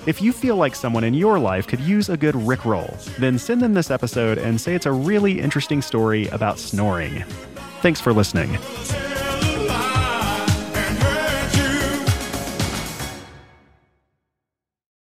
If 0.07 0.19
you 0.19 0.33
feel 0.33 0.55
like 0.55 0.73
someone 0.73 1.03
in 1.03 1.13
your 1.13 1.37
life 1.37 1.67
could 1.67 1.79
use 1.79 2.09
a 2.09 2.17
good 2.17 2.33
Rickroll, 2.33 2.91
then 3.17 3.37
send 3.37 3.61
them 3.61 3.75
this 3.75 3.91
episode 3.91 4.39
and 4.39 4.59
say 4.59 4.73
it's 4.73 4.87
a 4.87 4.91
really 4.91 5.39
interesting 5.39 5.79
story 5.79 6.27
about 6.29 6.57
snoring. 6.57 7.23
Thanks 7.81 8.01
for 8.01 8.11
listening. 8.11 8.57